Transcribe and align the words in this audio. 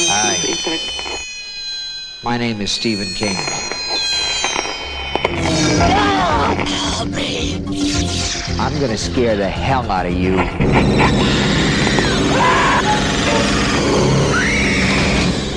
Hi. 0.00 0.38
My 2.22 2.38
name 2.38 2.60
is 2.60 2.70
Stephen 2.70 3.12
King. 3.14 3.36
I'm 8.60 8.80
gonna 8.80 8.96
scare 8.96 9.34
the 9.34 9.48
hell 9.48 9.90
out 9.90 10.06
of 10.06 10.12
you. 10.12 10.38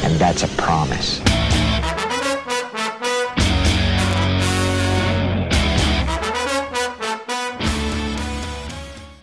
And 0.01 0.19
that's 0.19 0.41
a 0.41 0.47
promise. 0.59 1.21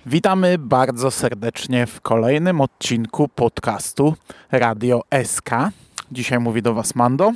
Witamy 0.09 0.59
bardzo 0.59 1.11
serdecznie 1.11 1.86
w 1.86 2.00
kolejnym 2.00 2.61
odcinku 2.61 3.29
podcastu 3.29 4.14
Radio 4.52 5.02
SK. 5.25 5.50
Dzisiaj 6.12 6.39
mówi 6.39 6.62
do 6.62 6.75
Was 6.75 6.94
Mando 6.94 7.32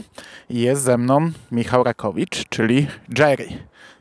i 0.50 0.60
jest 0.60 0.82
ze 0.82 0.98
mną 0.98 1.30
Michał 1.50 1.84
Rakowicz, 1.84 2.48
czyli 2.48 2.86
Jerry. 3.18 3.48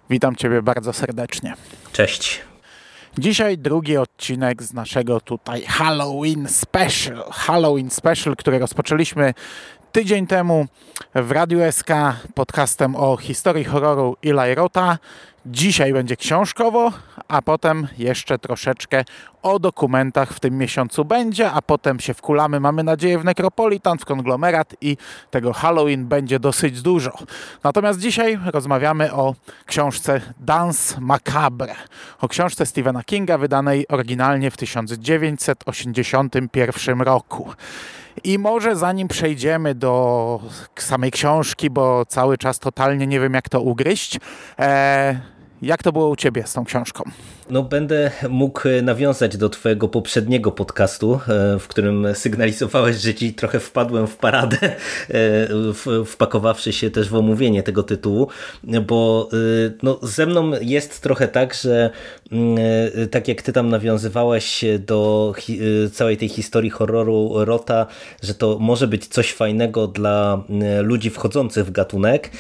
Witam 0.10 0.36
Ciebie 0.36 0.62
bardzo 0.62 0.94
serdecznie. 0.94 1.54
Cześć. 1.92 2.42
Dzisiaj 3.18 3.58
drugi 3.58 3.98
odcinek 3.98 4.64
z 4.64 4.74
naszego 4.74 5.20
tutaj 5.20 5.62
Halloween 5.62 6.48
Special. 6.48 7.24
Halloween 7.32 7.90
Special, 7.90 8.36
który 8.36 8.60
rozpoczęliśmy 8.60 9.34
tydzień 9.92 10.28
temu 10.28 10.68
w 11.16 11.32
Radiu 11.32 11.60
SK 11.72 11.90
podcastem 12.36 12.96
o 12.96 13.18
historii 13.18 13.64
horroru 13.64 14.18
Eli 14.24 14.56
Rota. 14.56 14.98
Dzisiaj 15.46 15.94
będzie 15.94 16.18
książkowo, 16.18 16.92
a 17.28 17.42
potem 17.42 17.88
jeszcze 17.98 18.40
troszeczkę 18.40 19.04
o 19.42 19.60
dokumentach 19.60 20.34
w 20.34 20.40
tym 20.40 20.58
miesiącu 20.58 21.06
będzie, 21.06 21.52
a 21.52 21.62
potem 21.62 22.00
się 22.00 22.14
wkulamy, 22.14 22.60
mamy 22.60 22.84
nadzieję, 22.84 23.20
w 23.20 23.26
Necropolitan, 23.26 23.98
w 23.98 24.06
konglomerat 24.06 24.76
i 24.82 24.98
tego 25.32 25.54
Halloween 25.54 26.06
będzie 26.06 26.40
dosyć 26.40 26.82
dużo. 26.82 27.12
Natomiast 27.64 28.00
dzisiaj 28.00 28.40
rozmawiamy 28.46 29.14
o 29.14 29.36
książce 29.66 30.22
Dance 30.40 31.02
Macabre, 31.02 31.76
o 32.22 32.28
książce 32.28 32.66
Stephena 32.66 33.04
Kinga 33.04 33.38
wydanej 33.38 33.88
oryginalnie 33.88 34.52
w 34.52 34.58
1981 34.58 37.02
roku. 37.02 37.54
I 38.24 38.40
może 38.40 38.76
zanim 38.76 39.08
przejdziemy 39.08 39.76
do 39.76 40.40
samej 40.76 41.12
książki, 41.12 41.70
bo 41.70 42.06
cały 42.06 42.38
czas 42.38 42.60
totalnie 42.60 43.08
nie 43.08 43.20
wiem 43.20 43.34
jak 43.34 43.50
to 43.50 43.62
ugryźć, 43.62 44.20
e, 44.60 45.20
jak 45.62 45.84
to 45.84 45.92
było 45.92 46.10
u 46.10 46.16
Ciebie 46.16 46.44
z 46.48 46.54
tą 46.54 46.66
książką? 46.66 47.04
No, 47.52 47.64
będę 47.64 48.12
mógł 48.30 48.62
nawiązać 48.84 49.38
do 49.38 49.50
Twojego 49.50 49.88
poprzedniego 49.88 50.52
podcastu, 50.52 51.14
e, 51.14 51.60
w 51.60 51.68
którym 51.68 52.08
sygnalizowałeś, 52.14 52.96
że 52.96 53.14
Ci 53.14 53.34
trochę 53.34 53.60
wpadłem 53.60 54.08
w 54.08 54.18
paradę, 54.18 54.58
e, 55.10 56.04
wpakowawszy 56.06 56.74
się 56.74 56.92
też 56.92 57.10
w 57.10 57.16
omówienie 57.16 57.64
tego 57.64 57.84
tytułu, 57.84 58.28
bo 58.88 59.30
e, 59.34 59.38
no, 59.84 60.00
ze 60.02 60.26
mną 60.26 60.52
jest 60.62 61.02
trochę 61.02 61.28
tak, 61.28 61.54
że 61.54 61.90
mm, 62.32 62.58
tak 63.12 63.28
jak 63.28 63.42
Ty 63.42 63.54
tam 63.54 63.70
nawiązywałeś 63.70 64.66
do 64.80 65.34
całej 65.94 66.18
tej 66.18 66.30
historii 66.30 66.70
horroru 66.70 67.32
Rota, 67.36 67.88
że 68.24 68.34
to 68.34 68.58
może 68.60 68.88
być 68.88 69.08
coś 69.08 69.34
fajnego 69.34 69.88
dla 69.88 70.44
ludzi 70.84 71.10
wchodzących 71.10 71.66
w 71.66 71.72
gatunek, 71.72 72.32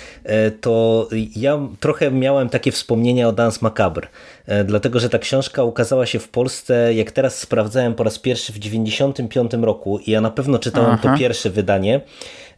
to 0.62 1.08
ja 1.36 1.60
trochę 1.80 2.12
miałem 2.12 2.50
takie 2.50 2.72
wspomnienia 3.12 3.28
o 3.28 3.32
Dance 3.32 3.60
Macabre. 3.62 4.08
E, 4.52 4.64
dlatego 4.64 5.00
że 5.00 5.10
ta 5.10 5.20
książka 5.20 5.64
ukazała 5.64 6.06
się 6.06 6.20
w 6.20 6.30
Polsce, 6.30 6.94
jak 6.94 7.12
teraz 7.12 7.40
sprawdzałem 7.40 7.94
po 7.94 8.04
raz 8.04 8.20
pierwszy 8.20 8.54
w 8.54 8.60
1995 8.60 9.66
roku 9.66 10.00
i 10.00 10.12
ja 10.12 10.22
na 10.22 10.32
pewno 10.32 10.60
czytałem 10.60 10.92
Aha. 10.92 11.10
to 11.14 11.20
pierwsze 11.20 11.50
wydanie 11.50 12.02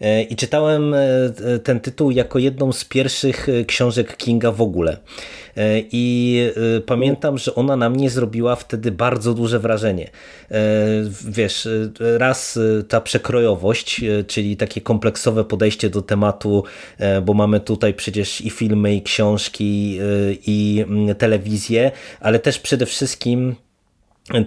e, 0.02 0.24
i 0.24 0.36
czytałem 0.36 0.94
e, 0.94 1.00
ten 1.64 1.80
tytuł 1.80 2.12
jako 2.12 2.40
jedną 2.40 2.72
z 2.72 2.86
pierwszych 2.86 3.48
książek 3.68 4.18
Kinga 4.18 4.52
w 4.52 4.62
ogóle. 4.62 4.98
I 5.92 6.40
pamiętam, 6.86 7.38
że 7.38 7.56
ona 7.56 7.76
na 7.76 7.90
mnie 7.90 8.10
zrobiła 8.10 8.56
wtedy 8.56 8.92
bardzo 8.92 9.34
duże 9.34 9.60
wrażenie. 9.60 10.10
Wiesz, 11.28 11.68
raz 12.00 12.60
ta 12.88 13.02
przekrojowość, 13.02 14.02
czyli 14.28 14.58
takie 14.58 14.82
kompleksowe 14.82 15.44
podejście 15.44 15.90
do 15.90 16.02
tematu, 16.02 16.64
bo 17.26 17.34
mamy 17.34 17.60
tutaj 17.60 17.94
przecież 17.94 18.42
i 18.42 18.50
filmy, 18.50 18.96
i 18.96 19.02
książki, 19.02 20.00
i 20.48 20.86
mm, 20.88 21.16
telewizję, 21.16 21.83
ale 22.20 22.40
też 22.40 22.60
przede 22.60 22.86
wszystkim 22.86 23.56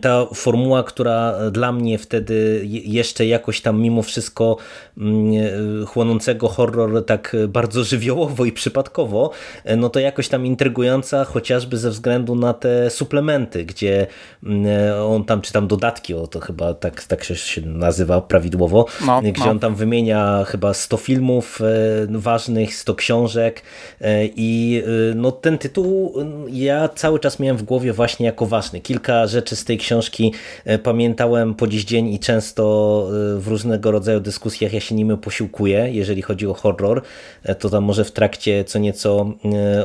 ta 0.01 0.27
formuła, 0.35 0.83
która 0.83 1.35
dla 1.51 1.73
mnie 1.73 1.99
wtedy 1.99 2.63
jeszcze 2.65 3.27
jakoś 3.27 3.61
tam 3.61 3.81
mimo 3.81 4.03
wszystko 4.03 4.57
mm, 4.99 5.87
chłonącego 5.87 6.49
horror 6.49 7.05
tak 7.07 7.37
bardzo 7.49 7.85
żywiołowo 7.85 8.45
i 8.45 8.53
przypadkowo, 8.53 9.31
no 9.77 9.89
to 9.89 10.01
jakoś 10.01 10.29
tam 10.29 10.47
intrygująca 10.47 11.25
chociażby 11.25 11.79
ze 11.79 11.91
względu 11.91 12.35
na 12.35 12.55
te 12.55 12.91
suplementy, 12.91 13.65
gdzie 13.65 14.07
mm, 14.45 14.67
on 15.03 15.25
tam, 15.25 15.41
czy 15.41 15.53
tam 15.53 15.69
dodatki, 15.69 16.15
o 16.15 16.27
to 16.27 16.41
chyba 16.41 16.75
tak, 16.75 17.05
tak 17.05 17.25
się 17.25 17.61
nazywa 17.61 18.21
prawidłowo, 18.21 18.87
no, 19.07 19.23
gdzie 19.23 19.45
no. 19.45 19.51
on 19.51 19.59
tam 19.59 19.75
wymienia 19.75 20.45
chyba 20.47 20.75
100 20.75 20.97
filmów 20.97 21.61
e, 21.61 22.19
ważnych, 22.19 22.77
100 22.77 22.95
książek 22.95 23.63
e, 24.01 24.27
i 24.27 24.83
e, 24.85 25.15
no 25.15 25.33
ten 25.33 25.59
tytuł 25.59 26.15
ja 26.49 26.89
cały 26.89 27.21
czas 27.21 27.41
miałem 27.41 27.57
w 27.57 27.63
głowie 27.63 27.93
właśnie 27.93 28.27
jako 28.27 28.47
ważny. 28.47 28.81
Kilka 28.81 29.27
rzeczy 29.27 29.57
z 29.57 29.66
tej 29.67 29.79
książki 29.79 30.33
e, 30.65 30.79
pamiętałem 30.79 31.55
po 31.55 31.67
dziś 31.67 31.85
dzień 31.85 32.09
i 32.09 32.19
często 32.19 33.07
e, 33.09 33.41
w 33.41 33.49
różnego 33.49 33.91
rodzaju 33.91 34.21
dyskusjach 34.21 34.73
ja 34.73 34.81
się 34.81 34.95
nimi 34.95 35.17
posiłkuję, 35.17 35.89
jeżeli 35.93 36.23
chodzi 36.23 36.47
o 36.47 36.55
horror, 36.55 37.03
e, 37.43 37.55
to 37.55 37.71
tam 37.71 37.85
może 37.85 38.05
w 38.05 38.13
trakcie 38.13 38.65
co 38.65 38.79
nieco 38.79 39.35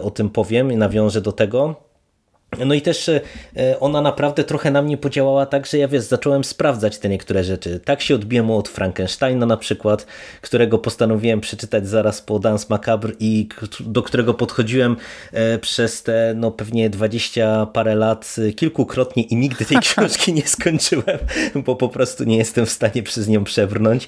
o 0.01 0.11
tym 0.11 0.29
powiem 0.29 0.71
i 0.71 0.77
nawiążę 0.77 1.21
do 1.21 1.31
tego. 1.31 1.90
No 2.59 2.73
i 2.73 2.81
też 2.81 3.09
e, 3.09 3.21
ona 3.79 4.01
naprawdę 4.01 4.43
trochę 4.43 4.71
na 4.71 4.81
mnie 4.81 4.97
podziałała 4.97 5.45
tak, 5.45 5.65
że 5.65 5.77
ja 5.77 5.87
wiesz, 5.87 6.03
zacząłem 6.03 6.43
sprawdzać 6.43 6.97
te 6.97 7.09
niektóre 7.09 7.43
rzeczy. 7.43 7.79
Tak 7.85 8.01
się 8.01 8.15
odbiłem 8.15 8.51
od 8.51 8.69
Frankensteina 8.69 9.45
na 9.45 9.57
przykład, 9.57 10.05
którego 10.41 10.77
postanowiłem 10.77 11.41
przeczytać 11.41 11.87
zaraz 11.87 12.21
po 12.21 12.39
Dance 12.39 12.65
Macabre 12.69 13.11
i 13.19 13.49
do 13.79 14.03
którego 14.03 14.33
podchodziłem 14.33 14.97
e, 15.31 15.59
przez 15.59 16.03
te 16.03 16.33
no 16.35 16.51
pewnie 16.51 16.89
dwadzieścia 16.89 17.65
parę 17.65 17.95
lat 17.95 18.35
e, 18.47 18.51
kilkukrotnie 18.51 19.23
i 19.23 19.35
nigdy 19.35 19.65
tej 19.65 19.77
książki 19.87 20.33
nie 20.33 20.47
skończyłem, 20.47 21.19
bo 21.65 21.75
po 21.75 21.89
prostu 21.89 22.23
nie 22.23 22.37
jestem 22.37 22.65
w 22.65 22.69
stanie 22.69 23.03
przez 23.03 23.27
nią 23.27 23.43
przebrnąć. 23.43 24.07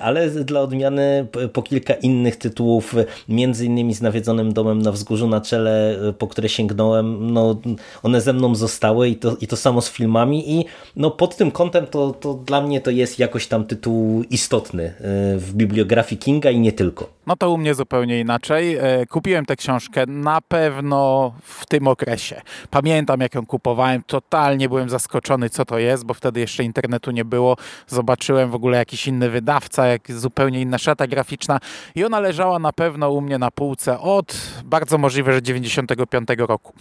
Ale 0.00 0.30
dla 0.30 0.60
odmiany 0.60 1.26
po 1.52 1.62
kilka 1.62 1.94
innych 1.94 2.36
tytułów, 2.36 2.94
między 3.28 3.66
innymi 3.66 3.94
z 3.94 4.02
Nawiedzonym 4.02 4.52
Domem 4.52 4.82
na 4.82 4.92
Wzgórzu 4.92 5.28
na 5.28 5.40
czele, 5.40 5.98
po 6.18 6.26
które 6.26 6.48
sięgnąłem, 6.48 7.32
no 7.32 7.56
one 8.02 8.20
ze 8.20 8.32
mną 8.32 8.54
zostały 8.54 9.08
i 9.08 9.16
to, 9.16 9.36
i 9.40 9.46
to 9.46 9.56
samo 9.56 9.80
z 9.80 9.90
filmami 9.90 10.52
i 10.52 10.64
no 10.96 11.10
pod 11.10 11.36
tym 11.36 11.50
kątem 11.50 11.86
to, 11.86 12.10
to 12.12 12.34
dla 12.34 12.60
mnie 12.60 12.80
to 12.80 12.90
jest 12.90 13.18
jakoś 13.18 13.46
tam 13.46 13.64
tytuł 13.64 14.22
istotny 14.30 14.84
e, 14.84 14.92
w 15.36 15.52
bibliografii 15.54 16.18
Kinga 16.18 16.50
i 16.50 16.60
nie 16.60 16.72
tylko. 16.72 17.16
No 17.26 17.36
to 17.36 17.50
u 17.50 17.58
mnie 17.58 17.74
zupełnie 17.74 18.20
inaczej. 18.20 18.76
E, 18.76 19.06
kupiłem 19.06 19.46
tę 19.46 19.56
książkę 19.56 20.04
na 20.06 20.40
pewno 20.40 21.32
w 21.42 21.66
tym 21.66 21.88
okresie. 21.88 22.42
Pamiętam 22.70 23.20
jak 23.20 23.34
ją 23.34 23.46
kupowałem, 23.46 24.02
totalnie 24.06 24.68
byłem 24.68 24.88
zaskoczony 24.88 25.50
co 25.50 25.64
to 25.64 25.78
jest, 25.78 26.04
bo 26.04 26.14
wtedy 26.14 26.40
jeszcze 26.40 26.64
internetu 26.64 27.10
nie 27.10 27.24
było. 27.24 27.56
Zobaczyłem 27.86 28.50
w 28.50 28.54
ogóle 28.54 28.78
jakiś 28.78 29.06
inny 29.06 29.30
wydawca, 29.30 29.86
jak 29.86 30.12
zupełnie 30.12 30.60
inna 30.60 30.78
szata 30.78 31.06
graficzna 31.06 31.60
i 31.94 32.04
ona 32.04 32.20
leżała 32.20 32.58
na 32.58 32.72
pewno 32.72 33.10
u 33.10 33.20
mnie 33.20 33.38
na 33.38 33.50
półce 33.50 34.00
od 34.00 34.36
bardzo 34.64 34.98
możliwe, 34.98 35.32
że 35.32 35.42
95 35.42 36.28
roku. 36.38 36.72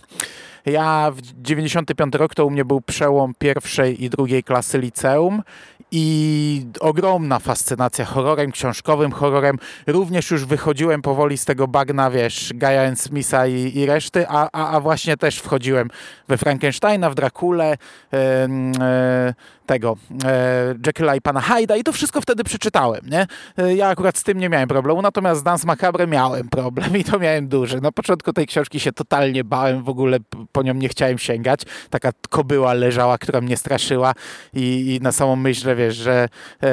Ja 0.66 1.12
w 1.12 1.22
95 1.22 2.16
rok 2.16 2.36
to 2.36 2.46
u 2.46 2.50
mnie 2.50 2.66
był 2.66 2.82
przełom 2.82 3.34
pierwszej 3.40 4.04
i 4.04 4.10
drugiej 4.10 4.44
klasy 4.44 4.80
liceum 4.80 5.44
i 5.92 6.66
ogromna 6.80 7.40
fascynacja 7.40 8.06
horrorem, 8.06 8.52
książkowym 8.52 9.12
horrorem. 9.12 9.58
Również 9.88 10.32
już 10.32 10.46
wychodziłem 10.46 11.02
powoli 11.02 11.38
z 11.38 11.46
tego 11.46 11.68
bagna, 11.68 12.12
wiesz, 12.12 12.54
Gaia 12.56 12.96
Smitha 12.96 13.48
i, 13.48 13.78
i 13.78 13.86
reszty, 13.86 14.28
a, 14.28 14.50
a, 14.54 14.72
a, 14.72 14.80
właśnie 14.80 15.18
też 15.18 15.40
wchodziłem 15.40 15.90
we 16.28 16.38
Frankensteina, 16.38 17.10
w 17.10 17.16
Drakule, 17.16 17.78
yy, 18.12 18.20
yy, 18.20 19.34
tego 19.66 19.98
e, 20.26 20.76
Jekylla 20.86 21.16
i 21.16 21.22
pana 21.22 21.42
Hyda 21.42 21.76
i 21.76 21.84
to 21.84 21.92
wszystko 21.92 22.22
wtedy 22.22 22.44
przeczytałem, 22.44 23.02
nie? 23.10 23.28
E, 23.58 23.76
ja 23.76 23.88
akurat 23.88 24.18
z 24.18 24.24
tym 24.24 24.38
nie 24.38 24.50
miałem 24.50 24.68
problemu, 24.68 25.02
natomiast 25.02 25.40
z 25.40 25.44
Dance 25.44 25.68
Macabre 25.68 26.08
miałem 26.08 26.50
problem 26.50 26.98
i 26.98 27.04
to 27.04 27.20
miałem 27.20 27.48
duży. 27.48 27.82
Na 27.82 27.92
początku 27.92 28.34
tej 28.34 28.48
książki 28.48 28.80
się 28.80 28.92
totalnie 28.92 29.44
bałem, 29.44 29.84
w 29.84 29.90
ogóle 29.90 30.18
po 30.52 30.64
nią 30.64 30.74
nie 30.74 30.90
chciałem 30.90 31.18
sięgać. 31.18 31.62
Taka 31.90 32.12
kobyła 32.30 32.74
leżała, 32.74 33.18
która 33.18 33.42
mnie 33.42 33.58
straszyła 33.58 34.14
i, 34.54 34.96
i 34.96 35.04
na 35.04 35.12
samą 35.12 35.36
myśl, 35.36 35.62
że 35.62 35.76
wiesz, 35.76 35.96
że 35.96 36.28
e, 36.64 36.68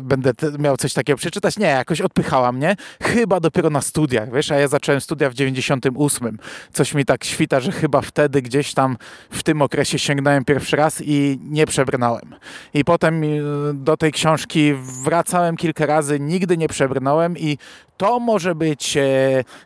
będę 0.00 0.32
miał 0.58 0.76
coś 0.76 0.92
takiego 0.92 1.16
przeczytać. 1.16 1.58
Nie, 1.58 1.66
jakoś 1.66 2.00
odpychała 2.00 2.52
mnie. 2.52 2.76
Chyba 3.02 3.40
dopiero 3.40 3.70
na 3.70 3.80
studiach, 3.80 4.32
wiesz, 4.32 4.50
a 4.50 4.56
ja 4.56 4.68
zacząłem 4.68 5.00
studia 5.00 5.30
w 5.30 5.34
98. 5.34 6.38
Coś 6.72 6.94
mi 6.94 7.04
tak 7.04 7.24
świta, 7.24 7.60
że 7.60 7.72
chyba 7.72 8.00
wtedy 8.00 8.42
gdzieś 8.42 8.74
tam 8.74 8.96
w 9.30 9.42
tym 9.42 9.62
okresie 9.62 9.98
sięgnąłem 9.98 10.44
pierwszy 10.44 10.76
raz 10.76 11.02
i 11.04 11.38
nie 11.42 11.66
przebrnąłem. 11.70 12.34
I 12.74 12.84
potem 12.84 13.22
e, 13.24 13.26
do 13.74 13.96
tej 13.96 14.12
książki 14.12 14.74
wracałem 15.04 15.56
kilka 15.56 15.86
razy, 15.86 16.20
nigdy 16.20 16.56
nie 16.56 16.68
przebrnąłem 16.68 17.38
i 17.38 17.58
to 18.00 18.20
może 18.20 18.54
być 18.54 18.96
e, 18.96 19.02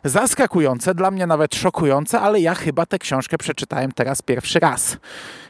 zaskakujące, 0.03 0.95
dla 0.95 1.11
mnie 1.11 1.27
nawet 1.27 1.55
szokujące, 1.55 2.19
ale 2.19 2.39
ja 2.39 2.55
chyba 2.55 2.85
tę 2.85 2.99
książkę 2.99 3.37
przeczytałem 3.37 3.91
teraz 3.91 4.21
pierwszy 4.21 4.59
raz. 4.59 4.97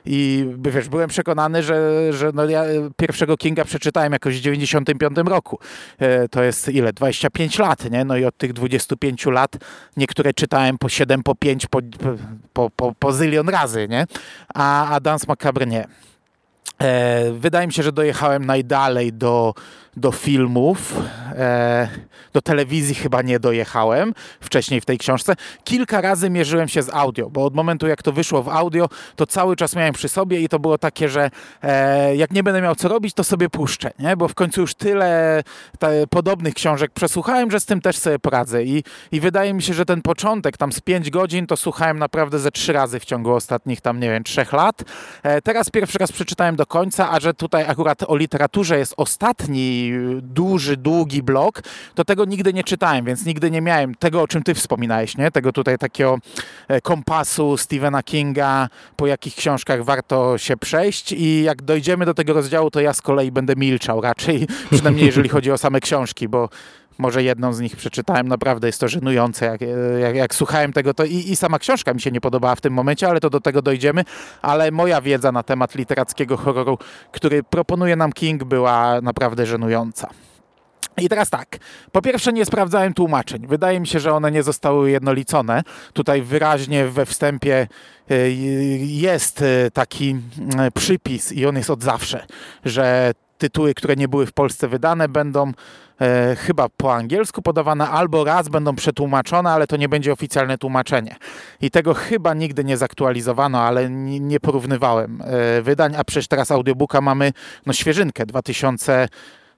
I 0.06 0.50
wiesz, 0.58 0.90
byłem 0.90 1.10
przekonany, 1.10 1.64
że, 1.64 2.14
że 2.14 2.32
no 2.34 2.46
ja 2.46 2.64
pierwszego 2.98 3.38
Kinga 3.38 3.66
przeczytałem 3.66 4.14
jakoś 4.14 4.38
w 4.38 4.42
95 4.42 5.18
roku. 5.26 5.60
E, 6.00 6.30
to 6.30 6.44
jest 6.44 6.70
ile? 6.70 6.94
25 6.94 7.60
lat, 7.60 7.92
nie? 7.92 8.06
No 8.06 8.18
i 8.18 8.26
od 8.26 8.38
tych 8.38 8.54
25 8.54 9.26
lat 9.26 9.52
niektóre 9.98 10.34
czytałem 10.34 10.78
po 10.78 10.90
7, 10.90 11.24
po 11.24 11.36
5, 11.36 11.68
po, 11.68 11.80
po, 12.54 12.70
po, 12.70 12.94
po 13.00 13.14
zylion 13.14 13.50
razy, 13.50 13.88
nie? 13.88 14.06
A, 14.54 14.90
a 14.90 15.00
Dance 15.00 15.26
Macabre 15.28 15.66
nie. 15.66 15.88
E, 16.82 17.32
wydaje 17.32 17.68
mi 17.68 17.74
się, 17.74 17.84
że 17.84 17.92
dojechałem 17.92 18.46
najdalej 18.46 19.14
do 19.14 19.54
do 19.98 20.12
filmów, 20.12 21.02
e, 21.32 21.88
do 22.34 22.42
telewizji 22.42 22.96
chyba 22.96 23.22
nie 23.22 23.40
dojechałem 23.40 24.14
wcześniej 24.40 24.82
w 24.82 24.86
tej 24.86 24.98
książce. 24.98 25.36
Kilka 25.64 26.02
razy 26.02 26.30
mierzyłem 26.30 26.68
się 26.68 26.84
z 26.84 26.90
audio, 26.90 27.30
bo 27.30 27.46
od 27.46 27.56
momentu 27.56 27.88
jak 27.88 28.04
to 28.04 28.12
wyszło 28.12 28.44
w 28.44 28.50
audio, 28.50 28.90
to 29.16 29.26
cały 29.26 29.56
czas 29.56 29.76
miałem 29.76 29.94
przy 29.94 30.10
sobie 30.10 30.42
i 30.42 30.50
to 30.50 30.60
było 30.60 30.78
takie, 30.78 31.10
że 31.10 31.30
e, 31.64 32.16
jak 32.16 32.32
nie 32.32 32.44
będę 32.44 32.62
miał 32.62 32.76
co 32.76 32.88
robić, 32.88 33.14
to 33.14 33.24
sobie 33.24 33.50
puszczę, 33.50 33.92
nie? 34.00 34.18
bo 34.18 34.28
w 34.28 34.34
końcu 34.34 34.62
już 34.62 34.76
tyle 34.76 35.44
podobnych 36.10 36.54
książek 36.54 36.92
przesłuchałem, 36.92 37.52
że 37.52 37.60
z 37.60 37.66
tym 37.66 37.82
też 37.82 37.98
sobie 37.98 38.20
poradzę 38.20 38.64
I, 38.64 38.84
i 39.12 39.20
wydaje 39.20 39.54
mi 39.54 39.62
się, 39.62 39.74
że 39.74 39.86
ten 39.86 40.02
początek 40.02 40.58
tam 40.58 40.72
z 40.72 40.82
5 40.82 41.10
godzin 41.10 41.48
to 41.48 41.58
słuchałem 41.58 42.00
naprawdę 42.00 42.40
ze 42.40 42.52
trzy 42.52 42.74
razy 42.74 43.00
w 43.00 43.06
ciągu 43.06 43.34
ostatnich 43.34 43.82
tam, 43.82 44.00
nie 44.00 44.10
wiem, 44.10 44.24
trzech 44.24 44.54
lat. 44.54 44.84
E, 45.24 45.42
teraz 45.42 45.70
pierwszy 45.70 45.98
raz 45.98 46.12
przeczytałem 46.12 46.56
do 46.56 46.66
końca, 46.66 47.12
a 47.12 47.20
że 47.20 47.34
tutaj 47.34 47.66
akurat 47.68 48.04
o 48.08 48.16
literaturze 48.16 48.78
jest 48.78 48.94
ostatni 48.98 49.85
duży, 50.22 50.78
długi 50.78 51.24
blok, 51.24 51.62
to 51.96 52.06
tego 52.06 52.26
nigdy 52.26 52.54
nie 52.54 52.64
czytałem, 52.64 53.06
więc 53.06 53.26
nigdy 53.26 53.52
nie 53.52 53.62
miałem 53.62 53.96
tego, 53.96 54.22
o 54.22 54.28
czym 54.28 54.44
ty 54.44 54.54
wspominałeś, 54.54 55.18
nie? 55.18 55.32
Tego 55.32 55.52
tutaj 55.52 55.78
takiego 55.78 56.18
e, 56.68 56.82
kompasu 56.82 57.58
Stephena 57.58 58.04
Kinga, 58.04 58.70
po 58.96 59.08
jakich 59.08 59.36
książkach 59.36 59.84
warto 59.84 60.38
się 60.38 60.58
przejść 60.58 61.12
i 61.12 61.44
jak 61.44 61.62
dojdziemy 61.62 62.06
do 62.06 62.14
tego 62.14 62.34
rozdziału, 62.34 62.72
to 62.72 62.82
ja 62.82 62.94
z 62.94 63.02
kolei 63.02 63.32
będę 63.32 63.54
milczał 63.56 64.02
raczej, 64.02 64.48
przynajmniej 64.72 65.06
jeżeli 65.06 65.30
chodzi 65.30 65.52
o 65.52 65.58
same 65.58 65.80
książki, 65.80 66.28
bo 66.28 66.50
może 66.98 67.24
jedną 67.24 67.54
z 67.54 67.60
nich 67.60 67.76
przeczytałem, 67.76 68.28
naprawdę 68.28 68.68
jest 68.68 68.80
to 68.80 68.88
żenujące. 68.88 69.46
Jak, 69.46 69.62
jak, 70.00 70.16
jak 70.16 70.36
słuchałem 70.36 70.74
tego, 70.74 70.94
to 70.94 71.06
i, 71.06 71.16
i, 71.16 71.36
sama 71.36 71.60
książka 71.60 71.94
mi 71.94 72.02
się 72.02 72.12
nie 72.12 72.22
podobała 72.22 72.56
w 72.56 72.62
tym 72.62 72.74
momencie, 72.74 73.10
ale 73.10 73.20
to 73.20 73.30
do 73.30 73.40
tego 73.40 73.62
dojdziemy. 73.62 74.04
Ale 74.42 74.72
moja 74.72 75.02
wiedza 75.02 75.32
na 75.32 75.44
temat 75.44 75.76
literackiego 75.76 76.38
horroru, 76.38 76.78
który 77.12 77.44
proponuje 77.44 77.96
nam 77.96 78.14
King, 78.14 78.44
była 78.44 79.02
naprawdę 79.02 79.46
żenująca. 79.46 80.10
I 80.98 81.10
teraz 81.10 81.30
tak, 81.30 81.58
po 81.92 82.02
pierwsze 82.02 82.34
nie 82.34 82.46
sprawdzałem 82.46 82.94
tłumaczeń. 82.94 83.48
Wydaje 83.48 83.80
mi 83.80 83.88
się, 83.88 84.00
że 84.00 84.14
one 84.14 84.32
nie 84.32 84.44
zostały 84.44 84.92
jednolicone. 84.92 85.64
Tutaj 85.94 86.22
wyraźnie 86.22 86.88
we 86.88 87.06
wstępie 87.06 87.68
y, 88.12 88.36
jest 88.80 89.42
y, 89.42 89.72
taki 89.74 90.16
y, 90.68 90.72
przypis 90.72 91.32
i 91.32 91.46
on 91.46 91.56
jest 91.56 91.70
od 91.70 91.84
zawsze, 91.84 92.26
że 92.66 93.12
tytuły, 93.38 93.74
które 93.74 93.96
nie 93.96 94.08
były 94.08 94.26
w 94.26 94.34
Polsce 94.34 94.68
wydane, 94.68 95.10
będą 95.10 95.52
e, 96.02 96.36
chyba 96.36 96.70
po 96.78 96.94
angielsku 96.94 97.42
podawane, 97.42 97.90
albo 97.90 98.24
raz 98.24 98.50
będą 98.50 98.76
przetłumaczone, 98.76 99.52
ale 99.52 99.68
to 99.68 99.78
nie 99.78 99.90
będzie 99.90 100.14
oficjalne 100.14 100.58
tłumaczenie. 100.58 101.16
I 101.62 101.72
tego 101.72 101.94
chyba 101.94 102.34
nigdy 102.34 102.64
nie 102.64 102.78
zaktualizowano, 102.78 103.62
ale 103.62 103.90
nie, 103.90 104.40
porównywałem 104.40 105.22
e, 105.22 105.62
wydań, 105.62 105.96
a 105.98 106.04
przecież 106.04 106.28
teraz 106.28 106.52
audiobooka 106.52 107.02
mamy 107.02 107.34
no, 107.66 107.74
świeżynkę 107.74 108.26
2000 108.26 109.08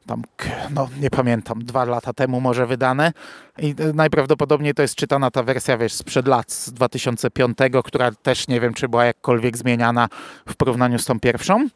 tam, 0.07 0.21
no 0.69 0.89
nie 0.99 1.09
pamiętam, 1.09 1.63
dwa 1.63 1.85
lata 1.85 2.13
temu 2.13 2.41
może 2.41 2.67
wydane 2.67 3.13
i 3.57 3.75
e, 3.79 3.93
najprawdopodobniej 3.93 4.73
to 4.73 4.81
jest 4.81 4.95
czytana 4.95 5.31
ta 5.31 5.43
wersja, 5.43 5.77
wiesz, 5.77 5.93
sprzed 5.93 6.27
lat, 6.27 6.51
z 6.51 6.73
2005, 6.73 7.57
która 7.83 8.11
też 8.11 8.47
nie 8.47 8.59
wiem, 8.59 8.73
czy 8.73 8.87
była 8.87 9.05
jakkolwiek 9.05 9.57
zmieniana 9.57 10.07
w 10.49 10.55
porównaniu 10.55 10.99
z 10.99 11.05
tą 11.05 11.19
pierwszą. 11.19 11.67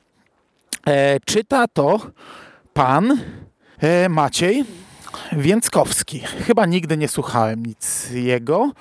E, 0.87 1.19
czyta 1.19 1.67
to 1.67 1.99
pan 2.73 3.17
Maciej 4.09 4.65
Więckowski. 5.31 6.19
Chyba 6.19 6.65
nigdy 6.65 6.97
nie 6.97 7.07
słuchałem 7.07 7.65
nic 7.65 8.11
jego. 8.11 8.71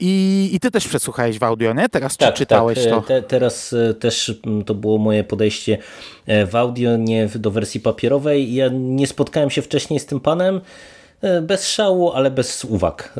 I, 0.00 0.50
I 0.52 0.60
ty 0.60 0.70
też 0.70 0.88
przesłuchałeś 0.88 1.38
w 1.38 1.42
audio, 1.42 1.72
nie? 1.72 1.88
Teraz 1.88 2.16
tak, 2.16 2.34
czytałeś 2.34 2.78
tak. 2.78 2.90
to? 2.90 3.00
Te, 3.00 3.22
teraz 3.22 3.72
e, 3.72 3.94
też 3.94 4.40
to 4.66 4.74
było 4.74 4.98
moje 4.98 5.24
podejście 5.24 5.78
w 6.26 6.56
audio, 6.56 6.96
nie 6.96 7.28
do 7.34 7.50
wersji 7.50 7.80
papierowej. 7.80 8.54
Ja 8.54 8.68
nie 8.72 9.06
spotkałem 9.06 9.50
się 9.50 9.62
wcześniej 9.62 10.00
z 10.00 10.06
tym 10.06 10.20
panem. 10.20 10.60
E, 11.22 11.42
bez 11.42 11.68
szału, 11.68 12.12
ale 12.12 12.30
bez 12.30 12.64
uwag. 12.64 13.14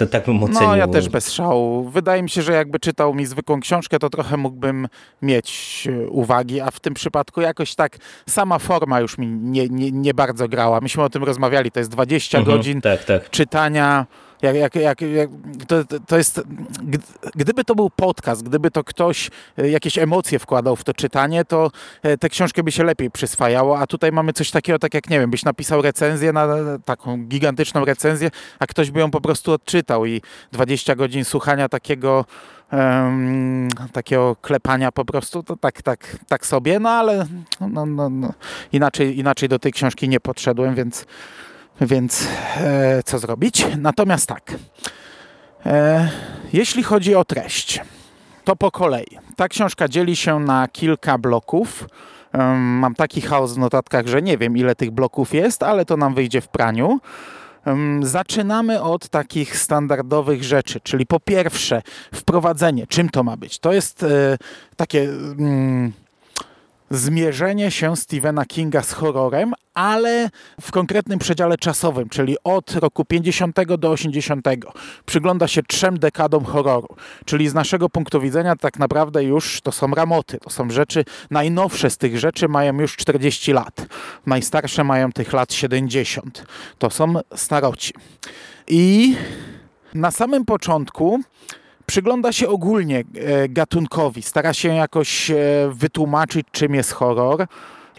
E, 0.00 0.06
tak 0.06 0.26
bym 0.26 0.42
ocenił. 0.42 0.68
No 0.68 0.76
ja 0.76 0.88
też 0.88 1.08
bez 1.08 1.32
szału. 1.32 1.90
Wydaje 1.90 2.22
mi 2.22 2.30
się, 2.30 2.42
że 2.42 2.52
jakby 2.52 2.78
czytał 2.78 3.14
mi 3.14 3.26
zwykłą 3.26 3.60
książkę, 3.60 3.98
to 3.98 4.10
trochę 4.10 4.36
mógłbym 4.36 4.88
mieć 5.22 5.88
e, 5.90 6.08
uwagi, 6.08 6.60
a 6.60 6.70
w 6.70 6.80
tym 6.80 6.94
przypadku 6.94 7.40
jakoś 7.40 7.74
tak 7.74 7.96
sama 8.28 8.58
forma 8.58 9.00
już 9.00 9.18
mi 9.18 9.26
nie, 9.26 9.68
nie, 9.68 9.92
nie 9.92 10.14
bardzo 10.14 10.48
grała. 10.48 10.80
Myśmy 10.80 11.02
o 11.02 11.10
tym 11.10 11.24
rozmawiali, 11.24 11.70
to 11.70 11.80
jest 11.80 11.90
20 11.90 12.38
mhm, 12.38 12.56
godzin 12.56 12.80
tak, 12.80 13.04
tak. 13.04 13.30
czytania 13.30 14.06
jak, 14.42 14.56
jak, 14.56 14.74
jak, 14.74 15.00
jak 15.00 15.30
to, 15.68 15.84
to 16.06 16.16
jest, 16.16 16.42
gdyby 17.34 17.64
to 17.64 17.74
był 17.74 17.90
podcast, 17.90 18.42
gdyby 18.42 18.70
to 18.70 18.84
ktoś 18.84 19.30
e, 19.58 19.70
jakieś 19.70 19.98
emocje 19.98 20.38
wkładał 20.38 20.76
w 20.76 20.84
to 20.84 20.94
czytanie, 20.94 21.44
to 21.44 21.70
e, 22.02 22.18
tę 22.18 22.28
książkę 22.28 22.62
by 22.62 22.72
się 22.72 22.84
lepiej 22.84 23.10
przyswajało, 23.10 23.78
a 23.78 23.86
tutaj 23.86 24.12
mamy 24.12 24.32
coś 24.32 24.50
takiego, 24.50 24.78
tak 24.78 24.94
jak 24.94 25.10
nie 25.10 25.20
wiem, 25.20 25.30
byś 25.30 25.44
napisał 25.44 25.82
recenzję 25.82 26.32
na 26.32 26.48
taką 26.84 27.24
gigantyczną 27.24 27.84
recenzję, 27.84 28.30
a 28.58 28.66
ktoś 28.66 28.90
by 28.90 29.00
ją 29.00 29.10
po 29.10 29.20
prostu 29.20 29.52
odczytał 29.52 30.06
i 30.06 30.22
20 30.52 30.94
godzin 30.94 31.24
słuchania 31.24 31.68
takiego 31.68 32.24
um, 32.72 33.68
takiego 33.92 34.36
klepania 34.36 34.92
po 34.92 35.04
prostu, 35.04 35.42
to 35.42 35.56
tak, 35.56 35.82
tak, 35.82 36.16
tak 36.28 36.46
sobie, 36.46 36.80
no 36.80 36.90
ale 36.90 37.26
no, 37.60 37.86
no, 37.86 38.10
no. 38.10 38.32
Inaczej, 38.72 39.18
inaczej 39.18 39.48
do 39.48 39.58
tej 39.58 39.72
książki 39.72 40.08
nie 40.08 40.20
podszedłem, 40.20 40.74
więc 40.74 41.06
więc 41.80 42.28
e, 42.56 43.02
co 43.02 43.18
zrobić? 43.18 43.66
Natomiast 43.78 44.26
tak, 44.26 44.54
e, 45.66 46.10
jeśli 46.52 46.82
chodzi 46.82 47.14
o 47.14 47.24
treść, 47.24 47.80
to 48.44 48.56
po 48.56 48.70
kolei. 48.70 49.18
Ta 49.36 49.48
książka 49.48 49.88
dzieli 49.88 50.16
się 50.16 50.40
na 50.40 50.68
kilka 50.68 51.18
bloków. 51.18 51.88
mam 52.56 52.94
taki 52.94 53.20
chaos 53.20 53.54
w 53.54 53.58
notatkach, 53.58 54.06
że 54.06 54.22
nie 54.22 54.38
wiem 54.38 54.56
ile 54.56 54.74
tych 54.74 54.90
bloków 54.90 55.34
jest, 55.34 55.62
ale 55.62 55.84
to 55.84 55.96
nam 55.96 56.14
wyjdzie 56.14 56.40
w 56.40 56.48
praniu. 56.48 57.00
Zaczynamy 58.00 58.82
od 58.82 59.08
takich 59.08 59.56
standardowych 59.56 60.44
rzeczy, 60.44 60.80
czyli 60.80 61.06
po 61.06 61.20
pierwsze 61.20 61.82
wprowadzenie. 62.14 62.86
Czym 62.86 63.08
to 63.08 63.22
ma 63.22 63.36
być? 63.36 63.58
To 63.58 63.72
jest 63.72 64.02
e, 64.02 64.38
takie 64.76 65.02
mm, 65.02 65.92
zmierzenie 66.90 67.70
się 67.70 67.96
Stephena 67.96 68.44
Kinga 68.44 68.82
z 68.82 68.92
horrorem, 68.92 69.52
ale 69.74 70.30
w 70.60 70.70
konkretnym 70.70 71.18
przedziale 71.18 71.58
czasowym, 71.58 72.08
czyli 72.08 72.36
od 72.44 72.72
roku 72.72 73.04
50 73.04 73.56
do 73.78 73.90
80. 73.90 74.46
Przygląda 75.06 75.48
się 75.48 75.62
trzem 75.62 75.98
dekadom 75.98 76.44
horroru, 76.44 76.96
czyli 77.24 77.48
z 77.48 77.54
naszego 77.54 77.88
punktu 77.88 78.20
widzenia 78.20 78.56
tak 78.56 78.78
naprawdę 78.78 79.24
już 79.24 79.60
to 79.60 79.72
są 79.72 79.90
ramoty, 79.90 80.38
to 80.38 80.50
są 80.50 80.70
rzeczy, 80.70 81.04
najnowsze 81.30 81.90
z 81.90 81.96
tych 81.96 82.18
rzeczy 82.18 82.48
mają 82.48 82.80
już 82.80 82.96
40 82.96 83.52
lat, 83.52 83.86
najstarsze 84.26 84.84
mają 84.84 85.12
tych 85.12 85.32
lat 85.32 85.52
70. 85.52 86.46
To 86.78 86.90
są 86.90 87.14
staroci. 87.34 87.94
I 88.68 89.16
na 89.94 90.10
samym 90.10 90.44
początku 90.44 91.20
przygląda 91.86 92.32
się 92.32 92.48
ogólnie 92.48 92.98
e, 92.98 93.48
gatunkowi, 93.48 94.22
stara 94.22 94.54
się 94.54 94.68
jakoś 94.68 95.30
e, 95.30 95.36
wytłumaczyć, 95.72 96.46
czym 96.52 96.74
jest 96.74 96.92
horror 96.92 97.46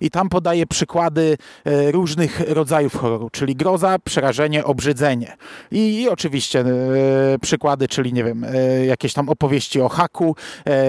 i 0.01 0.09
tam 0.09 0.29
podaje 0.29 0.67
przykłady 0.67 1.37
e, 1.65 1.91
różnych 1.91 2.41
rodzajów 2.49 2.95
horroru, 2.95 3.29
czyli 3.29 3.55
groza, 3.55 3.99
przerażenie, 4.03 4.65
obrzydzenie. 4.65 5.37
I, 5.71 6.01
i 6.01 6.09
oczywiście 6.09 6.59
e, 6.59 6.65
przykłady, 7.41 7.87
czyli 7.87 8.13
nie 8.13 8.23
wiem, 8.23 8.43
e, 8.43 8.85
jakieś 8.85 9.13
tam 9.13 9.29
opowieści 9.29 9.81
o 9.81 9.89
haku, 9.89 10.35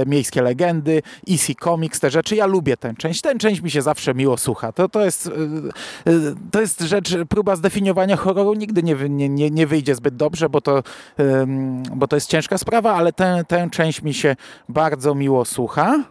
miejskie 0.06 0.42
legendy, 0.42 1.02
EC 1.30 1.46
Comics, 1.60 2.00
te 2.00 2.10
rzeczy. 2.10 2.36
Ja 2.36 2.46
lubię 2.46 2.76
tę 2.76 2.94
część. 2.98 3.20
Tę 3.20 3.38
część 3.38 3.60
mi 3.60 3.70
się 3.70 3.82
zawsze 3.82 4.14
miło 4.14 4.36
słucha. 4.36 4.72
To, 4.72 4.88
to, 4.88 5.04
jest, 5.04 5.30
to 6.50 6.60
jest 6.60 6.80
rzecz, 6.80 7.16
próba 7.28 7.56
zdefiniowania 7.56 8.16
horroru 8.16 8.54
nigdy 8.54 8.82
nie, 8.82 8.94
nie, 9.28 9.50
nie 9.50 9.66
wyjdzie 9.66 9.94
zbyt 9.94 10.16
dobrze, 10.16 10.48
bo 10.48 10.60
to, 10.60 10.82
bo 11.94 12.08
to 12.08 12.16
jest 12.16 12.30
ciężka 12.30 12.58
sprawa, 12.58 12.94
ale 12.94 13.12
tę, 13.12 13.44
tę 13.48 13.68
część 13.72 14.02
mi 14.02 14.14
się 14.14 14.36
bardzo 14.68 15.14
miło 15.14 15.44
słucha. 15.44 16.04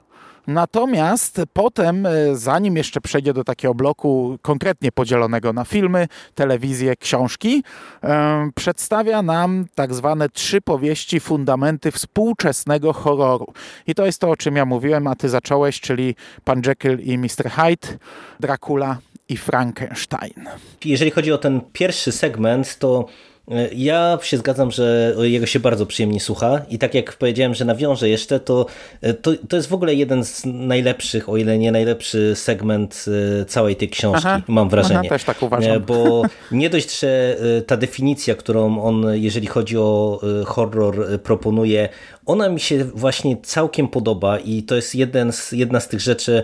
Natomiast 0.48 1.42
potem, 1.54 2.06
e, 2.06 2.36
zanim 2.36 2.78
jeszcze 2.78 3.02
przejdzie 3.02 3.34
do 3.34 3.44
takiego 3.44 3.74
bloku 3.74 4.38
konkretnie 4.42 4.92
podzielonego 4.92 5.54
na 5.54 5.66
filmy, 5.66 6.08
telewizję, 6.36 6.96
książki, 6.96 7.64
e, 8.04 8.50
przedstawia 8.56 9.22
nam 9.22 9.66
tak 9.76 9.94
zwane 9.94 10.30
trzy 10.30 10.62
powieści, 10.62 11.20
fundamenty 11.20 11.92
współczesnego 11.92 12.94
horroru. 12.94 13.54
I 13.88 13.96
to 13.96 14.06
jest 14.06 14.22
to, 14.22 14.30
o 14.30 14.36
czym 14.36 14.56
ja 14.56 14.66
mówiłem, 14.66 15.08
a 15.08 15.16
ty 15.16 15.30
zacząłeś, 15.30 15.82
czyli 15.82 16.16
Pan 16.44 16.62
Jekyll 16.66 17.00
i 17.00 17.18
Mr. 17.18 17.50
Hyde, 17.50 17.98
Dracula 18.40 18.98
i 19.30 19.38
Frankenstein. 19.38 20.50
Jeżeli 20.86 21.12
chodzi 21.12 21.32
o 21.32 21.38
ten 21.38 21.62
pierwszy 21.74 22.12
segment, 22.12 22.78
to 22.78 23.06
ja 23.76 24.20
się 24.22 24.38
zgadzam, 24.38 24.72
że 24.72 25.16
jego 25.22 25.46
się 25.46 25.60
bardzo 25.60 25.86
przyjemnie 25.86 26.20
słucha 26.20 26.62
i 26.70 26.78
tak 26.78 26.94
jak 26.94 27.14
powiedziałem, 27.14 27.54
że 27.54 27.66
nawiążę 27.66 28.10
jeszcze, 28.10 28.40
to, 28.40 28.66
e, 29.02 29.14
to, 29.14 29.32
to 29.50 29.56
jest 29.56 29.70
w 29.70 29.74
ogóle 29.74 29.94
jeden 29.94 30.26
z 30.26 30.42
najlepszych, 30.46 31.30
o 31.30 31.38
ile 31.38 31.58
nie 31.58 31.72
najlepszy 31.72 32.36
segment 32.36 33.06
e, 33.42 33.46
całej 33.46 33.76
tej 33.76 33.90
książki, 33.90 34.28
aha, 34.28 34.42
mam 34.48 34.70
wrażenie. 34.70 35.00
Aha, 35.00 35.10
też 35.10 35.24
tak 35.24 35.44
uważam. 35.44 35.84
Bo 35.84 36.22
nie 36.52 36.70
dość, 36.70 37.00
że 37.00 37.38
ta 37.68 37.78
definicja, 37.78 38.36
którą 38.36 38.82
on, 38.82 39.06
jeżeli 39.14 39.48
chodzi 39.48 39.78
o 39.78 40.22
horror, 40.46 41.22
proponuje, 41.24 41.90
ona 42.28 42.50
mi 42.50 42.60
się 42.60 42.84
właśnie 42.84 43.38
całkiem 43.38 43.88
podoba 43.88 44.40
i 44.40 44.64
to 44.64 44.76
jest 44.76 44.96
jeden 44.96 45.32
z, 45.32 45.52
jedna 45.52 45.80
z 45.80 45.88
tych 45.88 46.00
rzeczy, 46.00 46.44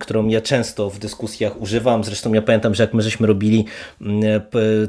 którą 0.00 0.28
ja 0.28 0.40
często 0.40 0.90
w 0.90 0.98
dyskusjach 0.98 1.60
używam. 1.60 2.04
Zresztą 2.04 2.32
ja 2.32 2.42
pamiętam, 2.42 2.74
że 2.74 2.82
jak 2.82 2.94
my 2.94 3.02
żeśmy 3.02 3.26
robili 3.26 3.64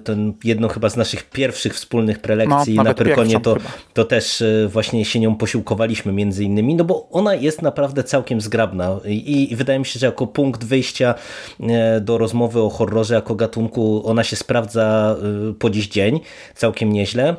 ten 0.04 0.34
jedną 0.44 0.68
chyba 0.68 0.90
z 0.90 0.98
naszych 0.98 1.30
pierwszych 1.30 1.74
wspólnych 1.74 2.20
prelekcji 2.20 2.76
no, 2.76 2.84
na 2.84 2.94
Pyrkonie, 2.94 3.40
to, 3.40 3.58
to 3.94 4.06
też 4.06 4.42
e, 4.42 4.68
właśnie 4.68 5.06
się 5.06 5.20
nią 5.20 5.36
posiłkowaliśmy 5.36 6.12
między 6.12 6.44
innymi, 6.44 6.76
no 6.76 6.84
bo 6.84 7.10
ona 7.12 7.36
jest 7.36 7.62
naprawdę 7.62 8.04
całkiem 8.04 8.42
zgrabna 8.42 9.00
i, 9.06 9.52
i 9.52 9.56
wydaje 9.56 9.80
mi 9.80 9.86
się, 9.86 10.00
że 10.00 10.06
jako 10.06 10.28
punkt 10.28 10.64
wyjścia 10.64 11.16
e, 11.60 12.02
do 12.02 12.18
rozmowy 12.18 12.62
o 12.62 12.70
horrorze 12.70 13.16
jako 13.16 13.36
gatunku 13.36 14.02
ona 14.06 14.24
się 14.24 14.36
sprawdza 14.36 15.16
e, 15.50 15.54
po 15.54 15.70
dziś 15.70 15.88
dzień 15.88 16.20
całkiem 16.56 16.94
nieźle. 16.94 17.36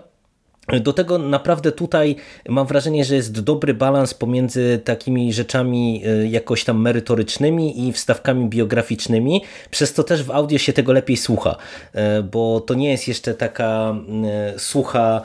Do 0.66 0.92
tego 0.92 1.18
naprawdę 1.18 1.72
tutaj 1.72 2.16
mam 2.48 2.66
wrażenie, 2.66 3.04
że 3.04 3.14
jest 3.14 3.40
dobry 3.40 3.74
balans 3.74 4.14
pomiędzy 4.14 4.80
takimi 4.84 5.32
rzeczami 5.32 6.02
e, 6.06 6.26
jakoś 6.26 6.64
tam 6.64 6.80
merytorycznymi 6.80 7.88
i 7.88 7.92
wstawkami 7.92 8.48
biograficznymi, 8.48 9.42
przez 9.70 9.92
to 9.92 10.04
też 10.04 10.22
w 10.22 10.30
audio 10.30 10.58
się 10.58 10.72
tego 10.72 10.92
lepiej 10.92 11.16
słucha, 11.16 11.56
e, 11.92 12.22
bo 12.22 12.60
to 12.60 12.74
nie 12.74 12.90
jest 12.90 13.08
jeszcze 13.08 13.34
taka 13.34 13.96
e, 14.24 14.58
słucha 14.58 15.22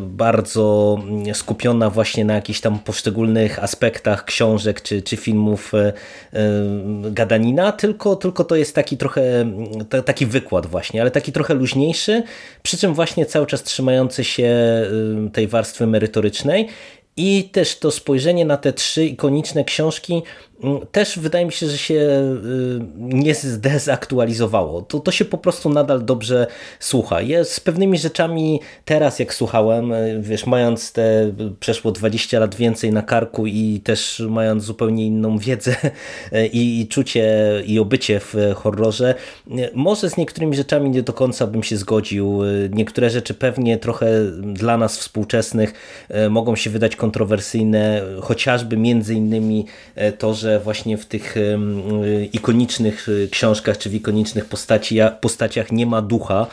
bardzo 0.00 0.98
skupiona 1.32 1.90
właśnie 1.90 2.24
na 2.24 2.34
jakichś 2.34 2.60
tam 2.60 2.78
poszczególnych 2.78 3.64
aspektach 3.64 4.24
książek 4.24 4.82
czy, 4.82 5.02
czy 5.02 5.16
filmów 5.16 5.72
gadanina, 7.10 7.72
tylko, 7.72 8.16
tylko 8.16 8.44
to 8.44 8.56
jest 8.56 8.74
taki 8.74 8.96
trochę 8.96 9.22
taki 10.04 10.26
wykład 10.26 10.66
właśnie, 10.66 11.00
ale 11.00 11.10
taki 11.10 11.32
trochę 11.32 11.54
luźniejszy, 11.54 12.22
przy 12.62 12.78
czym 12.78 12.94
właśnie 12.94 13.26
cały 13.26 13.46
czas 13.46 13.62
trzymający 13.62 14.24
się 14.24 14.53
tej 15.32 15.48
warstwy 15.48 15.86
merytorycznej. 15.86 16.68
I 17.16 17.48
też 17.52 17.78
to 17.78 17.90
spojrzenie 17.90 18.44
na 18.44 18.56
te 18.56 18.72
trzy 18.72 19.06
ikoniczne 19.06 19.64
książki 19.64 20.22
też 20.92 21.18
wydaje 21.18 21.46
mi 21.46 21.52
się, 21.52 21.66
że 21.66 21.78
się 21.78 21.94
y, 21.94 22.80
nie 22.96 23.34
zdezaktualizowało. 23.34 24.82
To, 24.82 25.00
to 25.00 25.12
się 25.12 25.24
po 25.24 25.38
prostu 25.38 25.70
nadal 25.70 26.04
dobrze 26.04 26.46
słucha. 26.80 27.20
Ja 27.20 27.44
z 27.44 27.60
pewnymi 27.60 27.98
rzeczami 27.98 28.60
teraz 28.84 29.18
jak 29.18 29.34
słuchałem, 29.34 29.92
y, 29.92 30.20
wiesz, 30.20 30.46
mając 30.46 30.92
te 30.92 31.32
przeszło 31.60 31.92
20 31.92 32.38
lat 32.38 32.54
więcej 32.54 32.92
na 32.92 33.02
karku 33.02 33.46
i 33.46 33.80
też 33.84 34.22
mając 34.28 34.64
zupełnie 34.64 35.06
inną 35.06 35.38
wiedzę 35.38 35.76
y, 36.32 36.46
i, 36.46 36.80
i 36.80 36.88
czucie 36.88 37.34
i 37.66 37.78
obycie 37.78 38.20
w 38.20 38.36
horrorze, 38.56 39.14
może 39.74 40.10
z 40.10 40.16
niektórymi 40.16 40.56
rzeczami 40.56 40.90
nie 40.90 41.02
do 41.02 41.12
końca 41.12 41.46
bym 41.46 41.62
się 41.62 41.76
zgodził. 41.76 42.40
Niektóre 42.70 43.10
rzeczy 43.10 43.34
pewnie 43.34 43.78
trochę 43.78 44.06
dla 44.40 44.78
nas 44.78 44.98
współczesnych 44.98 45.72
mogą 46.30 46.56
się 46.56 46.70
wydać 46.70 46.96
kontrowersyjne, 46.96 48.02
chociażby 48.20 48.76
między 48.76 49.14
innymi 49.14 49.66
to, 50.18 50.34
że 50.34 50.43
właśnie 50.64 50.98
w 50.98 51.06
tych 51.06 51.36
ikonicznych 52.32 53.08
y, 53.08 53.28
książkach 53.30 53.78
czy 53.78 53.90
w 53.90 53.94
ikonicznych 53.94 54.44
postaci, 54.44 54.98
postaciach 55.20 55.72
nie 55.72 55.86
ma 55.86 56.02
ducha, 56.02 56.46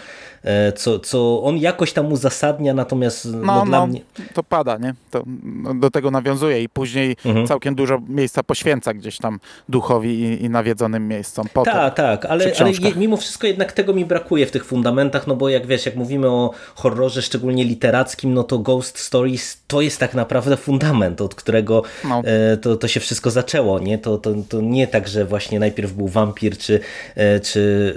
co, 0.75 0.99
co 0.99 1.43
on 1.43 1.57
jakoś 1.57 1.93
tam 1.93 2.11
uzasadnia, 2.11 2.73
natomiast 2.73 3.25
no, 3.25 3.39
no, 3.39 3.65
dla 3.65 3.79
no, 3.79 3.87
mnie... 3.87 4.01
To 4.33 4.43
pada, 4.43 4.77
nie? 4.77 4.93
To 5.11 5.23
no, 5.43 5.73
do 5.73 5.91
tego 5.91 6.11
nawiązuje 6.11 6.63
i 6.63 6.69
później 6.69 7.15
mhm. 7.25 7.47
całkiem 7.47 7.75
dużo 7.75 8.01
miejsca 8.07 8.43
poświęca 8.43 8.93
gdzieś 8.93 9.17
tam 9.17 9.39
duchowi 9.69 10.09
i, 10.09 10.43
i 10.43 10.49
nawiedzonym 10.49 11.07
miejscom. 11.07 11.47
Tak, 11.65 11.95
tak, 11.95 12.25
ale, 12.25 12.53
ale 12.59 12.71
mimo 12.95 13.17
wszystko 13.17 13.47
jednak 13.47 13.71
tego 13.71 13.93
mi 13.93 14.05
brakuje 14.05 14.45
w 14.45 14.51
tych 14.51 14.65
fundamentach, 14.65 15.27
no 15.27 15.35
bo 15.35 15.49
jak 15.49 15.67
wiesz, 15.67 15.85
jak 15.85 15.95
mówimy 15.95 16.29
o 16.29 16.51
horrorze, 16.75 17.21
szczególnie 17.21 17.63
literackim, 17.63 18.33
no 18.33 18.43
to 18.43 18.59
Ghost 18.59 18.99
Stories 18.99 19.63
to 19.67 19.81
jest 19.81 19.99
tak 19.99 20.13
naprawdę 20.13 20.57
fundament, 20.57 21.21
od 21.21 21.35
którego 21.35 21.83
no. 22.03 22.21
e, 22.25 22.57
to, 22.57 22.75
to 22.75 22.87
się 22.87 22.99
wszystko 22.99 23.31
zaczęło, 23.31 23.79
nie? 23.79 23.97
To, 23.97 24.17
to, 24.17 24.33
to 24.49 24.61
nie 24.61 24.87
tak, 24.87 25.07
że 25.07 25.25
właśnie 25.25 25.59
najpierw 25.59 25.93
był 25.93 26.07
wampir 26.07 26.57
czy, 26.57 26.79
e, 27.15 27.39
czy 27.39 27.93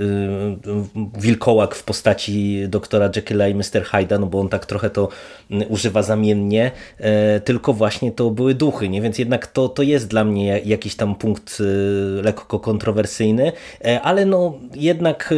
e, 0.67 1.21
wilkołak 1.21 1.75
w 1.75 1.83
postaci 1.83 2.34
doktora 2.69 3.11
Jekylla 3.17 3.49
i 3.49 3.55
Mr. 3.55 3.85
Hyda, 3.85 4.19
no 4.19 4.27
bo 4.27 4.41
on 4.41 4.49
tak 4.49 4.67
trochę 4.67 4.91
to 4.91 5.09
mm, 5.51 5.67
używa 5.69 6.03
zamiennie, 6.03 6.71
e, 6.99 7.41
tylko 7.41 7.73
właśnie 7.73 8.13
to 8.13 8.31
były 8.31 8.55
duchy, 8.55 8.89
nie? 8.89 9.03
więc 9.03 9.19
jednak 9.19 9.47
to, 9.47 9.69
to 9.69 9.83
jest 9.83 10.09
dla 10.09 10.25
mnie 10.25 10.61
jakiś 10.65 10.97
tam 10.97 11.15
punkt 11.15 11.59
e, 11.61 12.23
lekko 12.23 12.61
kontrowersyjny, 12.61 13.53
e, 13.85 14.01
ale 14.01 14.27
no 14.27 14.59
jednak 14.75 15.35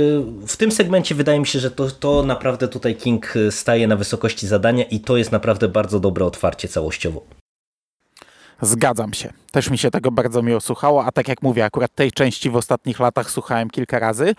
w 0.46 0.56
tym 0.56 0.72
segmencie 0.72 1.14
wydaje 1.14 1.40
mi 1.40 1.46
się, 1.46 1.58
że 1.58 1.70
to, 1.70 1.90
to 1.90 2.22
naprawdę 2.22 2.68
tutaj 2.68 2.96
King 2.96 3.34
staje 3.50 3.86
na 3.86 3.96
wysokości 3.96 4.46
zadania 4.46 4.84
i 4.84 5.00
to 5.00 5.16
jest 5.16 5.32
naprawdę 5.32 5.68
bardzo 5.68 6.00
dobre 6.00 6.24
otwarcie 6.24 6.68
całościowo. 6.68 7.45
Zgadzam 8.62 9.14
się. 9.14 9.32
Też 9.56 9.70
mi 9.70 9.78
się 9.78 9.90
tego 9.90 10.10
bardzo 10.10 10.42
miło 10.42 10.60
słuchało, 10.60 11.04
a 11.04 11.12
tak 11.12 11.28
jak 11.28 11.42
mówię, 11.42 11.64
akurat 11.64 11.94
tej 11.94 12.12
części 12.12 12.50
w 12.50 12.56
ostatnich 12.56 13.00
latach 13.00 13.30
słuchałem 13.30 13.70
kilka 13.70 13.98
razy. 13.98 14.34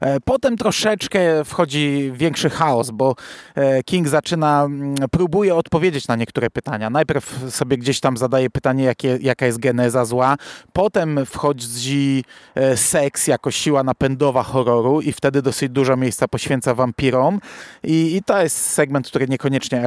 E, 0.00 0.20
potem 0.20 0.56
troszeczkę 0.56 1.44
wchodzi 1.44 2.12
większy 2.14 2.50
chaos, 2.50 2.90
bo 2.90 3.14
e, 3.54 3.82
King 3.82 4.08
zaczyna, 4.08 4.62
mm, 4.64 4.94
próbuje 5.10 5.54
odpowiedzieć 5.54 6.08
na 6.08 6.16
niektóre 6.16 6.50
pytania. 6.50 6.90
Najpierw 6.90 7.54
sobie 7.54 7.78
gdzieś 7.78 8.00
tam 8.00 8.16
zadaje 8.16 8.50
pytanie, 8.50 8.84
jakie, 8.84 9.18
jaka 9.20 9.46
jest 9.46 9.58
geneza 9.58 10.04
zła, 10.04 10.36
potem 10.72 11.26
wchodzi 11.26 12.24
e, 12.54 12.76
seks 12.76 13.26
jako 13.26 13.50
siła 13.50 13.82
napędowa 13.82 14.42
horroru 14.42 15.00
i 15.00 15.12
wtedy 15.12 15.42
dosyć 15.42 15.72
dużo 15.72 15.96
miejsca 15.96 16.28
poświęca 16.28 16.74
wampirom 16.74 17.40
i, 17.82 18.16
i 18.16 18.22
to 18.22 18.42
jest 18.42 18.56
segment, 18.56 19.08
który 19.08 19.28
niekoniecznie, 19.28 19.82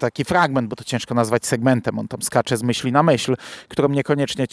taki 0.00 0.24
fragment, 0.24 0.68
bo 0.68 0.76
to 0.76 0.84
ciężko 0.84 1.14
nazwać 1.14 1.46
segmentem, 1.46 1.98
on 1.98 2.08
tam 2.08 2.22
skacze 2.22 2.56
z 2.56 2.62
myśli 2.62 2.92
na 2.92 3.02
myśl, 3.02 3.15
którą 3.68 3.88
niekoniecznie, 3.88 4.46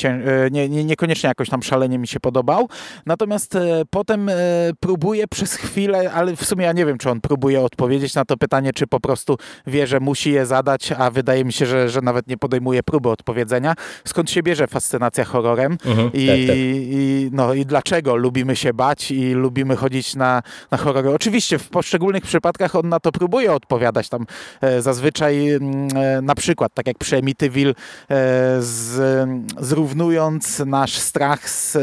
nie, 0.52 0.70
nie, 0.70 0.84
niekoniecznie 0.86 1.28
jakoś 1.28 1.50
tam 1.50 1.64
szalenie 1.64 1.98
mi 1.98 2.08
się 2.08 2.20
podobał. 2.20 2.70
Natomiast 3.06 3.58
potem 3.90 4.32
próbuje 4.80 5.28
przez 5.28 5.54
chwilę, 5.54 6.12
ale 6.14 6.36
w 6.36 6.46
sumie 6.46 6.66
ja 6.66 6.74
nie 6.74 6.86
wiem, 6.86 6.98
czy 6.98 7.10
on 7.10 7.22
próbuje 7.22 7.62
odpowiedzieć 7.62 8.16
na 8.16 8.26
to 8.26 8.38
pytanie, 8.38 8.74
czy 8.74 8.88
po 8.88 9.00
prostu 9.00 9.38
wie, 9.68 9.88
że 9.88 10.00
musi 10.00 10.32
je 10.32 10.46
zadać, 10.46 10.92
a 10.92 11.12
wydaje 11.12 11.46
mi 11.46 11.54
się, 11.54 11.66
że, 11.66 11.90
że 11.90 12.02
nawet 12.02 12.28
nie 12.28 12.38
podejmuje 12.38 12.84
próby 12.84 13.10
odpowiedzenia. 13.10 13.74
Skąd 14.06 14.32
się 14.32 14.44
bierze 14.44 14.68
fascynacja 14.68 15.24
horrorem 15.24 15.78
mhm, 15.86 16.12
I, 16.14 16.28
tak, 16.28 16.38
tak. 16.48 16.56
I, 16.58 17.30
no, 17.32 17.54
i 17.54 17.66
dlaczego 17.66 18.16
lubimy 18.16 18.56
się 18.56 18.74
bać 18.74 19.12
i 19.12 19.34
lubimy 19.34 19.76
chodzić 19.76 20.16
na, 20.16 20.44
na 20.72 20.78
horrory. 20.78 21.10
Oczywiście 21.10 21.60
w 21.60 21.70
poszczególnych 21.70 22.24
przypadkach 22.24 22.76
on 22.76 22.90
na 22.90 23.00
to 23.00 23.12
próbuje 23.12 23.54
odpowiadać. 23.54 24.10
Tam 24.10 24.26
e, 24.62 24.82
zazwyczaj 24.82 25.50
mm, 25.50 25.88
e, 25.96 26.22
na 26.22 26.36
przykład, 26.36 26.74
tak 26.74 26.88
jak 26.88 26.98
przy 26.98 27.18
Amityville, 27.18 27.74
e, 28.10 28.53
z, 28.60 29.30
zrównując 29.60 30.60
nasz 30.60 30.98
strach 30.98 31.50
z 31.50 31.76
e, 31.76 31.82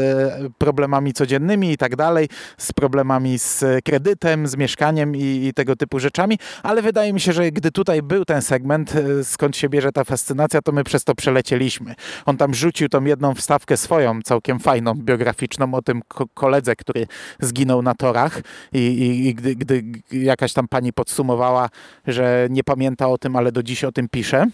problemami 0.57 1.13
codziennymi 1.13 1.71
i 1.71 1.77
tak 1.77 1.95
dalej, 1.95 2.29
z 2.57 2.73
problemami 2.73 3.39
z 3.39 3.63
kredytem, 3.85 4.47
z 4.47 4.55
mieszkaniem 4.55 5.15
i, 5.15 5.45
i, 5.47 5.53
tego 5.53 5.75
typu 5.75 5.99
rzeczami, 5.99 6.39
ale 6.63 6.81
wydaje 6.81 7.13
mi 7.13 7.19
się, 7.19 7.33
że 7.33 7.51
gdy 7.51 7.71
tutaj 7.71 8.01
był 8.01 8.25
ten 8.25 8.41
segment, 8.41 8.95
e, 8.95 9.23
skąd 9.23 9.57
się 9.57 9.69
bierze 9.69 9.91
ta 9.91 10.03
fascynacja, 10.03 10.61
to 10.61 10.71
my 10.71 10.83
przez 10.83 11.03
to 11.03 11.15
przelecieliśmy. 11.15 11.95
On 12.25 12.37
tam 12.37 12.53
rzucił 12.53 12.89
tą 12.89 13.03
jedną 13.03 13.35
wstawkę 13.35 13.77
swoją, 13.77 14.21
całkiem 14.21 14.59
fajną, 14.59 14.93
biograficzną 14.95 15.73
o 15.73 15.81
tym 15.81 16.01
koledze, 16.33 16.75
który 16.75 17.07
zginął 17.39 17.81
na 17.81 17.95
torach. 17.95 18.41
I, 18.73 18.79
i, 18.79 19.27
i 19.27 19.35
gdy, 19.35 19.55
gdy 19.55 19.83
jakaś 20.11 20.53
tam 20.53 20.67
pani 20.67 20.93
podsumowała, 20.93 21.69
że 22.07 22.47
nie 22.49 22.63
pamięta 22.63 23.07
o 23.07 23.17
tym, 23.17 23.35
ale 23.35 23.51
do 23.51 23.63
dziś 23.63 23.83
o 23.83 23.91
tym 23.91 24.09
pisze, 24.09 24.47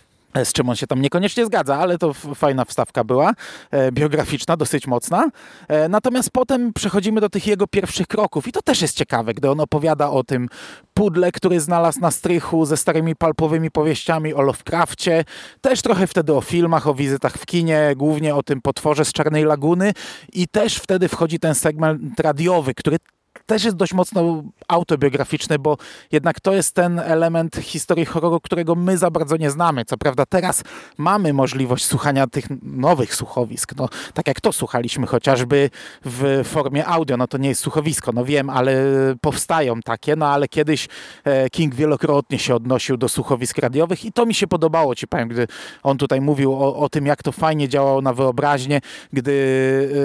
z 0.46 0.54
czym 0.54 0.70
on 0.70 0.76
się 0.76 0.88
tam 0.88 1.02
niekoniecznie 1.02 1.46
zgadza, 1.46 1.76
ale 1.76 1.98
to 1.98 2.14
fajna 2.14 2.66
wstawka 2.66 3.04
była, 3.04 3.34
e, 3.72 3.92
biograficzna, 3.92 4.58
dosyć 4.58 4.88
mocna. 4.88 5.30
E, 5.68 5.90
natomiast 5.90 6.32
potem 6.32 6.74
przechodzimy 6.74 7.22
do 7.22 7.30
tych 7.30 7.48
jego 7.48 7.68
pierwszych 7.68 8.08
kroków 8.08 8.48
i 8.48 8.52
to 8.52 8.62
też 8.62 8.82
jest 8.82 8.98
ciekawe, 8.98 9.34
gdy 9.34 9.52
on 9.52 9.60
opowiada 9.60 10.10
o 10.10 10.24
tym 10.24 10.50
pudle, 10.94 11.32
który 11.32 11.60
znalazł 11.60 12.00
na 12.00 12.12
strychu 12.12 12.66
ze 12.66 12.78
starymi 12.78 13.16
palpowymi 13.16 13.72
powieściami 13.72 14.34
o 14.34 14.42
Lovecraftie, 14.42 15.24
też 15.62 15.82
trochę 15.82 16.08
wtedy 16.08 16.34
o 16.34 16.42
filmach, 16.42 16.88
o 16.88 16.94
wizytach 16.94 17.38
w 17.38 17.46
kinie, 17.46 17.94
głównie 17.96 18.36
o 18.36 18.44
tym 18.44 18.62
potworze 18.62 19.06
z 19.06 19.14
Czarnej 19.14 19.44
Laguny 19.44 19.94
i 20.34 20.48
też 20.48 20.76
wtedy 20.76 21.08
wchodzi 21.08 21.40
ten 21.40 21.56
segment 21.56 22.20
radiowy, 22.20 22.74
który 22.74 22.98
też 23.46 23.64
jest 23.64 23.78
dość 23.78 23.94
mocno 23.94 24.44
autobiograficzny, 24.68 25.60
bo 25.60 25.78
jednak 26.12 26.40
to 26.40 26.54
jest 26.54 26.76
ten 26.76 27.00
element 27.00 27.56
historii 27.56 28.06
horroru, 28.06 28.40
którego 28.40 28.76
my 28.76 28.98
za 28.98 29.12
bardzo 29.12 29.38
nie 29.38 29.52
znamy. 29.52 29.86
Co 29.86 29.98
prawda 29.98 30.26
teraz 30.26 30.64
mamy 30.98 31.34
możliwość 31.34 31.86
słuchania 31.86 32.28
tych 32.28 32.46
nowych 32.62 33.16
słuchowisk, 33.16 33.74
no, 33.78 33.90
tak 34.14 34.28
jak 34.28 34.42
to 34.42 34.54
słuchaliśmy 34.54 35.08
chociażby 35.08 35.70
w 36.06 36.42
formie 36.46 36.86
audio, 36.86 37.18
no 37.18 37.28
to 37.28 37.38
nie 37.38 37.50
jest 37.50 37.62
słuchowisko, 37.62 38.12
no 38.12 38.26
wiem, 38.26 38.50
ale 38.50 38.76
powstają 39.22 39.82
takie, 39.82 40.16
no 40.16 40.28
ale 40.28 40.48
kiedyś 40.48 40.88
e, 41.24 41.50
King 41.50 41.76
wielokrotnie 41.76 42.40
się 42.40 42.56
odnosił 42.56 42.98
do 42.98 43.10
słuchowisk 43.10 43.58
radiowych 43.58 44.06
i 44.06 44.12
to 44.12 44.26
mi 44.26 44.34
się 44.34 44.48
podobało, 44.48 44.96
ci 44.96 45.08
powiem, 45.08 45.28
gdy 45.28 45.48
on 45.84 45.98
tutaj 45.98 46.22
mówił 46.22 46.54
o, 46.54 46.76
o 46.76 46.90
tym, 46.90 47.06
jak 47.06 47.24
to 47.24 47.32
fajnie 47.32 47.70
działało 47.70 48.02
na 48.02 48.14
wyobraźnię, 48.14 48.82
gdy, 49.14 49.34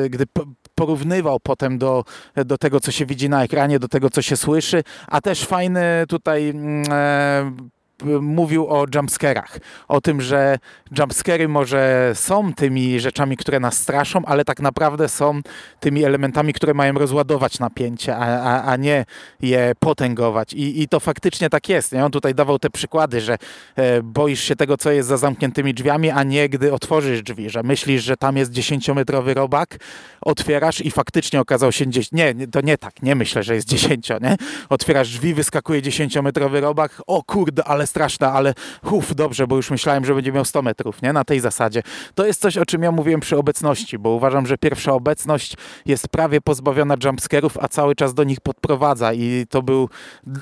e, 0.04 0.10
gdy 0.10 0.26
porównywał 0.74 1.40
potem 1.40 1.78
do, 1.78 2.04
do 2.44 2.58
tego, 2.58 2.80
co 2.80 2.90
się 2.90 3.06
widzi 3.06 3.28
na 3.28 3.44
ekranie, 3.44 3.78
do 3.78 3.88
tego, 3.88 4.10
co 4.10 4.22
się 4.22 4.36
słyszy, 4.36 4.82
a 5.06 5.20
też 5.20 5.44
fajny 5.44 6.04
tutaj 6.08 6.48
mm, 6.48 6.84
e, 6.90 7.52
mówił 8.20 8.68
o 8.68 8.86
jumpscarach. 8.94 9.58
O 9.88 10.00
tym, 10.00 10.20
że 10.20 10.58
jumpscary 10.98 11.48
może 11.48 12.12
są 12.14 12.54
tymi 12.54 13.00
rzeczami, 13.00 13.36
które 13.36 13.60
nas 13.60 13.78
straszą, 13.78 14.24
ale 14.24 14.44
tak 14.44 14.60
naprawdę 14.60 15.08
są 15.08 15.40
tymi 15.80 16.04
elementami, 16.04 16.52
które 16.52 16.74
mają 16.74 16.92
rozładować 16.92 17.58
napięcie, 17.58 18.16
a, 18.16 18.40
a, 18.40 18.72
a 18.72 18.76
nie 18.76 19.04
je 19.42 19.72
potęgować. 19.78 20.52
I, 20.52 20.82
I 20.82 20.88
to 20.88 21.00
faktycznie 21.00 21.50
tak 21.50 21.68
jest. 21.68 21.92
Nie? 21.92 22.04
On 22.04 22.10
tutaj 22.10 22.34
dawał 22.34 22.58
te 22.58 22.70
przykłady, 22.70 23.20
że 23.20 23.38
e, 23.76 24.02
boisz 24.02 24.40
się 24.40 24.56
tego, 24.56 24.76
co 24.76 24.90
jest 24.90 25.08
za 25.08 25.16
zamkniętymi 25.16 25.74
drzwiami, 25.74 26.10
a 26.10 26.22
nie 26.22 26.48
gdy 26.48 26.72
otworzysz 26.72 27.22
drzwi, 27.22 27.50
że 27.50 27.62
myślisz, 27.62 28.02
że 28.04 28.16
tam 28.16 28.36
jest 28.36 28.50
dziesięciometrowy 28.50 29.34
robak, 29.34 29.78
otwierasz 30.20 30.80
i 30.80 30.90
faktycznie 30.90 31.40
okazał 31.40 31.72
się... 31.72 31.84
Nie, 32.12 32.34
to 32.52 32.60
nie 32.60 32.78
tak, 32.78 33.02
nie 33.02 33.14
myślę, 33.14 33.42
że 33.42 33.54
jest 33.54 33.68
dziesięcio, 33.68 34.18
nie? 34.20 34.36
Otwierasz 34.68 35.08
drzwi, 35.08 35.34
wyskakuje 35.34 35.82
dziesięciometrowy 35.82 36.60
robak, 36.60 37.02
o 37.06 37.22
kurde, 37.22 37.64
ale 37.64 37.86
straszna, 37.92 38.32
ale 38.32 38.54
huf, 38.84 39.14
dobrze, 39.14 39.46
bo 39.46 39.56
już 39.56 39.70
myślałem, 39.70 40.04
że 40.04 40.14
będzie 40.14 40.32
miał 40.32 40.44
100 40.44 40.62
metrów, 40.62 41.02
nie? 41.02 41.12
Na 41.12 41.24
tej 41.24 41.40
zasadzie. 41.40 41.82
To 42.14 42.26
jest 42.26 42.40
coś, 42.40 42.58
o 42.58 42.66
czym 42.66 42.82
ja 42.82 42.92
mówiłem 42.92 43.20
przy 43.20 43.36
obecności, 43.36 43.98
bo 43.98 44.10
uważam, 44.10 44.46
że 44.46 44.58
pierwsza 44.58 44.92
obecność 44.92 45.56
jest 45.86 46.08
prawie 46.08 46.40
pozbawiona 46.40 46.96
jumpscarów, 47.04 47.58
a 47.58 47.68
cały 47.68 47.94
czas 47.94 48.14
do 48.14 48.24
nich 48.24 48.40
podprowadza 48.40 49.12
i 49.12 49.46
to 49.50 49.62
był 49.62 49.88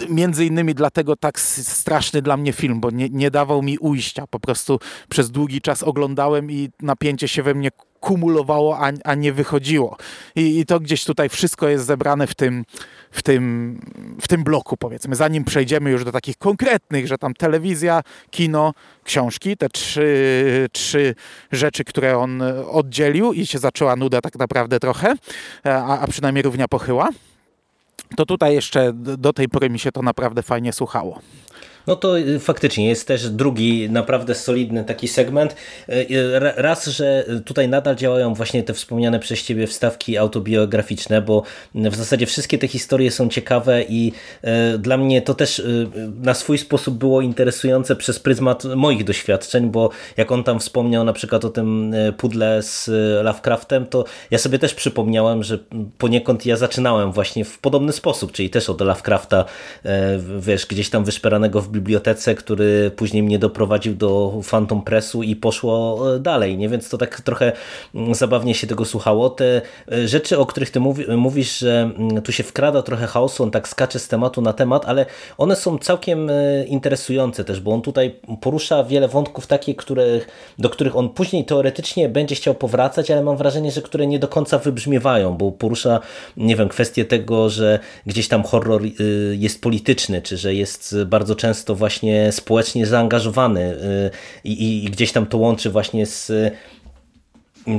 między 0.08 0.46
innymi 0.46 0.74
dlatego 0.74 1.16
tak 1.16 1.40
straszny 1.40 2.22
dla 2.22 2.36
mnie 2.36 2.52
film, 2.52 2.80
bo 2.80 2.90
nie, 2.90 3.08
nie 3.08 3.30
dawał 3.30 3.62
mi 3.62 3.78
ujścia. 3.78 4.26
Po 4.30 4.40
prostu 4.40 4.78
przez 5.08 5.30
długi 5.30 5.60
czas 5.60 5.82
oglądałem 5.82 6.50
i 6.50 6.68
napięcie 6.82 7.28
się 7.28 7.42
we 7.42 7.54
mnie 7.54 7.70
kumulowało, 8.00 8.78
a, 8.78 8.92
a 9.04 9.14
nie 9.14 9.32
wychodziło. 9.32 9.96
I, 10.36 10.58
I, 10.58 10.66
to 10.66 10.80
gdzieś 10.80 11.04
tutaj 11.04 11.28
wszystko 11.28 11.68
jest 11.68 11.86
zebrane 11.86 12.26
w 12.26 12.34
tym, 12.34 12.64
w, 13.10 13.22
tym, 13.22 13.80
w 14.20 14.28
tym 14.28 14.44
bloku, 14.44 14.76
powiedzmy. 14.76 15.16
Zanim 15.16 15.44
przejdziemy 15.44 15.90
już 15.90 16.04
do 16.04 16.12
takich 16.12 16.38
konkretnych, 16.38 17.06
że 17.06 17.18
tam 17.18 17.34
telewizja, 17.34 18.02
kino, 18.30 18.74
książki, 19.04 19.56
te 19.56 19.68
trzy, 19.68 20.68
trzy 20.72 21.14
rzeczy, 21.52 21.84
które 21.84 22.18
on 22.18 22.42
oddzielił 22.70 23.32
i 23.32 23.46
się 23.46 23.58
zaczęła 23.58 23.96
nuda 23.96 24.20
tak 24.20 24.38
naprawdę 24.38 24.80
trochę, 24.80 25.14
a, 25.64 25.98
a 25.98 26.06
przynajmniej 26.06 26.42
równia 26.42 26.68
pochyła, 26.68 27.08
to 28.16 28.26
tutaj 28.26 28.54
jeszcze 28.54 28.92
do 28.94 29.32
tej 29.32 29.48
pory 29.48 29.70
mi 29.70 29.78
się 29.78 29.92
to 29.92 30.02
naprawdę 30.02 30.42
fajnie 30.42 30.72
słuchało. 30.72 31.20
No 31.90 31.96
to 31.96 32.18
y, 32.18 32.38
faktycznie 32.38 32.88
jest 32.88 33.06
też 33.06 33.30
drugi 33.30 33.90
naprawdę 33.90 34.34
solidny 34.34 34.84
taki 34.84 35.08
segment. 35.08 35.56
Y, 35.88 35.92
y, 35.92 36.40
raz, 36.56 36.86
że 36.86 37.24
tutaj 37.44 37.68
nadal 37.68 37.96
działają 37.96 38.34
właśnie 38.34 38.62
te 38.62 38.74
wspomniane 38.74 39.18
przez 39.18 39.42
Ciebie 39.42 39.66
wstawki 39.66 40.18
autobiograficzne, 40.18 41.22
bo 41.22 41.42
w 41.74 41.96
zasadzie 41.96 42.26
wszystkie 42.26 42.58
te 42.58 42.68
historie 42.68 43.10
są 43.10 43.28
ciekawe 43.28 43.82
i 43.88 44.12
dla 44.78 44.96
mnie 44.96 45.22
to 45.22 45.34
też 45.34 45.62
na 46.22 46.34
swój 46.34 46.58
sposób 46.58 46.98
było 46.98 47.20
interesujące 47.20 47.96
przez 47.96 48.18
pryzmat 48.18 48.64
moich 48.64 49.04
doświadczeń, 49.04 49.70
bo 49.70 49.90
jak 50.16 50.32
on 50.32 50.44
tam 50.44 50.60
wspomniał 50.60 51.04
na 51.04 51.12
przykład 51.12 51.44
o 51.44 51.50
tym 51.50 51.94
pudle 52.16 52.62
z 52.62 52.90
Lovecraftem, 53.24 53.86
to 53.86 54.04
ja 54.30 54.38
sobie 54.38 54.58
też 54.58 54.74
przypomniałem, 54.74 55.42
że 55.42 55.58
poniekąd 55.98 56.46
ja 56.46 56.56
zaczynałem 56.56 57.12
właśnie 57.12 57.44
w 57.44 57.58
podobny 57.58 57.92
sposób, 57.92 58.32
czyli 58.32 58.50
też 58.50 58.70
od 58.70 58.80
Lovecrafta, 58.80 59.44
wiesz, 60.38 60.66
gdzieś 60.66 60.90
tam 60.90 61.04
wyszperanego 61.04 61.60
w 61.60 61.68
bibliotece, 61.68 61.79
który 62.36 62.90
później 62.96 63.22
mnie 63.22 63.38
doprowadził 63.38 63.94
do 63.94 64.40
Phantom 64.50 64.82
Pressu 64.82 65.22
i 65.22 65.36
poszło 65.36 65.98
e, 66.14 66.18
dalej, 66.18 66.58
nie? 66.58 66.68
Więc 66.68 66.88
to 66.88 66.98
tak 66.98 67.20
trochę 67.20 67.52
mm, 67.94 68.14
zabawnie 68.14 68.54
się 68.54 68.66
tego 68.66 68.84
słuchało. 68.84 69.30
Te 69.30 69.62
e, 69.92 70.08
rzeczy, 70.08 70.38
o 70.38 70.46
których 70.46 70.70
ty 70.70 70.80
mówi, 70.80 71.04
mówisz, 71.16 71.58
że 71.58 71.90
mm, 71.96 72.22
tu 72.22 72.32
się 72.32 72.42
wkrada 72.42 72.82
trochę 72.82 73.06
chaosu, 73.06 73.42
on 73.42 73.50
tak 73.50 73.68
skacze 73.68 73.98
z 73.98 74.08
tematu 74.08 74.42
na 74.42 74.52
temat, 74.52 74.84
ale 74.86 75.06
one 75.38 75.56
są 75.56 75.78
całkiem 75.78 76.30
e, 76.30 76.64
interesujące 76.64 77.44
też, 77.44 77.60
bo 77.60 77.72
on 77.72 77.82
tutaj 77.82 78.16
porusza 78.40 78.84
wiele 78.84 79.08
wątków 79.08 79.46
takich, 79.46 79.76
których, 79.76 80.28
do 80.58 80.70
których 80.70 80.96
on 80.96 81.08
później 81.08 81.44
teoretycznie 81.44 82.08
będzie 82.08 82.34
chciał 82.34 82.54
powracać, 82.54 83.10
ale 83.10 83.22
mam 83.22 83.36
wrażenie, 83.36 83.70
że 83.70 83.82
które 83.82 84.06
nie 84.06 84.18
do 84.18 84.28
końca 84.28 84.58
wybrzmiewają, 84.58 85.36
bo 85.36 85.52
porusza, 85.52 86.00
nie 86.36 86.56
wiem, 86.56 86.68
kwestię 86.68 87.04
tego, 87.04 87.50
że 87.50 87.78
gdzieś 88.06 88.28
tam 88.28 88.42
horror 88.42 88.82
jest 89.32 89.62
polityczny, 89.62 90.22
czy 90.22 90.36
że 90.36 90.54
jest 90.54 90.96
bardzo 91.06 91.36
często 91.36 91.59
często 91.60 91.74
właśnie 91.74 92.32
społecznie 92.32 92.86
zaangażowany 92.86 93.60
y, 93.60 94.10
i, 94.44 94.84
i 94.84 94.90
gdzieś 94.90 95.12
tam 95.12 95.26
to 95.26 95.38
łączy 95.38 95.70
właśnie 95.70 96.06
z 96.06 96.30
y, 96.30 96.52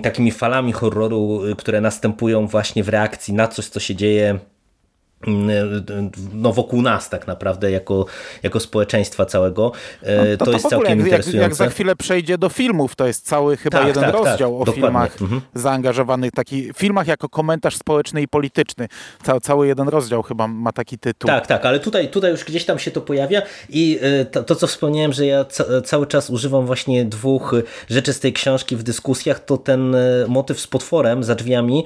takimi 0.03 0.31
falami 0.31 0.71
horroru, 0.71 1.45
y, 1.45 1.55
które 1.55 1.81
następują 1.81 2.47
właśnie 2.47 2.83
w 2.83 2.89
reakcji 2.89 3.33
na 3.33 3.47
coś, 3.47 3.65
co 3.65 3.79
się 3.79 3.95
dzieje 3.95 4.39
no 6.33 6.53
wokół 6.53 6.81
nas 6.81 7.09
tak 7.09 7.27
naprawdę 7.27 7.71
jako, 7.71 8.05
jako 8.43 8.59
społeczeństwa 8.59 9.25
całego. 9.25 9.71
E, 10.03 10.15
no, 10.15 10.37
to, 10.37 10.45
to, 10.45 10.51
jest 10.51 10.69
całkiem 10.69 10.99
jak, 10.99 11.07
interesujące. 11.07 11.37
Jak, 11.37 11.49
jak 11.49 11.55
za 11.55 11.69
chwilę 11.69 11.95
przejdzie 11.95 12.37
do 12.37 12.49
filmów, 12.49 12.95
to 12.95 13.07
jest 13.07 13.27
cały 13.27 13.57
chyba 13.57 13.77
tak, 13.77 13.87
jeden 13.87 14.03
tak, 14.03 14.11
tak. 14.13 14.25
rozdział 14.25 14.51
tak, 14.51 14.61
o 14.61 14.65
dokładnie. 14.65 14.81
filmach 14.81 15.21
mhm. 15.21 15.41
zaangażowanych, 15.53 16.31
taki 16.31 16.73
filmach 16.73 17.07
jako 17.07 17.29
komentarz 17.29 17.75
społeczny 17.75 18.21
i 18.21 18.27
polityczny. 18.27 18.87
Cały, 19.23 19.41
cały 19.41 19.67
jeden 19.67 19.87
rozdział 19.87 20.21
chyba 20.21 20.47
ma 20.47 20.71
taki 20.71 20.97
tytuł. 20.97 21.27
Tak, 21.27 21.47
tak, 21.47 21.65
ale 21.65 21.79
tutaj, 21.79 22.09
tutaj 22.09 22.31
już 22.31 22.45
gdzieś 22.45 22.65
tam 22.65 22.79
się 22.79 22.91
to 22.91 23.01
pojawia 23.01 23.41
i 23.69 23.99
e, 24.01 24.25
to, 24.25 24.43
to 24.43 24.55
co 24.55 24.67
wspomniałem, 24.67 25.13
że 25.13 25.25
ja 25.25 25.45
ca 25.45 25.63
cały 25.81 26.07
czas 26.07 26.29
używam 26.29 26.65
właśnie 26.65 27.05
dwóch 27.05 27.55
rzeczy 27.89 28.13
z 28.13 28.19
tej 28.19 28.33
książki 28.33 28.75
w 28.75 28.83
dyskusjach, 28.83 29.45
to 29.45 29.57
ten 29.57 29.95
e, 29.95 29.99
motyw 30.27 30.59
z 30.59 30.67
potworem 30.67 31.23
za 31.23 31.35
drzwiami, 31.35 31.85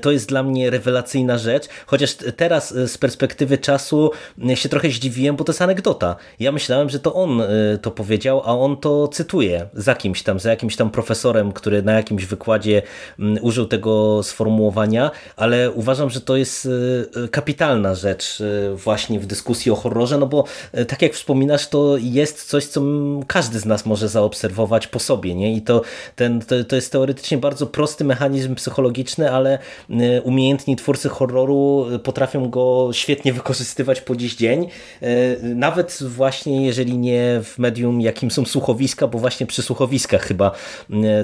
to 0.00 0.10
jest 0.10 0.28
dla 0.28 0.42
mnie 0.42 0.70
rewelacyjna 0.70 1.38
rzecz, 1.38 1.68
chociaż 1.86 2.16
teraz 2.36 2.73
z 2.86 2.98
perspektywy 2.98 3.58
czasu 3.58 4.10
się 4.54 4.68
trochę 4.68 4.88
zdziwiłem, 4.88 5.36
bo 5.36 5.44
to 5.44 5.52
jest 5.52 5.62
anegdota. 5.62 6.16
Ja 6.40 6.52
myślałem, 6.52 6.90
że 6.90 7.00
to 7.00 7.14
on 7.14 7.40
y, 7.40 7.78
to 7.82 7.90
powiedział, 7.90 8.42
a 8.44 8.58
on 8.58 8.76
to 8.76 9.08
cytuje 9.08 9.66
za 9.74 9.94
kimś 9.94 10.22
tam, 10.22 10.40
za 10.40 10.50
jakimś 10.50 10.76
tam 10.76 10.90
profesorem, 10.90 11.52
który 11.52 11.82
na 11.82 11.92
jakimś 11.92 12.24
wykładzie 12.24 12.82
mm, 13.18 13.38
użył 13.44 13.66
tego 13.66 14.22
sformułowania, 14.22 15.10
ale 15.36 15.70
uważam, 15.70 16.10
że 16.10 16.20
to 16.20 16.36
jest 16.36 16.66
y, 16.66 16.70
y, 17.24 17.28
kapitalna 17.28 17.94
rzecz 17.94 18.42
właśnie 18.74 19.20
w 19.20 19.26
dyskusji 19.26 19.72
o 19.72 19.74
horrorze, 19.74 20.18
no 20.18 20.26
bo 20.26 20.44
tak 20.88 21.02
jak 21.02 21.12
wspominasz, 21.12 21.68
to 21.68 21.96
jest 22.00 22.48
coś, 22.48 22.64
co 22.64 22.82
każdy 23.26 23.60
z 23.60 23.64
nas 23.64 23.86
może 23.86 24.08
zaobserwować 24.08 24.86
po 24.86 24.98
sobie, 24.98 25.34
nie? 25.34 25.54
I 25.54 25.62
to, 25.62 25.82
ten, 26.16 26.40
to, 26.40 26.64
to 26.64 26.76
jest 26.76 26.92
teoretycznie 26.92 27.38
bardzo 27.38 27.66
prosty 27.66 28.04
mechanizm 28.04 28.54
psychologiczny, 28.54 29.32
ale 29.32 29.58
umiejętni 30.24 30.76
twórcy 30.76 31.08
horroru 31.08 31.86
potrafią 32.02 32.50
go 32.50 32.63
świetnie 32.92 33.32
wykorzystywać 33.32 34.00
po 34.00 34.16
dziś 34.16 34.34
dzień. 34.34 34.68
E, 35.02 35.06
nawet 35.42 35.98
właśnie 36.02 36.66
jeżeli 36.66 36.98
nie 36.98 37.40
w 37.44 37.58
medium, 37.58 38.00
jakim 38.00 38.30
są 38.30 38.44
słuchowiska, 38.44 39.06
bo 39.06 39.18
właśnie 39.18 39.46
przy 39.46 39.62
słuchowiskach 39.62 40.22
chyba 40.22 40.50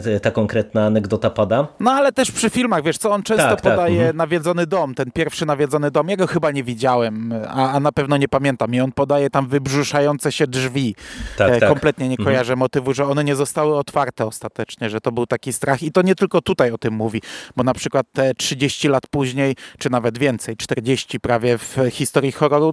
e, 0.04 0.20
ta 0.20 0.30
konkretna 0.30 0.86
anegdota 0.86 1.30
pada. 1.30 1.68
No 1.80 1.90
ale 1.90 2.12
też 2.12 2.32
przy 2.32 2.50
filmach, 2.50 2.84
wiesz 2.84 2.98
co, 2.98 3.10
on 3.10 3.22
często 3.22 3.48
tak, 3.48 3.60
tak 3.60 3.72
podaje 3.76 4.06
tak. 4.06 4.16
nawiedzony 4.16 4.66
dom, 4.66 4.94
ten 4.94 5.10
pierwszy 5.10 5.46
nawiedzony 5.46 5.90
dom. 5.90 6.08
Ja 6.08 6.16
go 6.16 6.26
chyba 6.26 6.50
nie 6.50 6.64
widziałem, 6.64 7.34
a, 7.48 7.72
a 7.72 7.80
na 7.80 7.92
pewno 7.92 8.16
nie 8.16 8.28
pamiętam. 8.28 8.74
I 8.74 8.80
on 8.80 8.92
podaje 8.92 9.30
tam 9.30 9.48
wybrzuszające 9.48 10.32
się 10.32 10.46
drzwi. 10.46 10.94
Tak, 11.38 11.50
e, 11.52 11.60
tak. 11.60 11.68
Kompletnie 11.68 12.08
nie 12.08 12.14
mhm. 12.14 12.24
kojarzę 12.24 12.52
mhm. 12.52 12.58
motywu, 12.58 12.94
że 12.94 13.04
one 13.04 13.24
nie 13.24 13.36
zostały 13.36 13.76
otwarte 13.76 14.26
ostatecznie, 14.26 14.90
że 14.90 15.00
to 15.00 15.12
był 15.12 15.26
taki 15.26 15.52
strach. 15.52 15.82
I 15.82 15.92
to 15.92 16.02
nie 16.02 16.14
tylko 16.14 16.40
tutaj 16.40 16.72
o 16.72 16.78
tym 16.78 16.94
mówi, 16.94 17.22
bo 17.56 17.64
na 17.64 17.74
przykład 17.74 18.06
te 18.12 18.34
30 18.34 18.88
lat 18.88 19.06
później, 19.10 19.56
czy 19.78 19.90
nawet 19.90 20.18
więcej, 20.18 20.56
40 20.56 21.20
prawie 21.30 21.58
w 21.58 21.76
historii 21.90 22.32
horroru. 22.32 22.72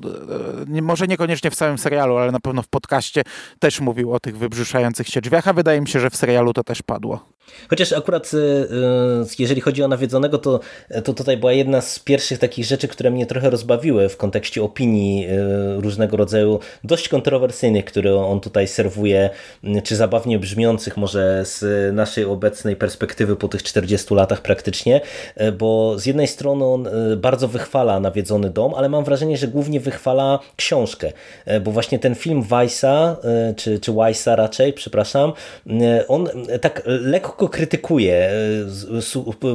Może 0.81 1.07
niekoniecznie 1.07 1.51
w 1.51 1.55
całym 1.55 1.77
serialu, 1.77 2.17
ale 2.17 2.31
na 2.31 2.39
pewno 2.39 2.61
w 2.61 2.67
podcaście 2.67 3.23
też 3.59 3.79
mówił 3.79 4.13
o 4.13 4.19
tych 4.19 4.37
wybrzuszających 4.37 5.07
się 5.07 5.21
drzwiach, 5.21 5.47
a 5.47 5.53
wydaje 5.53 5.81
mi 5.81 5.87
się, 5.87 5.99
że 5.99 6.09
w 6.09 6.15
serialu 6.15 6.53
to 6.53 6.63
też 6.63 6.81
padło. 6.81 7.36
Chociaż 7.69 7.93
akurat 7.93 8.31
jeżeli 9.39 9.61
chodzi 9.61 9.83
o 9.83 9.87
nawiedzonego, 9.87 10.37
to, 10.37 10.59
to 11.03 11.13
tutaj 11.13 11.37
była 11.37 11.53
jedna 11.53 11.81
z 11.81 11.99
pierwszych 11.99 12.39
takich 12.39 12.65
rzeczy, 12.65 12.87
które 12.87 13.11
mnie 13.11 13.25
trochę 13.25 13.49
rozbawiły 13.49 14.09
w 14.09 14.17
kontekście 14.17 14.63
opinii 14.63 15.27
różnego 15.77 16.17
rodzaju, 16.17 16.59
dość 16.83 17.09
kontrowersyjnych, 17.09 17.85
które 17.85 18.15
on 18.15 18.39
tutaj 18.39 18.67
serwuje, 18.67 19.29
czy 19.83 19.95
zabawnie 19.95 20.39
brzmiących 20.39 20.97
może 20.97 21.45
z 21.45 21.63
naszej 21.95 22.25
obecnej 22.25 22.75
perspektywy 22.75 23.35
po 23.35 23.47
tych 23.47 23.63
40 23.63 24.13
latach 24.13 24.41
praktycznie, 24.41 25.01
bo 25.57 25.99
z 25.99 26.05
jednej 26.05 26.27
strony 26.27 26.65
on 26.65 26.87
bardzo 27.17 27.47
wychwala 27.47 27.99
nawiedzony 27.99 28.49
dom, 28.49 28.73
ale 28.73 28.89
mam 28.89 29.03
wrażenie, 29.03 29.37
że 29.37 29.47
głównie 29.47 29.79
wychwala 29.79 30.39
książkę, 30.55 31.11
bo 31.61 31.71
właśnie 31.71 31.99
ten 31.99 32.15
film 32.15 32.43
Weissa, 32.43 33.17
czy, 33.55 33.79
czy 33.79 33.91
Weissa 33.91 34.35
raczej, 34.35 34.73
przepraszam, 34.73 35.33
on 36.07 36.29
tak 36.61 36.81
lekko 36.85 37.36
krytykuje, 37.49 38.31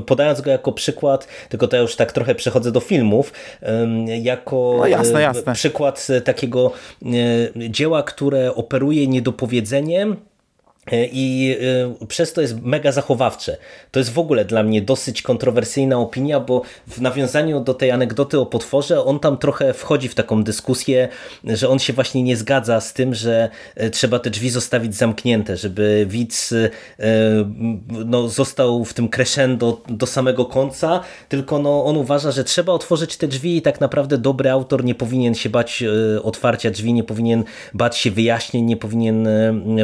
podając 0.06 0.40
go 0.40 0.50
jako 0.50 0.72
przykład, 0.72 1.28
tylko 1.48 1.68
to 1.68 1.76
ja 1.76 1.82
już 1.82 1.96
tak 1.96 2.12
trochę 2.12 2.34
przechodzę 2.34 2.72
do 2.72 2.80
filmów, 2.80 3.32
jako 4.22 4.74
no 4.78 4.86
jasne, 4.86 5.22
jasne. 5.22 5.54
przykład 5.54 6.08
takiego 6.24 6.72
dzieła, 7.56 8.02
które 8.02 8.54
operuje 8.54 9.06
niedopowiedzeniem, 9.06 10.16
E, 10.31 10.31
I 10.90 11.56
e, 12.00 12.06
przez 12.06 12.32
to 12.32 12.40
jest 12.40 12.60
mega 12.62 12.92
zachowawcze. 12.92 13.56
To 13.90 13.98
jest 13.98 14.12
w 14.12 14.18
ogóle 14.18 14.44
dla 14.44 14.62
mnie 14.62 14.82
dosyć 14.82 15.22
kontrowersyjna 15.22 15.98
opinia, 15.98 16.40
bo 16.40 16.62
w 16.86 17.00
nawiązaniu 17.00 17.60
do 17.60 17.74
tej 17.74 17.90
anegdoty 17.90 18.40
o 18.40 18.46
potworze, 18.46 19.04
on 19.04 19.20
tam 19.20 19.38
trochę 19.38 19.74
wchodzi 19.74 20.08
w 20.08 20.14
taką 20.14 20.44
dyskusję, 20.44 21.08
że 21.44 21.68
on 21.68 21.78
się 21.78 21.92
właśnie 21.92 22.22
nie 22.22 22.36
zgadza 22.36 22.80
z 22.80 22.92
tym, 22.92 23.14
że 23.14 23.50
e, 23.74 23.90
trzeba 23.90 24.18
te 24.18 24.30
drzwi 24.30 24.50
zostawić 24.50 24.94
zamknięte, 24.94 25.56
żeby 25.56 26.06
widz 26.08 26.54
no, 27.88 28.28
został 28.28 28.84
w 28.84 28.94
tym 28.94 29.08
crescendo 29.08 29.82
do 29.88 30.06
samego 30.06 30.44
końca, 30.44 31.00
tylko 31.28 31.58
no, 31.58 31.84
on 31.84 31.96
uważa, 31.96 32.30
że 32.30 32.44
trzeba 32.44 32.72
otworzyć 32.72 33.16
te 33.16 33.28
drzwi 33.28 33.56
i 33.56 33.62
tak 33.62 33.80
naprawdę 33.80 34.18
dobry 34.18 34.50
autor 34.50 34.84
nie 34.84 34.94
powinien 34.94 35.34
się 35.34 35.50
bać 35.50 35.84
otwarcia 36.22 36.70
drzwi, 36.70 36.92
nie 36.92 37.04
powinien 37.04 37.44
bać 37.74 37.96
się 37.96 38.10
wyjaśnień, 38.10 38.64
nie 38.64 38.76
powinien 38.76 39.28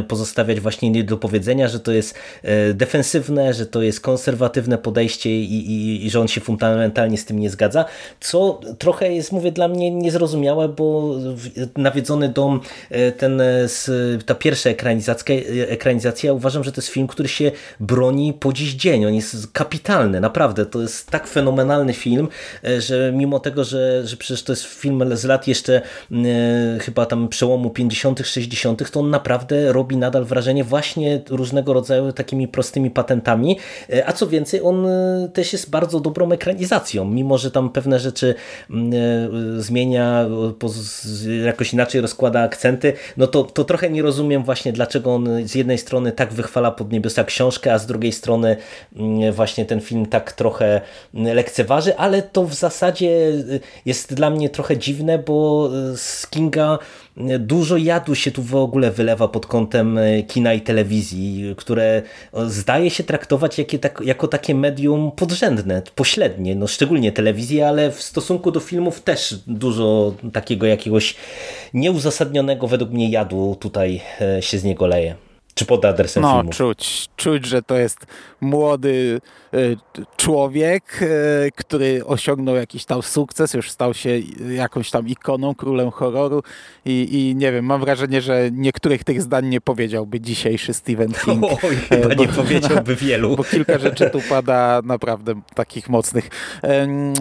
pozostawiać 0.09 0.61
właśnie 0.61 0.88
nie 0.91 1.05
do 1.05 1.17
powiedzenia, 1.17 1.69
że 1.69 1.81
to 1.81 1.93
jest 1.93 2.15
e, 2.43 2.75
defensywne, 2.75 3.55
że 3.55 3.67
to 3.67 3.83
jest 3.83 4.01
konserwatywne 4.01 4.79
podejście 4.79 5.31
i, 5.31 5.55
i, 5.73 6.07
i 6.07 6.11
że 6.11 6.21
on 6.21 6.29
się 6.29 6.41
fundamentalnie 6.41 7.19
z 7.19 7.25
tym 7.25 7.39
nie 7.39 7.51
zgadza, 7.51 7.85
co 8.21 8.61
trochę 8.79 9.13
jest, 9.13 9.33
mówię, 9.33 9.53
dla 9.53 9.69
mnie 9.69 9.91
niezrozumiałe, 9.91 10.69
bo 10.69 11.15
Nawiedzony 11.77 12.29
Dom, 12.29 12.61
e, 12.91 13.13
ten, 13.13 13.41
e, 13.41 13.67
ta 14.27 14.35
pierwsza 14.35 14.71
ekranizacja, 14.71 15.37
ekranizacja, 15.69 16.33
uważam, 16.33 16.65
że 16.65 16.73
to 16.73 16.81
jest 16.81 16.89
film, 16.89 17.07
który 17.07 17.29
się 17.29 17.53
broni 17.81 18.33
po 18.33 18.53
dziś 18.53 18.75
dzień. 18.75 19.07
On 19.07 19.15
jest 19.15 19.53
kapitalny, 19.53 20.21
naprawdę. 20.21 20.67
To 20.67 20.83
jest 20.83 21.11
tak 21.11 21.27
fenomenalny 21.27 21.93
film, 21.93 22.29
że 22.79 23.13
mimo 23.15 23.41
tego, 23.41 23.65
że, 23.65 24.07
że 24.07 24.17
przecież 24.17 24.43
to 24.43 24.53
jest 24.53 24.65
film 24.65 25.17
z 25.17 25.25
lat 25.25 25.49
jeszcze 25.49 25.83
chyba 26.81 27.07
tam 27.07 27.29
przełomu 27.29 27.71
50., 27.71 28.21
60., 28.25 28.91
to 28.91 29.01
on 29.01 29.11
naprawdę 29.11 29.73
robi 29.73 29.97
nadal 29.97 30.25
wrażenie 30.25 30.65
właśnie 30.65 30.78
właśnie 30.79 31.21
różnego 31.31 31.73
rodzaju 31.73 32.13
takimi 32.13 32.49
prostymi 32.49 32.91
patentami, 32.91 33.59
e, 33.93 34.09
a 34.09 34.13
co 34.13 34.27
więcej, 34.27 34.61
on 34.63 34.87
e, 34.87 35.29
też 35.33 35.53
jest 35.53 35.71
bardzo 35.71 36.01
dobrą 36.01 36.33
ekranizacją, 36.33 37.05
mimo 37.05 37.39
że 37.39 37.51
tam 37.51 37.71
pewne 37.71 37.99
rzeczy 37.99 38.35
mm, 38.71 38.93
e, 38.93 39.63
zmienia, 39.63 40.27
jakoś 41.45 41.73
inaczej 41.73 42.01
rozkłada 42.01 42.41
akcenty, 42.41 42.93
no 43.17 43.27
to, 43.27 43.45
to 43.45 43.65
trochę 43.65 43.91
nie 43.91 44.03
rozumiem 44.03 44.45
właśnie, 44.45 44.73
dlaczego 44.73 45.15
on 45.15 45.29
z 45.49 45.55
jednej 45.55 45.79
strony 45.79 46.13
tak 46.13 46.33
wychwala 46.33 46.71
pod 46.71 46.93
niebiosa 46.93 47.25
książkę, 47.25 47.73
a 47.73 47.79
z 47.79 47.87
drugiej 47.87 48.13
strony 48.13 48.57
mm, 48.97 49.33
właśnie 49.33 49.65
ten 49.65 49.81
film 49.81 50.07
tak 50.07 50.33
trochę 50.33 50.81
lekceważy, 51.15 51.97
ale 51.97 52.23
to 52.23 52.45
w 52.45 52.55
zasadzie 52.55 53.33
jest 53.87 54.15
dla 54.15 54.31
mnie 54.31 54.51
trochę 54.51 54.77
dziwne, 54.77 55.19
bo 55.19 55.71
z 55.97 56.27
Kinga 56.27 56.79
dużo 57.39 57.77
jadu 57.77 58.15
się 58.15 58.31
tu 58.31 58.43
w 58.43 58.55
ogóle 58.55 58.91
wylewa 58.91 59.29
pod 59.29 59.47
kątem 59.47 59.99
e, 59.99 60.23
kina 60.23 60.55
i 60.55 60.61
telewizji, 60.61 61.55
które 61.57 62.03
zdaje 62.47 62.91
się 62.91 63.05
traktować 63.05 63.61
tak, 63.81 64.01
jako 64.05 64.29
takie 64.29 64.55
medium 64.55 65.13
podrzędne, 65.13 65.83
pośrednie, 65.95 66.55
no 66.55 66.67
szczególnie 66.67 67.13
telewizję, 67.13 67.69
ale 67.69 67.91
w 67.91 68.03
stosunku 68.03 68.51
do 68.51 68.61
filmów 68.61 69.01
też 69.01 69.35
dużo 69.47 70.15
takiego 70.33 70.67
jakiegoś 70.67 71.15
nieuzasadnionego 71.75 72.67
według 72.67 72.91
mnie 72.91 73.11
jadu 73.11 73.57
tutaj 73.61 74.01
e, 74.21 74.43
się 74.43 74.59
z 74.59 74.65
niego 74.65 74.87
leje. 74.87 75.15
Czy 75.55 75.65
pod 75.67 75.85
adresem 75.85 76.23
no, 76.23 76.35
filmu? 76.35 76.53
czuć, 76.53 77.09
czuć, 77.17 77.47
że 77.47 77.63
to 77.63 77.79
jest 77.79 78.07
młody 78.41 79.21
y, 79.55 79.77
człowiek, 80.17 81.03
y, 81.03 81.51
który 81.57 82.05
osiągnął 82.07 82.55
jakiś 82.55 82.85
tam 82.85 83.03
sukces, 83.03 83.55
już 83.55 83.71
stał 83.71 83.95
się 83.95 84.11
jakąś 84.51 84.91
tam 84.91 85.09
ikoną, 85.09 85.55
królem 85.55 85.91
horroru 85.91 86.43
i, 86.85 87.09
i 87.11 87.37
nie 87.37 87.53
wiem, 87.53 87.65
mam 87.65 87.81
wrażenie, 87.81 88.21
że 88.21 88.51
niektórych 88.53 89.05
tych 89.05 89.23
zdań 89.23 89.47
nie 89.47 89.61
powiedziałby 89.61 90.21
dzisiejszy 90.21 90.75
Stephen 90.75 91.13
King. 91.25 91.45
Oj, 91.45 91.77
chyba 91.89 92.15
bo, 92.15 92.23
nie 92.23 92.29
powiedziałby 92.29 92.97
wielu. 93.07 93.37
Bo 93.37 93.45
kilka 93.45 93.79
rzeczy 93.79 94.11
tu 94.11 94.21
pada 94.29 94.81
naprawdę 94.85 95.35
takich 95.55 95.89
mocnych. 95.89 96.29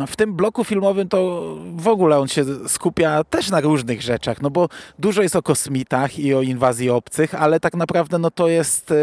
W 0.07 0.15
tym 0.15 0.33
bloku 0.33 0.63
filmowym 0.63 1.09
to 1.09 1.53
w 1.75 1.87
ogóle 1.87 2.19
on 2.19 2.27
się 2.27 2.45
skupia 2.67 3.23
też 3.23 3.49
na 3.49 3.61
różnych 3.61 4.01
rzeczach, 4.01 4.41
no 4.41 4.49
bo 4.49 4.69
dużo 4.99 5.21
jest 5.21 5.35
o 5.35 5.41
kosmitach 5.41 6.19
i 6.19 6.33
o 6.33 6.41
inwazji 6.41 6.89
obcych, 6.89 7.35
ale 7.35 7.59
tak 7.59 7.73
naprawdę 7.73 8.19
no 8.19 8.31
to 8.31 8.47
jest, 8.47 8.93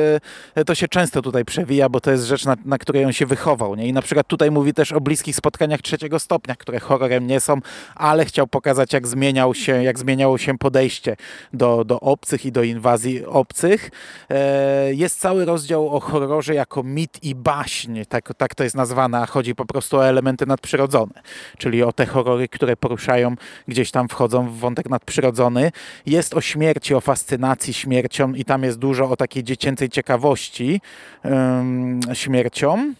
e, 0.54 0.64
to 0.64 0.74
się 0.74 0.88
często 0.88 1.22
tutaj 1.22 1.44
przewija, 1.44 1.88
bo 1.88 2.00
to 2.04 2.10
jest 2.10 2.24
rzecz, 2.24 2.44
na, 2.44 2.56
na 2.64 2.78
której 2.78 3.04
on 3.04 3.12
się 3.12 3.26
wychował. 3.26 3.74
Nie? 3.74 3.86
I 3.86 3.92
na 3.92 4.02
przykład 4.02 4.26
tutaj 4.26 4.50
mówi 4.50 4.74
też 4.74 4.92
o 4.92 5.00
bliskich 5.00 5.36
spotkaniach 5.36 5.82
trzeciego 5.82 6.18
stopnia, 6.18 6.56
które 6.56 6.80
horrorem 6.80 7.26
nie 7.26 7.40
są, 7.40 7.60
ale 7.94 8.24
chciał 8.24 8.46
pokazać, 8.46 8.92
jak 8.92 9.06
zmieniał 9.06 9.54
się, 9.54 9.84
jak 9.84 9.98
zmieniało 9.98 10.38
się 10.38 10.58
podejście 10.58 11.16
do, 11.52 11.84
do 11.84 12.00
obcych 12.00 12.46
i 12.46 12.52
do 12.52 12.62
inwazji 12.62 13.26
obcych. 13.26 13.90
E, 14.30 14.94
jest 14.94 15.20
cały 15.20 15.44
rozdział 15.44 15.96
o 15.96 16.00
horrorze 16.00 16.54
jako 16.54 16.82
mit 16.82 17.18
i 17.22 17.34
baśń, 17.34 18.00
tak, 18.08 18.34
tak 18.36 18.54
to 18.54 18.64
jest 18.64 18.76
nazwane, 18.76 19.18
a 19.20 19.26
chodzi 19.26 19.54
po 19.54 19.64
prostu 19.66 19.96
o 19.96 20.06
elementy 20.06 20.46
nadprzyrodzone, 20.46 21.22
czyli 21.58 21.82
o 21.82 21.92
te 21.92 22.06
horrory, 22.06 22.48
które 22.48 22.76
poruszają, 22.76 23.34
gdzieś 23.68 23.90
tam 23.90 24.08
wchodzą 24.08 24.48
w 24.48 24.58
wątek 24.58 24.90
nadprzyrodzony. 24.90 25.72
Jest 26.06 26.34
o 26.34 26.40
śmierci, 26.40 26.94
o 26.94 27.00
fascynacji 27.00 27.74
śmiercią 27.74 28.34
i 28.34 28.44
tam 28.44 28.62
jest 28.62 28.78
dużo 28.78 29.10
o 29.10 29.16
takiej 29.16 29.44
dziecięcej 29.44 29.88
ciekawości 29.88 30.80
śmiercią. 32.12 32.94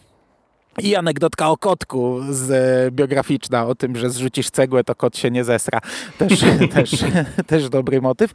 I 0.77 0.95
anegdotka 0.95 1.49
o 1.49 1.57
kotku 1.57 2.19
z, 2.29 2.51
e, 2.51 2.91
biograficzna 2.91 3.65
o 3.65 3.75
tym, 3.75 3.95
że 3.95 4.09
zrzucisz 4.09 4.49
cegłę, 4.49 4.83
to 4.83 4.95
kot 4.95 5.17
się 5.17 5.31
nie 5.31 5.43
zesra. 5.43 5.79
Też, 6.17 6.39
też, 6.73 6.91
też 7.47 7.69
dobry 7.69 8.01
motyw. 8.01 8.31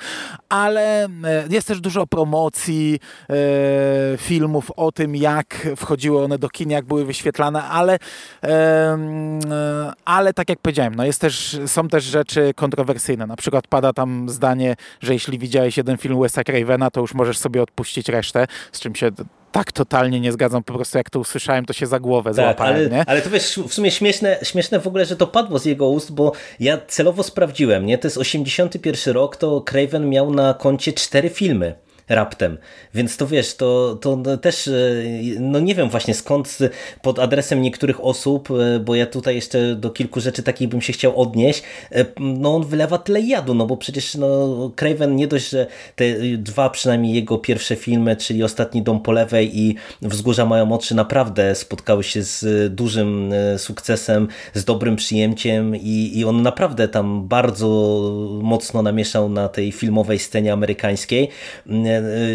Ale 0.48 1.04
e, 1.04 1.08
jest 1.50 1.68
też 1.68 1.80
dużo 1.80 2.06
promocji 2.06 3.00
e, 3.30 3.34
filmów 4.16 4.70
o 4.76 4.92
tym, 4.92 5.16
jak 5.16 5.68
wchodziły 5.76 6.24
one 6.24 6.38
do 6.38 6.48
kin, 6.48 6.70
jak 6.70 6.84
były 6.84 7.04
wyświetlane, 7.04 7.64
ale, 7.64 7.98
e, 8.44 9.92
ale 10.04 10.34
tak 10.34 10.48
jak 10.48 10.58
powiedziałem, 10.58 10.94
no 10.94 11.04
jest 11.04 11.20
też, 11.20 11.60
są 11.66 11.88
też 11.88 12.04
rzeczy 12.04 12.52
kontrowersyjne. 12.56 13.26
Na 13.26 13.36
przykład 13.36 13.66
pada 13.66 13.92
tam 13.92 14.28
zdanie, 14.28 14.76
że 15.00 15.12
jeśli 15.12 15.38
widziałeś 15.38 15.76
jeden 15.76 15.96
film 15.98 16.16
Wes'a 16.16 16.44
Cravena, 16.44 16.90
to 16.90 17.00
już 17.00 17.14
możesz 17.14 17.38
sobie 17.38 17.62
odpuścić 17.62 18.08
resztę, 18.08 18.46
z 18.72 18.80
czym 18.80 18.94
się 18.94 19.10
tak 19.52 19.72
totalnie 19.72 20.20
nie 20.20 20.32
zgadzam, 20.32 20.62
po 20.62 20.74
prostu 20.74 20.98
jak 20.98 21.10
to 21.10 21.20
usłyszałem, 21.20 21.66
to 21.66 21.72
się 21.72 21.86
za 21.86 22.00
głowę 22.00 22.30
tak, 22.30 22.34
złapałem. 22.34 22.74
Ale, 22.74 22.90
nie? 22.90 23.04
ale 23.06 23.22
to 23.22 23.30
wiesz, 23.30 23.60
w 23.68 23.74
sumie 23.74 23.90
śmieszne, 23.90 24.38
śmieszne 24.42 24.80
w 24.80 24.86
ogóle, 24.86 25.06
że 25.06 25.16
to 25.16 25.26
padło 25.26 25.58
z 25.58 25.64
jego 25.64 25.88
ust, 25.88 26.12
bo 26.12 26.32
ja 26.60 26.78
celowo 26.88 27.22
sprawdziłem, 27.22 27.86
nie? 27.86 27.98
To 27.98 28.06
jest 28.06 28.18
81 28.18 29.14
rok, 29.14 29.36
to 29.36 29.60
Craven 29.60 30.08
miał 30.08 30.34
na 30.34 30.54
koncie 30.54 30.92
cztery 30.92 31.30
filmy 31.30 31.74
raptem. 32.10 32.58
Więc 32.94 33.16
to 33.16 33.26
wiesz, 33.26 33.56
to, 33.56 33.98
to 34.00 34.36
też, 34.40 34.68
e, 34.68 34.72
no 35.40 35.60
nie 35.60 35.74
wiem 35.74 35.90
właśnie 35.90 36.14
skąd 36.14 36.58
pod 37.02 37.18
adresem 37.18 37.62
niektórych 37.62 38.04
osób, 38.04 38.48
e, 38.50 38.80
bo 38.80 38.94
ja 38.94 39.06
tutaj 39.06 39.34
jeszcze 39.34 39.74
do 39.74 39.90
kilku 39.90 40.20
rzeczy 40.20 40.42
takich 40.42 40.68
bym 40.68 40.80
się 40.80 40.92
chciał 40.92 41.20
odnieść, 41.20 41.62
e, 41.92 42.04
no 42.20 42.54
on 42.54 42.64
wylewa 42.64 42.98
tyle 42.98 43.20
jadu, 43.20 43.54
no 43.54 43.66
bo 43.66 43.76
przecież 43.76 44.14
no 44.14 44.70
Craven 44.76 45.16
nie 45.16 45.28
dość, 45.28 45.50
że 45.50 45.66
te 45.96 46.04
dwa 46.38 46.70
przynajmniej 46.70 47.14
jego 47.14 47.38
pierwsze 47.38 47.76
filmy, 47.76 48.16
czyli 48.16 48.42
Ostatni 48.42 48.82
Dom 48.82 49.00
po 49.00 49.12
lewej 49.12 49.58
i 49.58 49.76
Wzgórza 50.02 50.46
mają 50.46 50.72
oczy 50.72 50.94
naprawdę 50.94 51.54
spotkały 51.54 52.04
się 52.04 52.22
z 52.22 52.74
dużym 52.74 53.34
sukcesem, 53.56 54.28
z 54.54 54.64
dobrym 54.64 54.96
przyjęciem 54.96 55.76
i, 55.76 56.12
i 56.14 56.24
on 56.24 56.42
naprawdę 56.42 56.88
tam 56.88 57.28
bardzo 57.28 57.68
mocno 58.42 58.82
namieszał 58.82 59.28
na 59.28 59.48
tej 59.48 59.72
filmowej 59.72 60.18
scenie 60.18 60.52
amerykańskiej, 60.52 61.28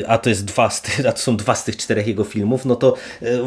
a 0.08 0.18
to 0.18 0.30
jest 0.30 0.46
dwa 0.46 0.70
z 0.70 0.82
tych, 0.82 1.06
a 1.06 1.12
to 1.12 1.20
są 1.20 1.38
dwa 1.38 1.56
z 1.56 1.64
tych 1.64 1.78
czterech 1.78 2.08
jego 2.08 2.24
filmów, 2.24 2.66
no 2.66 2.76
to 2.76 2.96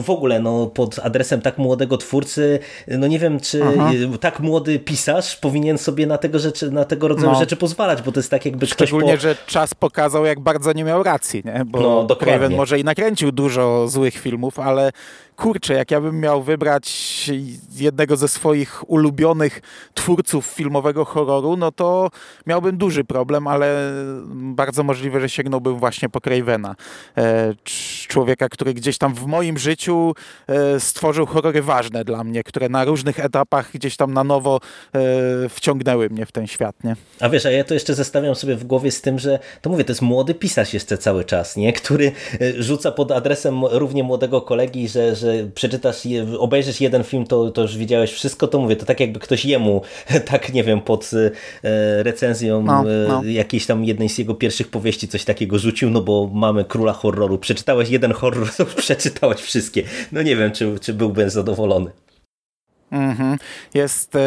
w 0.02 0.10
ogóle 0.10 0.40
no, 0.40 0.66
pod 0.66 0.98
adresem 0.98 1.40
tak 1.40 1.58
młodego 1.58 1.96
twórcy, 1.96 2.58
no 2.88 3.06
nie 3.06 3.18
wiem, 3.18 3.40
czy 3.40 3.62
Aha. 3.64 3.90
tak 4.20 4.40
młody 4.40 4.78
pisarz 4.78 5.36
powinien 5.36 5.78
sobie 5.78 6.06
na 6.06 6.18
tego, 6.18 6.38
rzeczy, 6.38 6.70
na 6.70 6.84
tego 6.84 7.08
rodzaju 7.08 7.32
no. 7.32 7.38
rzeczy 7.38 7.56
pozwalać, 7.56 8.02
bo 8.02 8.12
to 8.12 8.20
jest 8.20 8.30
tak 8.30 8.44
jakby 8.46 8.66
Szczególnie, 8.66 9.12
ktoś 9.12 9.20
po... 9.20 9.22
że 9.22 9.36
czas 9.46 9.74
pokazał, 9.74 10.24
jak 10.24 10.40
bardzo 10.40 10.72
nie 10.72 10.84
miał 10.84 11.02
racji, 11.02 11.42
nie? 11.44 11.64
bo 11.66 12.06
no, 12.08 12.16
Craven 12.16 12.56
może 12.56 12.78
i 12.78 12.84
nakręcił 12.84 13.32
dużo 13.32 13.88
złych 13.88 14.14
filmów, 14.14 14.58
ale 14.58 14.92
kurczę, 15.38 15.74
jak 15.74 15.90
ja 15.90 16.00
bym 16.00 16.20
miał 16.20 16.42
wybrać 16.42 17.30
jednego 17.76 18.16
ze 18.16 18.28
swoich 18.28 18.90
ulubionych 18.90 19.60
twórców 19.94 20.46
filmowego 20.46 21.04
horroru, 21.04 21.56
no 21.56 21.72
to 21.72 22.10
miałbym 22.46 22.76
duży 22.76 23.04
problem, 23.04 23.46
ale 23.46 23.92
bardzo 24.34 24.82
możliwe, 24.82 25.20
że 25.20 25.28
sięgnąłbym 25.28 25.78
właśnie 25.78 26.08
po 26.08 26.20
Cravena. 26.20 26.74
E, 27.18 27.54
człowieka, 28.08 28.48
który 28.48 28.74
gdzieś 28.74 28.98
tam 28.98 29.14
w 29.14 29.26
moim 29.26 29.58
życiu 29.58 30.14
e, 30.46 30.80
stworzył 30.80 31.26
horrory 31.26 31.62
ważne 31.62 32.04
dla 32.04 32.24
mnie, 32.24 32.44
które 32.44 32.68
na 32.68 32.84
różnych 32.84 33.20
etapach 33.20 33.70
gdzieś 33.72 33.96
tam 33.96 34.14
na 34.14 34.24
nowo 34.24 34.60
e, 34.94 35.48
wciągnęły 35.48 36.10
mnie 36.10 36.26
w 36.26 36.32
ten 36.32 36.46
świat, 36.46 36.84
nie? 36.84 36.96
A 37.20 37.28
wiesz, 37.28 37.46
a 37.46 37.50
ja 37.50 37.64
to 37.64 37.74
jeszcze 37.74 37.94
zestawiam 37.94 38.34
sobie 38.34 38.56
w 38.56 38.64
głowie 38.64 38.90
z 38.90 39.00
tym, 39.00 39.18
że 39.18 39.38
to 39.62 39.70
mówię, 39.70 39.84
to 39.84 39.92
jest 39.92 40.02
młody 40.02 40.34
pisarz 40.34 40.74
jeszcze 40.74 40.98
cały 40.98 41.24
czas, 41.24 41.56
nie? 41.56 41.72
Który 41.72 42.12
rzuca 42.58 42.92
pod 42.92 43.12
adresem 43.12 43.64
równie 43.64 44.02
młodego 44.02 44.40
kolegi, 44.40 44.88
że, 44.88 45.16
że 45.16 45.27
że 45.27 45.27
przeczytasz, 45.54 46.02
obejrzysz 46.38 46.80
jeden 46.80 47.04
film, 47.04 47.26
to, 47.26 47.50
to 47.50 47.62
już 47.62 47.76
widziałeś 47.76 48.12
wszystko, 48.12 48.48
to 48.48 48.58
mówię, 48.58 48.76
to 48.76 48.86
tak 48.86 49.00
jakby 49.00 49.20
ktoś 49.20 49.44
jemu, 49.44 49.82
tak 50.30 50.52
nie 50.52 50.64
wiem, 50.64 50.80
pod 50.80 51.10
e, 51.62 52.02
recenzją 52.02 52.62
no, 52.62 52.80
e, 52.80 53.08
no. 53.08 53.22
jakiejś 53.24 53.66
tam 53.66 53.84
jednej 53.84 54.08
z 54.08 54.18
jego 54.18 54.34
pierwszych 54.34 54.68
powieści 54.68 55.08
coś 55.08 55.24
takiego 55.24 55.58
rzucił, 55.58 55.90
no 55.90 56.00
bo 56.00 56.30
mamy 56.32 56.64
króla 56.64 56.92
horroru. 56.92 57.38
Przeczytałeś 57.38 57.88
jeden 57.88 58.12
horror, 58.12 58.48
to 58.56 58.66
przeczytałeś 58.66 59.40
wszystkie. 59.40 59.82
No 60.12 60.22
nie 60.22 60.36
wiem, 60.36 60.52
czy, 60.52 60.78
czy 60.80 60.94
byłbym 60.94 61.30
zadowolony. 61.30 61.90
Mhm. 62.90 63.38
Jest, 63.74 64.16
e, 64.16 64.20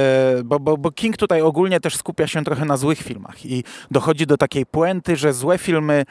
bo, 0.44 0.60
bo, 0.60 0.78
bo 0.78 0.92
King 0.92 1.18
tutaj 1.18 1.42
ogólnie 1.42 1.80
też 1.80 1.96
skupia 1.96 2.28
się 2.28 2.44
trochę 2.44 2.66
na 2.66 2.78
złych 2.78 3.00
filmach 3.00 3.46
i 3.46 3.64
dochodzi 3.92 4.28
do 4.28 4.38
takiej 4.38 4.66
puenty, 4.66 5.16
że 5.16 5.34
złe 5.34 5.58
filmy 5.58 6.06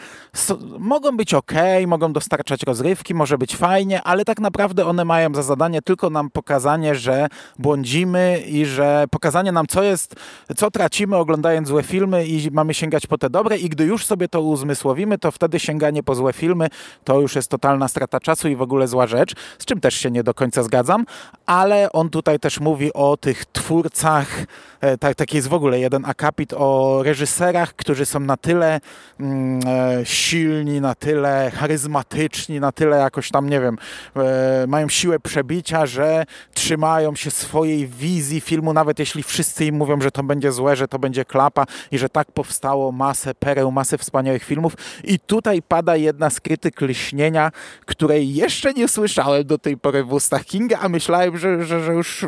mogą 0.79 1.17
być 1.17 1.35
ok, 1.35 1.53
mogą 1.87 2.13
dostarczać 2.13 2.63
rozrywki, 2.63 3.15
może 3.15 3.39
być 3.39 3.57
fajnie, 3.57 4.03
ale 4.03 4.25
tak 4.25 4.41
naprawdę 4.41 4.87
one 4.87 5.05
mają 5.05 5.35
za 5.35 5.43
zadanie 5.43 5.83
tylko 5.83 6.11
nam 6.11 6.31
pokazanie, 6.31 6.95
że 6.95 7.29
błądzimy 7.59 8.41
i 8.47 8.67
że 8.67 9.05
pokazanie 9.11 9.53
nam, 9.53 9.67
co 9.67 9.83
jest, 9.83 10.15
co 10.57 10.71
tracimy 10.71 11.17
oglądając 11.17 11.69
złe 11.69 11.83
filmy 11.83 12.27
i 12.27 12.51
mamy 12.51 12.75
sięgać 12.75 13.07
po 13.07 13.19
te 13.19 13.31
dobre 13.31 13.59
i 13.59 13.69
gdy 13.69 13.85
już 13.85 14.07
sobie 14.07 14.29
to 14.29 14.43
uzmysłowimy, 14.43 15.19
to 15.19 15.31
wtedy 15.31 15.61
sięganie 15.61 16.03
po 16.03 16.15
złe 16.15 16.33
filmy 16.33 16.69
to 17.05 17.21
już 17.21 17.37
jest 17.37 17.49
totalna 17.49 17.89
strata 17.89 18.21
czasu 18.21 18.49
i 18.49 18.57
w 18.57 18.63
ogóle 18.63 18.89
zła 18.89 19.07
rzecz, 19.07 19.35
z 19.59 19.65
czym 19.65 19.81
też 19.81 19.95
się 19.95 20.11
nie 20.11 20.23
do 20.23 20.35
końca 20.35 20.63
zgadzam, 20.63 21.07
ale 21.47 21.93
on 21.93 22.11
tutaj 22.11 22.40
też 22.41 22.61
mówi 22.61 22.93
o 22.93 23.17
tych 23.17 23.45
twórcach, 23.45 24.47
tak, 25.01 25.15
taki 25.15 25.37
jest 25.37 25.49
w 25.49 25.55
ogóle 25.55 25.81
jeden 25.81 26.05
akapit 26.05 26.53
o 26.57 27.01
reżyserach, 27.03 27.75
którzy 27.75 28.07
są 28.07 28.21
na 28.21 28.37
tyle 28.37 28.81
mm, 29.21 29.61
e, 29.67 30.07
silni, 30.07 30.81
na 30.81 30.95
tyle 30.95 31.51
charyzmatyczni, 31.55 32.61
na 32.61 32.73
tyle 32.73 32.97
jakoś 32.97 33.31
tam, 33.31 33.51
nie 33.51 33.61
wiem, 33.61 33.79
e, 34.17 34.67
mają 34.67 34.89
siłę 34.89 35.21
przebicia, 35.21 35.87
że 35.87 36.27
trzymają 36.55 37.15
się 37.15 37.31
swojej 37.31 37.87
wizji 37.87 38.41
filmu, 38.41 38.73
nawet 38.73 38.99
jeśli 38.99 39.23
wszyscy 39.23 39.65
im 39.65 39.75
mówią, 39.75 40.01
że 40.01 40.11
to 40.11 40.23
będzie 40.23 40.53
złe, 40.53 40.77
że 40.77 40.89
to 40.89 40.99
będzie 40.99 41.25
klapa 41.25 41.67
i 41.91 41.99
że 41.99 42.09
tak 42.09 42.33
powstało 42.33 42.93
masę 42.93 43.35
pereł, 43.35 43.73
masę 43.73 43.99
wspaniałych 43.99 44.45
filmów. 44.45 44.77
I 45.05 45.19
tutaj 45.19 45.63
pada 45.63 45.97
jedna 45.97 46.31
z 46.31 46.41
krytyk 46.41 46.81
lśnienia, 46.81 47.53
której 47.87 48.35
jeszcze 48.35 48.73
nie 48.73 48.89
słyszałem 48.89 49.45
do 49.45 49.59
tej 49.59 49.77
pory 49.77 50.05
w 50.05 50.13
ustach 50.13 50.45
Kinga, 50.45 50.79
a 50.79 50.89
myślałem, 50.89 51.39
że, 51.39 51.65
że, 51.65 51.85
że 51.85 51.93
już 51.93 52.27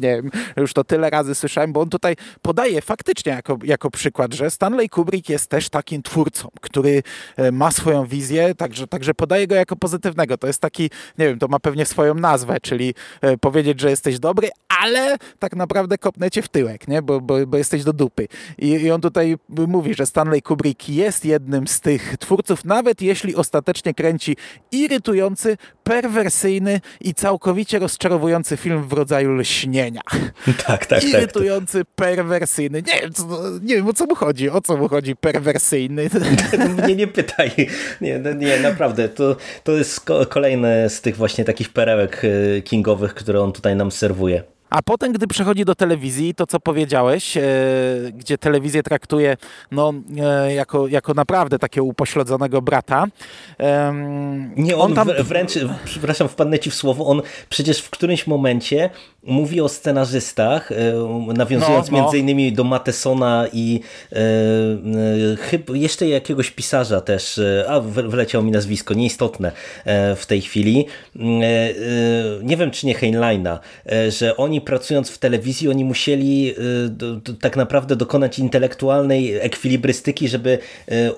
nie 0.00 0.16
wiem, 0.16 0.30
już 0.56 0.72
to 0.72 0.84
tyle 0.84 1.10
razy 1.10 1.34
słyszałem, 1.34 1.72
bo 1.72 1.80
on 1.80 1.88
tutaj 1.88 2.16
podaje 2.42 2.82
faktycznie 2.82 3.32
jako, 3.32 3.58
jako 3.64 3.90
przykład, 3.90 4.34
że 4.34 4.50
Stanley 4.50 4.88
Kubrick 4.88 5.28
jest 5.28 5.50
też 5.50 5.68
takim 5.68 6.02
twórcą, 6.02 6.48
który 6.60 7.02
e, 7.36 7.52
ma 7.52 7.70
swoją 7.70 8.06
wizję, 8.06 8.54
także, 8.54 8.86
także 8.86 9.14
podaje 9.14 9.46
go 9.46 9.54
jako 9.54 9.76
pozytywnego. 9.76 10.38
To 10.38 10.46
jest 10.46 10.60
taki, 10.60 10.90
nie 11.18 11.28
wiem, 11.28 11.38
to 11.38 11.48
ma 11.48 11.58
pewnie 11.58 11.86
swoją 11.86 12.14
nazwę, 12.14 12.60
czyli 12.62 12.94
e, 13.20 13.36
powiedzieć, 13.36 13.80
że 13.80 13.90
jesteś 13.90 14.18
dobry, 14.18 14.48
ale 14.82 15.16
tak 15.38 15.56
naprawdę 15.56 15.98
kopnę 15.98 16.30
cię 16.30 16.42
w 16.42 16.48
tyłek, 16.48 16.88
nie? 16.88 17.02
Bo, 17.02 17.20
bo, 17.20 17.46
bo 17.46 17.58
jesteś 17.58 17.84
do 17.84 17.92
dupy. 17.92 18.28
I, 18.58 18.68
I 18.68 18.90
on 18.90 19.00
tutaj 19.00 19.36
mówi, 19.48 19.94
że 19.94 20.06
Stanley 20.06 20.42
Kubrick 20.42 20.88
jest 20.88 21.24
jednym 21.24 21.66
z 21.66 21.80
tych 21.80 22.16
twórców, 22.18 22.64
nawet 22.64 23.02
jeśli 23.02 23.36
ostatecznie 23.36 23.94
kręci 23.94 24.36
irytujący, 24.72 25.56
perwersyjny 25.88 26.80
i 27.00 27.14
całkowicie 27.14 27.78
rozczarowujący 27.78 28.56
film 28.56 28.88
w 28.88 28.92
rodzaju 28.92 29.32
lśnienia. 29.32 30.00
Tak, 30.66 30.86
tak, 30.86 30.86
tak. 30.86 31.04
Irytujący, 31.04 31.78
tak. 31.78 31.94
perwersyjny. 31.94 32.82
Nie 32.82 33.00
wiem, 33.00 33.12
co, 33.12 33.24
nie 33.62 33.76
wiem, 33.76 33.88
o 33.88 33.92
co 33.92 34.06
mu 34.06 34.14
chodzi. 34.14 34.50
O 34.50 34.60
co 34.60 34.76
mu 34.76 34.88
chodzi 34.88 35.16
perwersyjny? 35.16 36.10
Mnie 36.84 36.96
nie 36.96 37.06
pytaj. 37.06 37.50
Nie, 38.00 38.18
no 38.18 38.32
nie 38.32 38.60
naprawdę. 38.60 39.08
To, 39.08 39.36
to 39.64 39.72
jest 39.72 40.00
kolejne 40.28 40.90
z 40.90 41.00
tych 41.00 41.16
właśnie 41.16 41.44
takich 41.44 41.68
perełek 41.68 42.22
e, 42.24 42.62
kingowych, 42.62 43.14
które 43.14 43.40
on 43.40 43.52
tutaj 43.52 43.76
nam 43.76 43.90
serwuje. 43.90 44.42
A 44.70 44.82
potem, 44.82 45.12
gdy 45.12 45.26
przechodzi 45.26 45.64
do 45.64 45.74
telewizji, 45.74 46.34
to 46.34 46.46
co 46.46 46.60
powiedziałeś, 46.60 47.36
e, 47.36 47.42
gdzie 48.14 48.38
telewizję 48.38 48.82
traktuje 48.82 49.36
no, 49.70 49.92
e, 50.20 50.54
jako, 50.54 50.88
jako 50.88 51.14
naprawdę 51.14 51.58
takiego 51.58 51.84
upośledzonego 51.84 52.62
brata. 52.62 53.06
E, 53.60 53.92
Nie, 54.56 54.76
on, 54.76 54.90
on 54.90 54.94
tam... 54.94 55.08
wręcz, 55.24 55.52
przepraszam, 55.84 56.28
wpadnę 56.28 56.58
ci 56.58 56.70
w 56.70 56.74
słowo, 56.74 57.06
on 57.06 57.22
przecież 57.48 57.80
w 57.80 57.90
którymś 57.90 58.26
momencie 58.26 58.90
mówi 59.28 59.60
o 59.60 59.68
scenarzystach, 59.68 60.72
e, 60.72 60.76
nawiązując 61.34 61.90
no, 61.90 61.96
no. 61.96 62.02
między 62.02 62.18
innymi 62.18 62.52
do 62.52 62.64
Matesona 62.64 63.46
i 63.52 63.80
e, 64.12 64.16
e, 64.16 65.36
chyba 65.36 65.76
jeszcze 65.76 66.08
jakiegoś 66.08 66.50
pisarza 66.50 67.00
też, 67.00 67.40
a 67.68 67.80
wleciało 67.80 68.44
mi 68.44 68.50
nazwisko, 68.50 68.94
nieistotne 68.94 69.52
w 70.16 70.24
tej 70.26 70.40
chwili. 70.40 70.86
Nie 72.42 72.56
wiem, 72.56 72.70
czy 72.70 72.86
nie 72.86 72.94
Heinleina, 72.94 73.60
że 74.08 74.36
oni 74.36 74.60
pracując 74.60 75.10
w 75.10 75.18
telewizji, 75.18 75.68
oni 75.68 75.84
musieli 75.84 76.54
tak 77.40 77.56
naprawdę 77.56 77.96
dokonać 77.96 78.38
intelektualnej 78.38 79.34
ekwilibrystyki, 79.36 80.28
żeby 80.28 80.58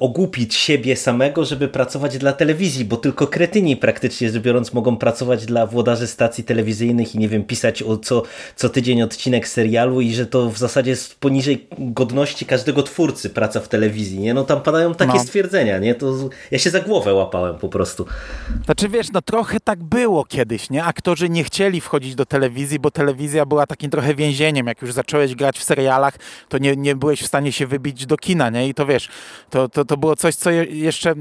ogłupić 0.01 0.55
siebie 0.55 0.97
samego, 0.97 1.45
żeby 1.45 1.69
pracować 1.69 2.19
dla 2.19 2.33
telewizji, 2.33 2.85
bo 2.85 2.97
tylko 2.97 3.27
kretyni 3.27 3.77
praktycznie 3.77 4.31
rzecz 4.31 4.43
biorąc 4.43 4.73
mogą 4.73 4.97
pracować 4.97 5.47
dla 5.47 5.67
włodarzy 5.67 6.07
stacji 6.07 6.45
telewizyjnych 6.45 7.15
i 7.15 7.19
nie 7.19 7.29
wiem, 7.29 7.45
pisać 7.45 7.83
o 7.83 8.00
co, 8.01 8.23
co 8.57 8.69
tydzień 8.69 9.03
odcinek 9.03 9.49
serialu 9.49 10.01
i 10.01 10.15
że 10.15 10.27
to 10.27 10.51
w 10.51 10.59
zasadzie 10.59 10.91
jest 10.91 11.15
poniżej 11.15 11.69
godności 11.79 12.47
każdego 12.47 12.83
twórcy 12.83 13.31
praca 13.31 13.61
w 13.61 13.69
telewizji, 13.69 14.21
nie? 14.21 14.35
No 14.35 14.45
tam 14.45 14.61
padają 14.61 14.95
takie 14.95 15.15
no. 15.15 15.25
stwierdzenia, 15.25 15.79
nie? 15.79 15.95
To 15.95 16.15
ja 16.51 16.59
się 16.59 16.71
za 16.71 16.81
głowę 16.81 17.15
łapałem 17.15 17.59
po 17.59 17.69
prostu. 17.69 18.07
Znaczy 18.65 18.89
wiesz, 18.89 19.13
no 19.13 19.23
trochę 19.23 19.61
tak 19.61 19.85
było 19.85 20.25
kiedyś, 20.25 20.71
nie? 20.71 20.85
Aktorzy 20.85 21.29
nie 21.29 21.45
chcieli 21.45 21.81
wchodzić 21.81 22.15
do 22.15 22.27
telewizji, 22.27 22.79
bo 22.79 22.91
telewizja 22.91 23.47
była 23.47 23.67
takim 23.67 23.91
trochę 23.91 24.15
więzieniem. 24.15 24.67
Jak 24.67 24.83
już 24.83 24.93
zacząłeś 24.93 25.35
grać 25.35 25.59
w 25.59 25.65
serialach, 25.65 26.15
to 26.49 26.59
nie, 26.59 26.77
nie 26.77 26.97
byłeś 26.97 27.23
w 27.23 27.27
stanie 27.27 27.53
się 27.53 27.67
wybić 27.67 28.07
do 28.07 28.17
kina, 28.17 28.51
nie? 28.51 28.69
I 28.69 28.75
to 28.75 28.87
wiesz, 28.87 29.09
to, 29.51 29.69
to, 29.69 29.85
to 29.85 29.97
było 29.97 30.17
coś, 30.17 30.35
co 30.35 30.51
jeszcze 30.51 31.15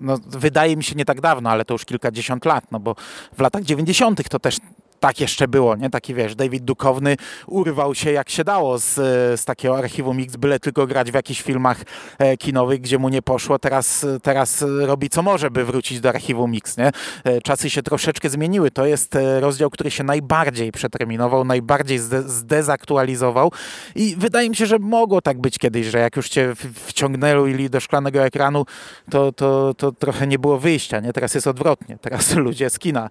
no, 0.00 0.18
wydaje 0.26 0.76
mi 0.76 0.84
się 0.84 0.94
nie 0.94 1.04
tak 1.04 1.20
dawno, 1.20 1.50
ale 1.50 1.64
to 1.64 1.74
już 1.74 1.84
kilkadziesiąt 1.84 2.44
lat, 2.44 2.64
no 2.72 2.80
bo 2.80 2.94
w 3.36 3.40
latach 3.40 3.62
90. 3.62 4.28
to 4.28 4.38
też 4.38 4.56
tak 5.00 5.20
jeszcze 5.20 5.48
było, 5.48 5.76
nie? 5.76 5.90
Taki 5.90 6.14
wiesz, 6.14 6.34
David 6.34 6.64
Dukowny 6.64 7.16
urwał 7.46 7.94
się 7.94 8.12
jak 8.12 8.30
się 8.30 8.44
dało 8.44 8.78
z, 8.78 8.94
z 9.40 9.44
takiego 9.44 9.78
archiwum 9.78 10.18
X, 10.20 10.36
byle 10.36 10.60
tylko 10.60 10.86
grać 10.86 11.10
w 11.10 11.14
jakichś 11.14 11.42
filmach 11.42 11.82
e, 12.18 12.36
kinowych, 12.36 12.80
gdzie 12.80 12.98
mu 12.98 13.08
nie 13.08 13.22
poszło. 13.22 13.58
Teraz, 13.58 14.06
teraz 14.22 14.64
robi 14.80 15.10
co 15.10 15.22
może, 15.22 15.50
by 15.50 15.64
wrócić 15.64 16.00
do 16.00 16.08
archiwum 16.08 16.52
X, 16.54 16.76
nie? 16.76 16.90
E, 17.24 17.40
czasy 17.40 17.70
się 17.70 17.82
troszeczkę 17.82 18.28
zmieniły. 18.28 18.70
To 18.70 18.86
jest 18.86 19.16
e, 19.16 19.40
rozdział, 19.40 19.70
który 19.70 19.90
się 19.90 20.04
najbardziej 20.04 20.72
przeterminował, 20.72 21.44
najbardziej 21.44 21.98
zde 21.98 22.22
zdezaktualizował 22.22 23.52
i 23.94 24.16
wydaje 24.18 24.50
mi 24.50 24.56
się, 24.56 24.66
że 24.66 24.78
mogło 24.78 25.20
tak 25.20 25.40
być 25.40 25.58
kiedyś, 25.58 25.86
że 25.86 25.98
jak 25.98 26.16
już 26.16 26.28
cię 26.28 26.54
wciągnęli 26.74 27.70
do 27.70 27.80
szklanego 27.80 28.24
ekranu, 28.24 28.66
to, 29.10 29.32
to, 29.32 29.74
to 29.74 29.92
trochę 29.92 30.26
nie 30.26 30.38
było 30.38 30.58
wyjścia, 30.58 31.00
nie? 31.00 31.12
Teraz 31.12 31.34
jest 31.34 31.46
odwrotnie. 31.46 31.98
Teraz 32.00 32.34
ludzie 32.46 32.70
z 32.70 32.78
kina 32.78 33.10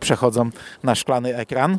przechodzą 0.00 0.50
na 0.82 0.94
szklany 0.94 1.17
ekran. 1.26 1.78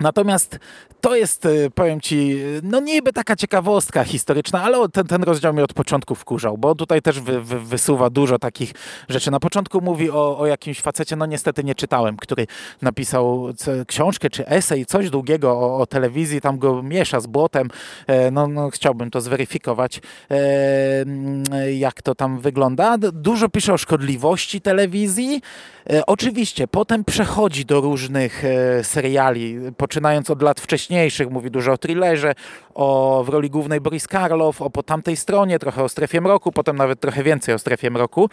Natomiast 0.00 0.58
to 1.00 1.16
jest, 1.16 1.46
y, 1.46 1.70
powiem 1.74 2.00
ci, 2.00 2.36
no 2.62 2.80
niby 2.80 3.12
taka 3.12 3.36
ciekawostka 3.36 4.04
historyczna, 4.04 4.62
ale 4.62 4.88
ten, 4.88 5.06
ten 5.06 5.22
rozdział 5.22 5.52
mnie 5.54 5.64
od 5.64 5.72
początku 5.72 6.14
wkurzał, 6.14 6.58
bo 6.58 6.74
tutaj 6.74 7.02
też 7.02 7.20
wy, 7.20 7.40
wy, 7.40 7.60
wysuwa 7.60 8.10
dużo 8.10 8.38
takich 8.38 8.72
rzeczy. 9.08 9.30
Na 9.30 9.40
początku 9.40 9.80
mówi 9.80 10.10
o, 10.10 10.38
o 10.38 10.46
jakimś 10.46 10.80
facecie, 10.80 11.16
no 11.16 11.26
niestety 11.26 11.64
nie 11.64 11.74
czytałem, 11.74 12.16
który 12.16 12.46
napisał 12.82 13.48
książkę 13.86 14.30
czy 14.30 14.46
esej, 14.46 14.86
coś 14.86 15.10
długiego 15.10 15.50
o, 15.50 15.78
o 15.78 15.86
telewizji, 15.86 16.40
tam 16.40 16.58
go 16.58 16.82
miesza 16.82 17.20
z 17.20 17.26
błotem. 17.26 17.68
E, 18.06 18.30
no, 18.30 18.46
no, 18.46 18.70
chciałbym 18.70 19.10
to 19.10 19.20
zweryfikować, 19.20 20.00
e, 20.30 21.72
jak 21.72 22.02
to 22.02 22.14
tam 22.14 22.40
wygląda. 22.40 22.98
Dużo 22.98 23.48
pisze 23.48 23.72
o 23.72 23.78
szkodliwości 23.78 24.60
telewizji. 24.60 25.40
E, 25.90 26.06
oczywiście, 26.06 26.68
potem 26.68 27.04
przechodzi 27.04 27.64
do 27.64 27.80
różnych 27.80 28.42
seriali, 28.82 29.58
poczynając 29.76 30.30
od 30.30 30.42
lat 30.42 30.60
wcześniejszych, 30.60 31.30
mówi 31.30 31.50
dużo 31.50 31.72
o 31.72 31.78
thrillerze, 31.78 32.34
o 32.74 33.22
w 33.26 33.28
roli 33.28 33.50
głównej 33.50 33.80
Boris 33.80 34.08
Karloff, 34.08 34.62
o 34.62 34.70
po 34.70 34.82
tamtej 34.82 35.16
stronie, 35.16 35.58
trochę 35.58 35.82
o 35.82 35.88
strefie 35.88 36.20
mroku, 36.20 36.52
potem 36.52 36.76
nawet 36.76 37.00
trochę 37.00 37.22
więcej 37.22 37.54
o 37.54 37.58
strefie 37.58 37.90
mroku, 37.90 38.30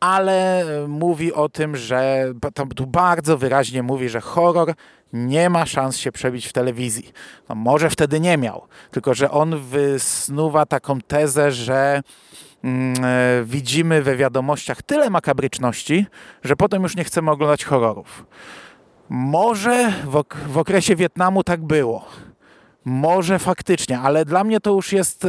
ale 0.00 0.64
mówi 0.88 1.32
o 1.32 1.48
tym, 1.48 1.76
że 1.76 2.32
tu 2.76 2.86
bardzo 2.86 3.38
wyraźnie 3.38 3.82
mówi, 3.82 4.08
że 4.08 4.20
horror 4.20 4.74
nie 5.12 5.50
ma 5.50 5.66
szans 5.66 5.96
się 5.96 6.12
przebić 6.12 6.46
w 6.46 6.52
telewizji. 6.52 7.12
No 7.48 7.54
może 7.54 7.90
wtedy 7.90 8.20
nie 8.20 8.38
miał, 8.38 8.62
tylko 8.90 9.14
że 9.14 9.30
on 9.30 9.60
wysnuwa 9.60 10.66
taką 10.66 11.00
tezę, 11.00 11.52
że 11.52 11.76
e, 11.76 12.02
widzimy 13.44 14.02
we 14.02 14.16
wiadomościach 14.16 14.82
tyle 14.82 15.10
makabryczności, 15.10 16.06
że 16.44 16.56
potem 16.56 16.82
już 16.82 16.96
nie 16.96 17.04
chcemy 17.04 17.30
oglądać 17.30 17.64
horrorów. 17.64 18.26
Może 19.08 19.92
w, 20.04 20.16
ok 20.16 20.36
w 20.46 20.58
okresie 20.58 20.96
Wietnamu 20.96 21.44
tak 21.44 21.60
było. 21.64 22.08
Może 22.84 23.38
faktycznie, 23.38 23.98
ale 23.98 24.24
dla 24.24 24.44
mnie 24.44 24.60
to 24.60 24.72
już 24.72 24.92
jest 24.92 25.24
y, 25.24 25.28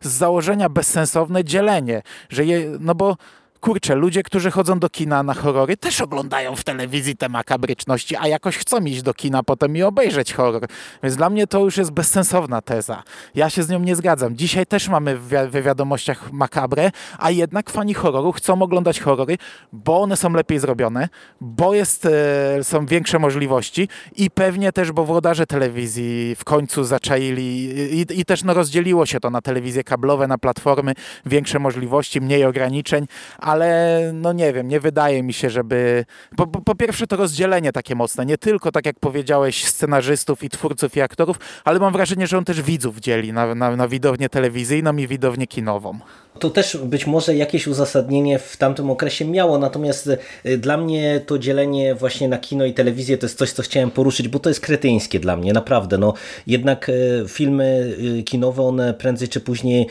z 0.00 0.08
założenia 0.08 0.68
bezsensowne 0.68 1.44
dzielenie, 1.44 2.02
że 2.28 2.44
je, 2.44 2.76
no 2.80 2.94
bo 2.94 3.16
kurczę, 3.64 3.94
ludzie, 3.94 4.22
którzy 4.22 4.50
chodzą 4.50 4.78
do 4.78 4.90
kina 4.90 5.22
na 5.22 5.34
horrory, 5.34 5.76
też 5.76 6.00
oglądają 6.00 6.56
w 6.56 6.64
telewizji 6.64 7.16
te 7.16 7.28
makabryczności, 7.28 8.16
a 8.16 8.28
jakoś 8.28 8.56
chcą 8.56 8.84
iść 8.84 9.02
do 9.02 9.14
kina 9.14 9.42
potem 9.42 9.76
i 9.76 9.82
obejrzeć 9.82 10.34
horror. 10.34 10.66
Więc 11.02 11.16
dla 11.16 11.30
mnie 11.30 11.46
to 11.46 11.60
już 11.60 11.76
jest 11.76 11.90
bezsensowna 11.90 12.62
teza. 12.62 13.02
Ja 13.34 13.50
się 13.50 13.62
z 13.62 13.68
nią 13.68 13.78
nie 13.78 13.96
zgadzam. 13.96 14.36
Dzisiaj 14.36 14.66
też 14.66 14.88
mamy 14.88 15.18
we 15.48 15.62
wiadomościach 15.62 16.32
makabre, 16.32 16.90
a 17.18 17.30
jednak 17.30 17.70
fani 17.70 17.94
horroru 17.94 18.32
chcą 18.32 18.62
oglądać 18.62 19.00
horrory, 19.00 19.38
bo 19.72 20.00
one 20.00 20.16
są 20.16 20.32
lepiej 20.32 20.58
zrobione, 20.58 21.08
bo 21.40 21.74
jest, 21.74 22.06
e, 22.06 22.64
są 22.64 22.86
większe 22.86 23.18
możliwości 23.18 23.88
i 24.16 24.30
pewnie 24.30 24.72
też, 24.72 24.92
bo 24.92 25.04
włodarze 25.04 25.46
telewizji 25.46 26.34
w 26.36 26.44
końcu 26.44 26.84
zaczaili 26.84 27.64
i, 28.00 28.20
i 28.20 28.24
też 28.24 28.44
no, 28.44 28.54
rozdzieliło 28.54 29.06
się 29.06 29.20
to 29.20 29.30
na 29.30 29.40
telewizje 29.40 29.84
kablowe, 29.84 30.26
na 30.26 30.38
platformy, 30.38 30.92
większe 31.26 31.58
możliwości, 31.58 32.20
mniej 32.20 32.44
ograniczeń, 32.44 33.06
a 33.38 33.53
ale 33.54 34.10
no 34.14 34.32
nie 34.32 34.52
wiem, 34.52 34.68
nie 34.68 34.80
wydaje 34.80 35.22
mi 35.22 35.32
się, 35.32 35.50
żeby... 35.50 36.04
Po, 36.36 36.46
po, 36.46 36.60
po, 36.60 36.74
pierwsze 36.74 37.06
to 37.06 37.16
rozdzielenie 37.16 37.72
takie 37.72 37.94
mocne, 37.94 38.26
nie 38.26 38.38
tylko 38.38 38.72
tak 38.72 38.86
jak 38.86 39.00
powiedziałeś 39.00 39.64
scenarzystów 39.64 40.42
i 40.42 40.50
twórców 40.50 40.96
i 40.96 41.00
aktorów, 41.00 41.36
ale 41.64 41.78
mam 41.78 41.92
wrażenie, 41.92 42.26
że 42.26 42.38
on 42.38 42.44
też 42.44 42.62
widzów 42.62 43.00
dzieli 43.00 43.32
na, 43.32 43.54
na, 43.54 43.76
na 43.76 43.88
widownię 43.88 44.28
telewizyjną 44.28 44.96
i 44.96 45.06
widownię 45.06 45.46
kinową. 45.46 45.98
To 46.38 46.50
też 46.50 46.76
być 46.76 47.06
może 47.06 47.36
jakieś 47.36 47.66
uzasadnienie 47.66 48.38
w 48.38 48.56
tamtym 48.56 48.90
okresie 48.90 49.24
miało, 49.24 49.58
natomiast 49.58 50.10
y, 50.46 50.58
dla 50.58 50.76
mnie 50.76 51.20
to 51.26 51.38
dzielenie 51.38 51.94
właśnie 51.94 52.28
na 52.28 52.38
kino 52.38 52.64
i 52.64 52.74
telewizję 52.74 53.18
to 53.18 53.26
jest 53.26 53.38
coś, 53.38 53.52
co 53.52 53.62
chciałem 53.62 53.90
poruszyć, 53.90 54.28
bo 54.28 54.38
to 54.38 54.50
jest 54.50 54.60
kretyńskie 54.60 55.20
dla 55.20 55.36
mnie, 55.36 55.52
naprawdę. 55.52 55.98
No, 55.98 56.14
jednak 56.46 56.88
y, 56.88 57.24
filmy 57.28 57.96
y, 58.18 58.22
kinowe, 58.22 58.62
one 58.62 58.94
prędzej 58.94 59.28
czy 59.28 59.40
później 59.40 59.86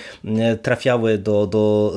trafiały 0.61 1.17
do, 1.17 1.47
do 1.47 1.93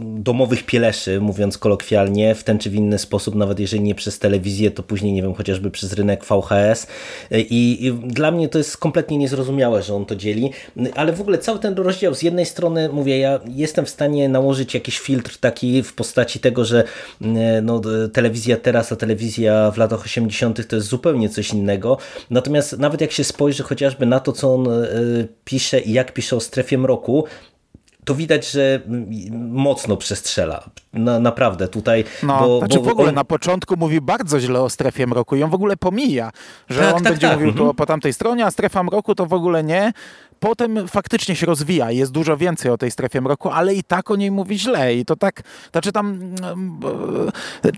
domowych 0.00 0.66
pieleszy, 0.76 1.20
mówiąc 1.20 1.58
kolokwialnie, 1.58 2.34
w 2.34 2.44
ten 2.44 2.58
czy 2.58 2.70
w 2.70 2.74
inny 2.74 2.98
sposób, 2.98 3.34
nawet 3.34 3.60
jeżeli 3.60 3.82
nie 3.82 3.94
przez 3.94 4.18
telewizję, 4.18 4.70
to 4.70 4.82
później, 4.82 5.12
nie 5.12 5.22
wiem, 5.22 5.34
chociażby 5.34 5.70
przez 5.70 5.92
rynek 5.92 6.24
VHS. 6.24 6.86
I, 7.30 7.92
dla 8.06 8.30
mnie 8.30 8.48
to 8.48 8.58
jest 8.58 8.76
kompletnie 8.76 9.18
niezrozumiałe, 9.18 9.82
że 9.82 9.94
on 9.94 10.06
to 10.06 10.16
dzieli, 10.16 10.50
ale 10.94 11.12
w 11.12 11.20
ogóle 11.20 11.38
cały 11.38 11.58
ten 11.58 11.74
rozdział 11.74 12.14
z 12.14 12.22
jednej 12.22 12.46
strony, 12.46 12.88
mówię, 12.88 13.18
ja 13.18 13.40
jestem 13.48 13.86
w 13.86 13.90
stanie 13.90 14.28
nałożyć 14.28 14.74
jakiś 14.74 14.98
filtr 14.98 15.38
taki 15.38 15.82
w 15.82 15.94
postaci 15.94 16.40
tego, 16.40 16.64
że 16.64 16.84
mm, 17.22 17.64
no, 17.64 17.80
telewizja 18.12 18.56
teraz, 18.56 18.92
a 18.92 18.96
telewizja 18.96 19.70
w 19.70 19.78
latach 19.78 20.04
80. 20.04 20.68
to 20.68 20.76
jest 20.76 20.88
zupełnie 20.88 21.28
coś 21.28 21.52
innego. 21.52 21.98
Natomiast 22.30 22.78
nawet 22.78 23.00
jak 23.00 23.12
się 23.12 23.24
spojrzy 23.24 23.62
chociażby 23.62 24.06
na 24.06 24.20
to, 24.20 24.32
co 24.32 24.54
on 24.54 24.68
e, 24.68 24.86
pisze 25.44 25.80
i 25.80 25.92
jak 25.92 26.12
pisze 26.12 26.36
o 26.36 26.40
strefie 26.40 26.78
mroku, 26.78 27.24
to 28.06 28.14
widać, 28.14 28.50
że 28.50 28.80
mocno 29.50 29.96
przestrzela. 29.96 30.70
Na, 30.92 31.20
naprawdę 31.20 31.68
tutaj. 31.68 32.04
No, 32.22 32.40
bo, 32.40 32.58
znaczy 32.58 32.78
bo 32.78 32.84
w 32.84 32.88
ogóle 32.88 33.08
on... 33.08 33.14
na 33.14 33.24
początku 33.24 33.76
mówi 33.76 34.00
bardzo 34.00 34.40
źle 34.40 34.60
o 34.60 34.70
strefie 34.70 35.06
mroku 35.06 35.36
i 35.36 35.42
on 35.42 35.50
w 35.50 35.54
ogóle 35.54 35.76
pomija, 35.76 36.30
że 36.68 36.80
tak, 36.80 36.94
on 36.94 37.02
tak, 37.02 37.12
będzie 37.12 37.28
tak. 37.28 37.36
mówił 37.36 37.50
mhm. 37.50 37.74
po 37.74 37.86
tamtej 37.86 38.12
stronie, 38.12 38.46
a 38.46 38.50
strefa 38.50 38.82
mroku 38.82 39.14
to 39.14 39.26
w 39.26 39.32
ogóle 39.32 39.64
nie. 39.64 39.92
Potem 40.40 40.88
faktycznie 40.88 41.36
się 41.36 41.46
rozwija, 41.46 41.90
jest 41.90 42.12
dużo 42.12 42.36
więcej 42.36 42.70
o 42.70 42.78
tej 42.78 42.90
strefie 42.90 43.20
mroku, 43.20 43.48
ale 43.48 43.74
i 43.74 43.82
tak 43.82 44.10
o 44.10 44.16
niej 44.16 44.30
mówi 44.30 44.58
źle. 44.58 44.94
I 44.94 45.04
to 45.04 45.16
tak, 45.16 45.42
znaczy 45.72 45.92
tam 45.92 46.20
mm, 46.42 46.80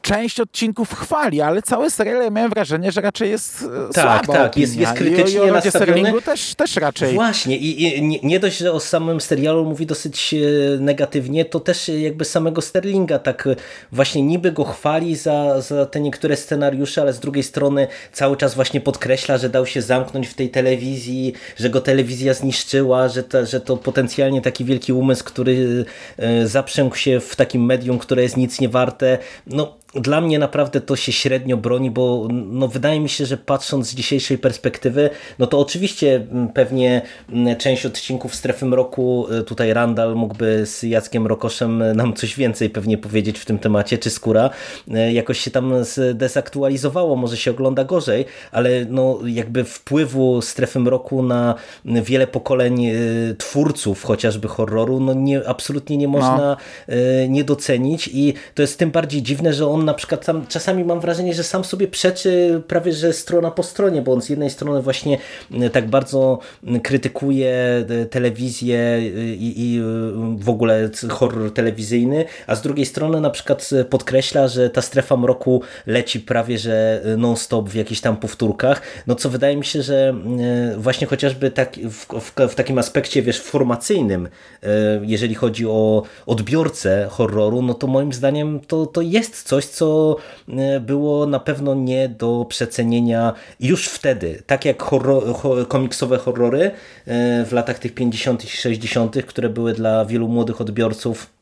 część 0.03 0.41
odcinków 0.41 0.95
chwali, 0.95 1.41
ale 1.41 1.63
całe 1.63 1.91
serial 1.91 2.23
ja 2.23 2.31
miałem 2.31 2.51
wrażenie, 2.51 2.93
że 2.93 3.01
raczej 3.01 3.31
jest 3.31 3.63
e, 3.63 3.93
tak, 3.93 4.25
słaba 4.25 4.39
Tak, 4.39 4.57
jest, 4.57 4.77
jest 4.77 4.93
krytycznie 4.93 5.39
I 5.47 5.51
o, 5.51 5.59
i 5.59 5.71
Sterlingu 5.71 6.21
też, 6.21 6.55
też 6.55 6.77
raczej. 6.77 7.15
Właśnie 7.15 7.57
i, 7.57 7.99
i 7.99 8.03
nie, 8.03 8.19
nie 8.23 8.41
dość, 8.41 8.59
że 8.59 8.73
o 8.73 8.81
samym 8.81 9.21
serialu 9.21 9.65
mówi 9.65 9.87
dosyć 9.87 10.35
e, 10.35 10.81
negatywnie, 10.81 11.45
to 11.45 11.61
też 11.61 11.89
jakby 11.89 12.25
samego 12.25 12.63
Sterlinga 12.63 13.19
tak 13.19 13.49
właśnie 13.93 14.23
niby 14.23 14.53
go 14.53 14.65
chwali 14.65 15.17
za, 15.17 15.61
za 15.61 15.87
te 15.87 16.01
niektóre 16.01 16.37
scenariusze, 16.37 17.03
ale 17.03 17.13
z 17.13 17.21
drugiej 17.21 17.43
strony 17.43 17.87
cały 18.13 18.37
czas 18.37 18.55
właśnie 18.55 18.81
podkreśla, 18.81 19.39
że 19.39 19.49
dał 19.49 19.67
się 19.67 19.83
zamknąć 19.83 20.29
w 20.29 20.35
tej 20.35 20.51
telewizji, 20.51 21.33
że 21.57 21.71
go 21.71 21.81
telewizja 21.81 22.35
zniszczyła 22.35 22.48
zniszczyła, 22.49 23.09
że 23.09 23.23
to, 23.23 23.47
że 23.47 23.61
to 23.61 23.77
potencjalnie 23.77 24.43
taki 24.43 24.65
wielki 24.65 24.93
umysł, 24.93 25.25
który 25.25 25.85
e, 26.17 26.47
zaprzęgł 26.47 26.97
się 26.97 27.21
w 27.21 27.37
takim 27.37 27.65
medium, 27.65 27.99
które 27.99 28.23
jest 28.23 28.37
nic 28.37 28.61
nie 28.61 28.69
warte. 28.69 29.19
No, 29.47 29.77
dla 29.95 30.21
mnie 30.21 30.39
naprawdę 30.39 30.81
to 30.81 30.97
się 30.97 31.13
średnio 31.13 31.57
broni, 31.57 31.91
bo 31.91 32.29
no, 32.31 32.69
wydaje 32.69 33.01
mi 33.01 33.09
się, 33.09 33.27
że 33.27 33.37
patrząc 33.37 33.87
z 33.87 33.95
dzisiejszej 33.95 34.39
perspektywy, 34.39 35.11
no 35.39 35.47
to 35.47 35.59
oczywiście 35.59 36.27
pewnie 36.55 37.03
część 37.59 37.87
odcinków 37.87 38.35
Strefy 38.35 38.67
Mroku, 38.67 39.27
e, 39.31 39.43
tutaj 39.43 39.73
Randall 39.73 40.15
mógłby 40.15 40.67
z 40.67 40.83
Jackiem 40.83 41.27
Rokoszem 41.27 41.83
nam 41.97 42.15
coś 42.15 42.37
więcej 42.37 42.71
pewnie 42.71 42.99
powiedzieć 42.99 43.39
w 43.39 43.45
tym 43.45 43.59
temacie, 43.59 43.99
czy 43.99 44.11
Skóra, 44.11 44.51
e, 44.91 45.13
jakoś 45.13 45.41
się 45.41 45.51
tam 45.51 45.85
zdezaktualizowało, 45.85 47.17
może 47.17 47.37
się 47.37 47.51
ogląda 47.51 47.85
gorzej, 47.85 48.25
ale 48.53 48.71
no 48.89 49.19
jakby 49.27 49.65
wpływu 49.65 50.43
Strefy 50.43 50.81
Mroku 50.81 51.23
na 51.23 51.55
wiele 51.85 52.27
pokoleń 52.27 52.87
twórców 53.39 54.05
chociażby 54.05 54.49
horroru, 54.49 55.01
no 55.01 55.15
nie, 55.15 55.49
absolutnie 55.49 55.97
nie 55.97 56.09
można 56.09 56.57
no. 56.89 56.95
nie 57.29 57.45
docenić 57.45 58.11
i 58.13 58.35
to 58.55 58.63
jest 58.63 58.79
tym 58.79 58.91
bardziej 58.91 59.23
dziwne, 59.23 59.53
że 59.53 59.69
on 59.69 59.78
on 59.79 59.85
na 59.85 59.95
przykład 59.95 60.27
tam 60.27 60.47
czasami 60.47 60.85
mam 60.85 61.01
wrażenie, 61.01 61.35
że 61.35 61.45
sam 61.45 61.65
sobie 61.65 61.89
przeczy 61.89 62.63
prawie, 62.69 62.93
że 62.93 63.13
strona 63.13 63.51
po 63.51 63.63
stronie, 63.63 64.03
bo 64.03 64.13
on 64.13 64.23
z 64.23 64.29
jednej 64.29 64.51
strony 64.51 64.83
właśnie 64.83 65.19
e, 65.53 65.71
tak 65.71 65.89
bardzo 65.89 66.39
krytykuje 66.83 67.85
e, 67.89 68.07
telewizję 68.07 68.79
e, 68.79 69.01
i, 69.35 69.55
i 69.57 69.81
w 70.39 70.49
ogóle 70.49 70.91
horror 71.11 71.55
telewizyjny, 71.55 72.25
a 72.47 72.55
z 72.55 72.63
drugiej 72.63 72.87
strony 72.87 73.21
na 73.21 73.31
przykład 73.31 73.71
podkreśla, 73.91 74.49
że 74.49 74.71
ta 74.71 74.83
strefa 74.83 75.17
mroku 75.17 75.63
leci 75.87 76.21
prawie, 76.21 76.59
że 76.59 77.03
non-stop 77.17 77.69
w 77.69 77.75
jakichś 77.75 78.01
tam 78.01 78.17
powtórkach, 78.17 78.83
no 79.07 79.15
co 79.15 79.31
wydaje 79.31 79.57
mi 79.57 79.65
się, 79.65 79.83
że 79.83 80.15
właśnie 80.77 81.07
chociażby 81.07 81.51
tak, 81.51 81.77
w, 81.77 82.07
w, 82.21 82.33
w 82.53 82.55
takim 82.55 82.79
aspekcie, 82.79 83.23
wiesz, 83.23 83.41
formacyjnym, 83.41 84.29
jeżeli 85.03 85.35
chodzi 85.35 85.67
o 85.67 86.03
odbiorcę 86.27 87.09
horroru, 87.11 87.63
no 87.63 87.75
to 87.75 87.87
moim 87.87 88.13
zdaniem 88.13 88.61
to, 88.61 88.87
to 88.87 89.01
jest 89.01 89.43
coś, 89.43 89.65
co 89.69 90.17
e, 90.49 90.81
było 90.81 91.27
na 91.27 91.41
pewno 91.41 91.75
nie 91.75 92.09
do 92.09 92.47
przecenienia 92.49 93.33
już 93.61 93.89
wtedy. 93.89 94.43
Tak 94.47 94.65
jak 94.65 94.83
horror, 94.83 95.23
komiksowe 95.69 96.19
horrory 96.19 96.71
e, 97.07 97.45
w 97.45 97.53
latach 97.53 97.79
tych 97.79 97.95
50. 97.95 98.45
i 98.45 98.49
60., 98.49 99.17
które 99.27 99.49
były 99.49 99.73
dla 99.73 100.05
wielu 100.05 100.29
młodych 100.29 100.61
odbiorców 100.61 101.39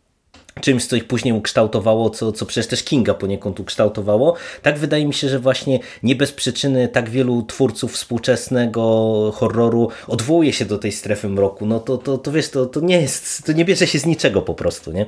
czymś, 0.60 0.86
co 0.86 0.96
ich 0.96 1.06
później 1.06 1.34
ukształtowało, 1.34 2.10
co, 2.10 2.32
co 2.32 2.46
przecież 2.46 2.66
też 2.66 2.84
Kinga 2.84 3.14
poniekąd 3.14 3.60
ukształtowało. 3.60 4.34
Tak 4.62 4.78
wydaje 4.78 5.06
mi 5.06 5.14
się, 5.14 5.28
że 5.28 5.38
właśnie 5.38 5.80
nie 6.02 6.16
bez 6.16 6.32
przyczyny 6.32 6.88
tak 6.88 7.10
wielu 7.10 7.42
twórców 7.42 7.92
współczesnego 7.92 9.32
horroru 9.34 9.90
odwołuje 10.06 10.52
się 10.52 10.64
do 10.64 10.78
tej 10.78 10.92
strefy 10.92 11.28
mroku. 11.28 11.66
No 11.66 11.80
to, 11.80 11.98
to, 11.98 12.18
to 12.18 12.32
wiesz, 12.32 12.50
to, 12.50 12.66
to 12.66 12.80
nie 12.80 13.00
jest, 13.00 13.46
to 13.46 13.52
nie 13.52 13.64
bierze 13.64 13.86
się 13.86 13.98
z 13.98 14.06
niczego 14.06 14.42
po 14.42 14.54
prostu, 14.54 14.92
nie? 14.92 15.06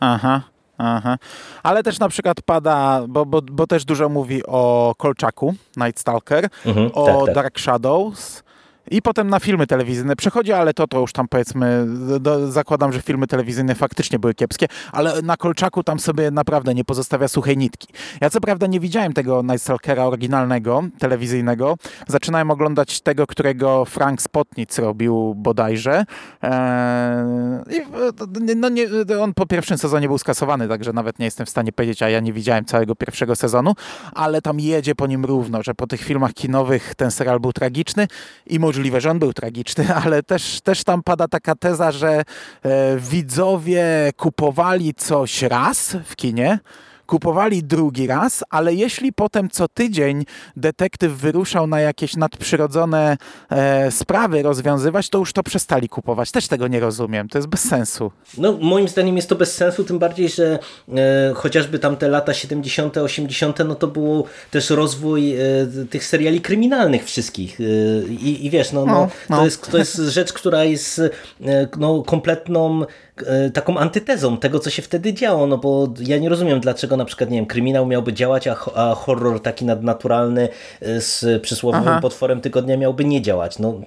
Aha. 0.00 0.53
Aha. 0.78 1.16
Ale 1.62 1.82
też 1.82 1.98
na 1.98 2.08
przykład 2.08 2.42
pada, 2.42 3.02
bo, 3.08 3.26
bo, 3.26 3.42
bo 3.42 3.66
też 3.66 3.84
dużo 3.84 4.08
mówi 4.08 4.46
o 4.46 4.94
Kolczaku, 4.98 5.54
Night 5.76 6.00
Stalker, 6.00 6.48
mhm, 6.66 6.90
o 6.94 7.06
tak, 7.06 7.26
tak. 7.26 7.34
Dark 7.34 7.58
Shadows, 7.60 8.42
i 8.90 9.02
potem 9.02 9.30
na 9.30 9.40
filmy 9.40 9.66
telewizyjne 9.66 10.16
przechodzi, 10.16 10.52
ale 10.52 10.74
to 10.74 10.86
to 10.86 11.00
już 11.00 11.12
tam 11.12 11.28
powiedzmy, 11.28 11.86
do, 12.20 12.52
zakładam, 12.52 12.92
że 12.92 13.02
filmy 13.02 13.26
telewizyjne 13.26 13.74
faktycznie 13.74 14.18
były 14.18 14.34
kiepskie, 14.34 14.66
ale 14.92 15.22
na 15.22 15.36
Kolczaku 15.36 15.82
tam 15.82 16.00
sobie 16.00 16.30
naprawdę 16.30 16.74
nie 16.74 16.84
pozostawia 16.84 17.28
suchej 17.28 17.56
nitki. 17.56 17.88
Ja 18.20 18.30
co 18.30 18.40
prawda 18.40 18.66
nie 18.66 18.80
widziałem 18.80 19.12
tego 19.12 19.42
Night 19.42 19.62
Stalkera 19.62 20.04
oryginalnego, 20.04 20.82
telewizyjnego. 20.98 21.76
Zaczynałem 22.08 22.50
oglądać 22.50 23.00
tego, 23.00 23.26
którego 23.26 23.84
Frank 23.84 24.22
Spotnic 24.22 24.78
robił 24.78 25.34
bodajże. 25.34 26.04
Eee, 26.42 27.86
no 28.56 28.68
nie, 28.68 28.86
on 29.20 29.34
po 29.34 29.46
pierwszym 29.46 29.78
sezonie 29.78 30.08
był 30.08 30.18
skasowany, 30.18 30.68
także 30.68 30.92
nawet 30.92 31.18
nie 31.18 31.24
jestem 31.24 31.46
w 31.46 31.50
stanie 31.50 31.72
powiedzieć, 31.72 32.02
a 32.02 32.08
ja 32.08 32.20
nie 32.20 32.32
widziałem 32.32 32.64
całego 32.64 32.94
pierwszego 32.94 33.36
sezonu, 33.36 33.74
ale 34.14 34.42
tam 34.42 34.60
jedzie 34.60 34.94
po 34.94 35.06
nim 35.06 35.24
równo, 35.24 35.62
że 35.62 35.74
po 35.74 35.86
tych 35.86 36.00
filmach 36.00 36.32
kinowych 36.32 36.94
ten 36.94 37.10
serial 37.10 37.40
był 37.40 37.52
tragiczny 37.52 38.08
i 38.46 38.58
może 38.58 38.73
możliwe, 38.74 39.00
że 39.00 39.10
on 39.10 39.18
był 39.18 39.32
tragiczny, 39.32 39.94
ale 40.04 40.22
też, 40.22 40.60
też 40.60 40.84
tam 40.84 41.02
pada 41.02 41.28
taka 41.28 41.54
teza, 41.54 41.92
że 41.92 42.22
e, 42.62 42.96
widzowie 42.98 43.84
kupowali 44.16 44.94
coś 44.94 45.42
raz 45.42 45.96
w 46.04 46.16
kinie, 46.16 46.58
kupowali 47.06 47.62
drugi 47.62 48.06
raz, 48.06 48.44
ale 48.50 48.74
jeśli 48.74 49.12
potem 49.12 49.50
co 49.50 49.68
tydzień 49.68 50.24
detektyw 50.56 51.12
wyruszał 51.12 51.66
na 51.66 51.80
jakieś 51.80 52.16
nadprzyrodzone 52.16 53.16
e, 53.50 53.90
sprawy 53.90 54.42
rozwiązywać, 54.42 55.08
to 55.08 55.18
już 55.18 55.32
to 55.32 55.42
przestali 55.42 55.88
kupować. 55.88 56.30
Też 56.30 56.48
tego 56.48 56.68
nie 56.68 56.80
rozumiem. 56.80 57.28
To 57.28 57.38
jest 57.38 57.48
bez 57.48 57.60
sensu. 57.60 58.10
No, 58.38 58.58
moim 58.60 58.88
zdaniem 58.88 59.16
jest 59.16 59.28
to 59.28 59.36
bez 59.36 59.54
sensu, 59.54 59.84
tym 59.84 59.98
bardziej, 59.98 60.28
że 60.28 60.58
e, 60.94 61.32
chociażby 61.34 61.78
tam 61.78 61.96
te 61.96 62.08
lata 62.08 62.34
70., 62.34 62.96
80., 62.96 63.58
no 63.66 63.74
to 63.74 63.86
był 63.86 64.24
też 64.50 64.70
rozwój 64.70 65.34
e, 65.34 65.38
tych 65.90 66.04
seriali 66.04 66.40
kryminalnych 66.40 67.04
wszystkich. 67.04 67.60
E, 67.60 67.64
i, 68.08 68.46
I 68.46 68.50
wiesz, 68.50 68.72
no, 68.72 68.86
no, 68.86 68.92
no, 68.92 69.08
no. 69.30 69.36
To, 69.36 69.44
jest, 69.44 69.70
to 69.70 69.78
jest 69.78 69.96
rzecz, 69.96 70.32
która 70.32 70.64
jest 70.64 70.98
e, 70.98 71.10
no, 71.78 72.02
kompletną 72.02 72.84
taką 73.54 73.78
antytezą 73.78 74.36
tego, 74.36 74.58
co 74.58 74.70
się 74.70 74.82
wtedy 74.82 75.12
działo, 75.12 75.46
no 75.46 75.58
bo 75.58 75.88
ja 76.00 76.18
nie 76.18 76.28
rozumiem, 76.28 76.60
dlaczego 76.60 76.96
na 76.96 77.04
przykład, 77.04 77.30
nie 77.30 77.36
wiem, 77.36 77.46
kryminał 77.46 77.86
miałby 77.86 78.12
działać, 78.12 78.48
a, 78.48 78.56
a 78.74 78.94
horror 78.94 79.42
taki 79.42 79.64
nadnaturalny 79.64 80.48
e, 80.80 81.00
z 81.00 81.42
przysłowiowym 81.42 81.88
Aha. 81.88 82.00
potworem 82.00 82.40
tygodnia 82.40 82.76
miałby 82.76 83.04
nie 83.04 83.22
działać. 83.22 83.58
No, 83.58 83.80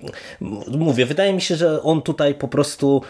mówię, 0.68 1.06
wydaje 1.06 1.34
mi 1.34 1.42
się, 1.42 1.56
że 1.56 1.84
on 1.84 2.02
tutaj 2.02 2.36
po 2.36 2.48
prostu 2.48 3.02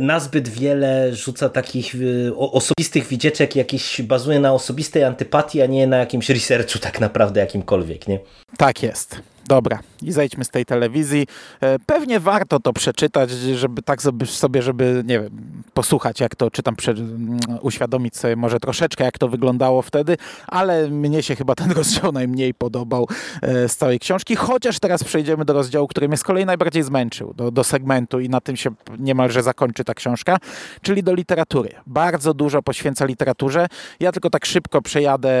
nazbyt 0.00 0.48
wiele 0.48 1.14
rzuca 1.14 1.48
takich 1.48 1.94
e, 1.94 2.36
osobistych 2.36 3.06
widzieczek, 3.06 3.56
jakieś 3.56 4.02
bazuje 4.02 4.40
na 4.40 4.52
osobistej 4.52 5.04
antypatii, 5.04 5.62
a 5.62 5.66
nie 5.66 5.86
na 5.86 5.96
jakimś 5.96 6.28
researchu 6.30 6.78
tak 6.78 7.00
naprawdę 7.00 7.40
jakimkolwiek, 7.40 8.08
nie? 8.08 8.18
Tak 8.58 8.82
jest. 8.82 9.33
Dobra, 9.48 9.78
i 10.02 10.12
zejdźmy 10.12 10.44
z 10.44 10.48
tej 10.48 10.64
telewizji. 10.64 11.26
E, 11.60 11.78
pewnie 11.78 12.20
warto 12.20 12.60
to 12.60 12.72
przeczytać, 12.72 13.30
żeby 13.30 13.82
tak 13.82 14.00
sobie, 14.26 14.62
żeby, 14.62 15.02
nie 15.06 15.20
wiem, 15.20 15.62
posłuchać, 15.74 16.20
jak 16.20 16.36
to 16.36 16.50
czytam, 16.50 16.76
mm, 16.88 17.38
uświadomić 17.60 18.16
sobie 18.16 18.36
może 18.36 18.60
troszeczkę, 18.60 19.04
jak 19.04 19.18
to 19.18 19.28
wyglądało 19.28 19.82
wtedy, 19.82 20.16
ale 20.46 20.88
mnie 20.88 21.22
się 21.22 21.36
chyba 21.36 21.54
ten 21.54 21.70
rozdział 21.78 22.12
najmniej 22.12 22.54
podobał 22.54 23.08
e, 23.42 23.68
z 23.68 23.76
całej 23.76 23.98
książki, 23.98 24.36
chociaż 24.36 24.78
teraz 24.78 25.04
przejdziemy 25.04 25.44
do 25.44 25.52
rozdziału, 25.52 25.88
który 25.88 26.08
mnie 26.08 26.16
z 26.16 26.22
kolei 26.22 26.46
najbardziej 26.46 26.82
zmęczył, 26.82 27.34
do, 27.34 27.50
do 27.50 27.64
segmentu 27.64 28.20
i 28.20 28.28
na 28.28 28.40
tym 28.40 28.56
się 28.56 28.70
niemalże 28.98 29.42
zakończy 29.42 29.84
ta 29.84 29.94
książka, 29.94 30.36
czyli 30.82 31.02
do 31.02 31.14
literatury. 31.14 31.70
Bardzo 31.86 32.34
dużo 32.34 32.62
poświęca 32.62 33.04
literaturze. 33.04 33.66
Ja 34.00 34.12
tylko 34.12 34.30
tak 34.30 34.46
szybko 34.46 34.82
przejadę, 34.82 35.34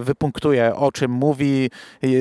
wypunktuję, 0.00 0.74
o 0.76 0.92
czym 0.92 1.10
mówi. 1.10 1.70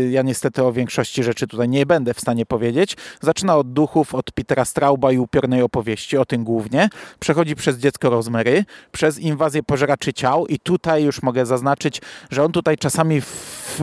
Ja 0.09 0.21
niestety 0.21 0.63
o 0.63 0.73
większości 0.73 1.06
rzeczy 1.15 1.47
tutaj 1.47 1.69
nie 1.69 1.85
będę 1.85 2.13
w 2.13 2.19
stanie 2.19 2.45
powiedzieć. 2.45 2.97
Zaczyna 3.21 3.57
od 3.57 3.73
duchów, 3.73 4.15
od 4.15 4.31
Petera 4.31 4.65
Strauba 4.65 5.11
i 5.11 5.17
upiornej 5.17 5.61
opowieści, 5.61 6.17
o 6.17 6.25
tym 6.25 6.43
głównie. 6.43 6.89
Przechodzi 7.19 7.55
przez 7.55 7.77
dziecko 7.77 8.09
Rozmery, 8.09 8.65
przez 8.91 9.19
inwazję 9.19 9.63
pożeraczy 9.63 10.13
ciał 10.13 10.47
i 10.47 10.59
tutaj 10.59 11.03
już 11.03 11.21
mogę 11.21 11.45
zaznaczyć, 11.45 12.01
że 12.31 12.43
on 12.43 12.51
tutaj 12.51 12.77
czasami 12.77 13.21
w, 13.21 13.81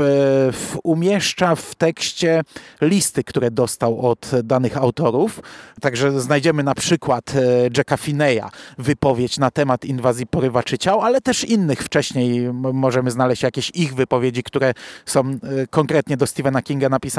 w 0.53 0.79
umieszcza 0.83 1.55
w 1.55 1.75
tekście 1.75 2.43
listy, 2.81 3.25
które 3.25 3.51
dostał 3.51 4.11
od 4.11 4.31
danych 4.45 4.77
autorów. 4.77 5.41
Także 5.81 6.21
znajdziemy 6.21 6.63
na 6.63 6.75
przykład 6.75 7.33
e, 7.37 7.41
Jacka 7.77 7.97
Fineya, 7.97 8.45
wypowiedź 8.79 9.39
na 9.39 9.51
temat 9.51 9.85
inwazji 9.85 10.27
porywaczy 10.27 10.79
ciał, 10.79 11.01
ale 11.01 11.21
też 11.21 11.45
innych 11.45 11.83
wcześniej 11.83 12.53
możemy 12.53 13.11
znaleźć 13.11 13.43
jakieś 13.43 13.71
ich 13.75 13.95
wypowiedzi, 13.95 14.43
które 14.43 14.75
są 15.07 15.21
e, 15.21 15.37
konkretnie 15.71 16.17
do 16.17 16.27
Stephena 16.27 16.63
Kinga 16.63 16.89
napisane 16.89 17.14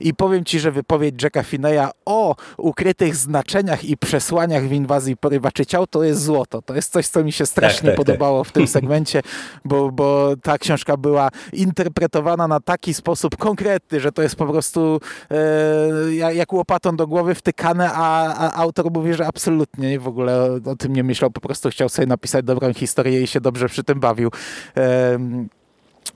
i 0.00 0.14
powiem 0.14 0.44
Ci, 0.44 0.60
że 0.60 0.72
wypowiedź 0.72 1.22
Jacka 1.22 1.42
Fineya 1.42 1.88
o 2.04 2.36
ukrytych 2.56 3.16
znaczeniach 3.16 3.84
i 3.84 3.96
przesłaniach 3.96 4.68
w 4.68 4.72
inwazji 4.72 5.16
porywaczy 5.16 5.66
ciał 5.66 5.86
to 5.86 6.02
jest 6.04 6.22
złoto. 6.22 6.62
To 6.62 6.74
jest 6.74 6.92
coś, 6.92 7.08
co 7.08 7.24
mi 7.24 7.32
się 7.32 7.46
strasznie 7.46 7.88
tak, 7.88 7.96
tak, 7.96 7.96
tak. 7.96 8.06
podobało 8.06 8.44
tak. 8.44 8.48
w 8.48 8.52
tym 8.52 8.66
segmencie, 8.76 9.22
bo, 9.64 9.90
bo 9.90 10.34
ta 10.42 10.58
książka 10.58 10.96
była 10.96 11.28
interpretowana 11.52 12.48
na 12.48 12.60
taki 12.60 12.94
sposób 12.94 13.36
konkretny, 13.36 14.00
że 14.00 14.12
to 14.12 14.22
jest 14.22 14.36
po 14.36 14.46
prostu 14.46 15.00
e, 15.30 16.34
jak 16.34 16.52
łopatą 16.52 16.96
do 16.96 17.06
głowy 17.06 17.34
wtykane, 17.34 17.90
a, 17.92 18.34
a 18.34 18.54
autor 18.54 18.90
mówi, 18.90 19.14
że 19.14 19.26
absolutnie 19.26 20.00
w 20.00 20.08
ogóle 20.08 20.50
o, 20.66 20.70
o, 20.70 20.76
tym 20.76 20.92
nie 20.92 21.04
myślał, 21.04 21.30
po 21.30 21.40
prostu 21.40 21.70
chciał 21.70 21.88
sobie 21.88 22.06
napisać 22.06 22.44
dobrą 22.44 22.74
historię 22.74 23.22
i 23.22 23.26
się 23.26 23.40
dobrze 23.40 23.68
przy 23.68 23.84
tym 23.84 24.00
bawił. 24.00 24.30
E, 24.76 25.18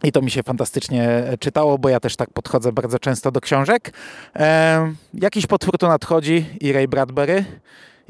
i 0.03 0.13
to 0.13 0.23
mi 0.23 0.31
się 0.31 0.43
fantastycznie 0.43 1.25
czytało, 1.41 1.79
bo 1.79 1.89
ja 1.89 2.01
też 2.01 2.17
tak 2.17 2.31
podchodzę 2.31 2.73
bardzo 2.73 2.99
często 2.99 3.31
do 3.31 3.41
książek. 3.41 3.93
E, 4.37 4.93
jakiś 5.15 5.47
potwór 5.47 5.79
tu 5.79 5.89
nadchodzi 5.89 6.47
i 6.61 6.73
Ray 6.73 6.89
Bradbury. 6.89 7.45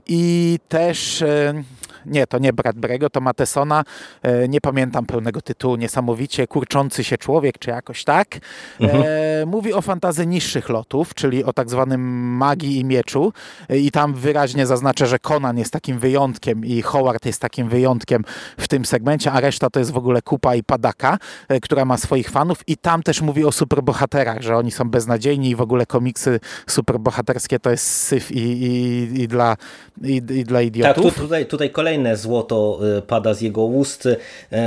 I 0.07 0.59
też 0.69 1.23
e, 1.23 1.63
nie, 2.09 2.27
to 2.27 2.39
nie 2.39 2.53
Bradbury'ego, 2.53 3.11
to 3.11 3.21
Matesona, 3.21 3.85
e, 4.23 4.49
nie 4.49 4.61
pamiętam 4.61 5.07
pełnego 5.07 5.41
tytułu, 5.41 5.77
niesamowicie 5.77 6.47
kurczący 6.47 7.05
się 7.05 7.19
człowiek, 7.19 7.59
czy 7.59 7.71
jakoś 7.71 8.05
tak. 8.05 8.37
E, 8.37 8.41
mhm. 8.81 9.49
Mówi 9.49 9.73
o 9.73 9.83
fantazji 9.83 10.27
niższych 10.27 10.69
lotów, 10.69 11.15
czyli 11.15 11.45
o 11.45 11.53
tak 11.53 11.71
zwanym 11.71 12.01
magii 12.37 12.79
i 12.79 12.85
mieczu 12.85 13.33
e, 13.69 13.79
i 13.79 13.91
tam 13.91 14.15
wyraźnie 14.15 14.67
zaznaczę, 14.67 15.07
że 15.07 15.19
Conan 15.19 15.59
jest 15.59 15.73
takim 15.73 15.99
wyjątkiem 15.99 16.65
i 16.65 16.83
Howard 16.83 17.27
jest 17.27 17.41
takim 17.41 17.69
wyjątkiem 17.69 18.25
w 18.59 18.69
tym 18.69 18.85
segmencie, 18.85 19.33
a 19.33 19.41
reszta 19.41 19.71
to 19.71 19.79
jest 19.79 19.91
w 19.91 19.97
ogóle 19.97 20.23
kupa 20.23 20.55
i 20.55 20.63
padaka, 20.63 21.19
która 21.63 21.85
ma 21.85 21.97
swoich 21.97 22.31
fanów 22.31 22.59
i 22.67 22.77
tam 22.77 23.03
też 23.03 23.23
mówi 23.23 23.45
o 23.45 23.53
superbohaterach, 23.53 24.43
że 24.43 24.57
oni 24.57 24.71
są 24.71 24.85
beznadziejni 24.85 25.51
i 25.51 25.57
w 25.57 25.61
ogóle 25.61 25.87
komiksy 25.87 26.41
superbohaterskie 26.67 27.59
to 27.59 27.71
jest 27.71 27.85
syf 27.85 28.31
i, 28.31 28.39
i, 28.39 29.23
i 29.23 29.29
dla, 29.29 29.57
i, 30.03 30.17
i 30.17 30.45
dla 30.45 30.63
idiotów. 30.63 31.05
Tak, 31.05 31.15
tu, 31.15 31.21
tutaj, 31.21 31.47
tutaj 31.47 31.71
kolejny 31.71 31.98
kolejne 31.99 32.17
złoto 32.17 32.79
y, 32.99 33.03
pada 33.03 33.35
z 33.35 33.41
jego 33.41 33.65
ust, 33.65 34.07
y, 34.07 34.17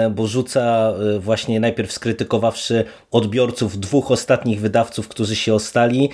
bo 0.09 0.27
rzuca 0.27 0.93
y, 1.15 1.19
właśnie 1.19 1.59
najpierw 1.59 1.91
skrytykowawszy 1.91 2.86
odbiorców 3.11 3.79
dwóch 3.79 4.11
ostatnich 4.11 4.61
wydawców, 4.61 5.07
którzy 5.07 5.36
się 5.36 5.53
ostali, 5.53 6.09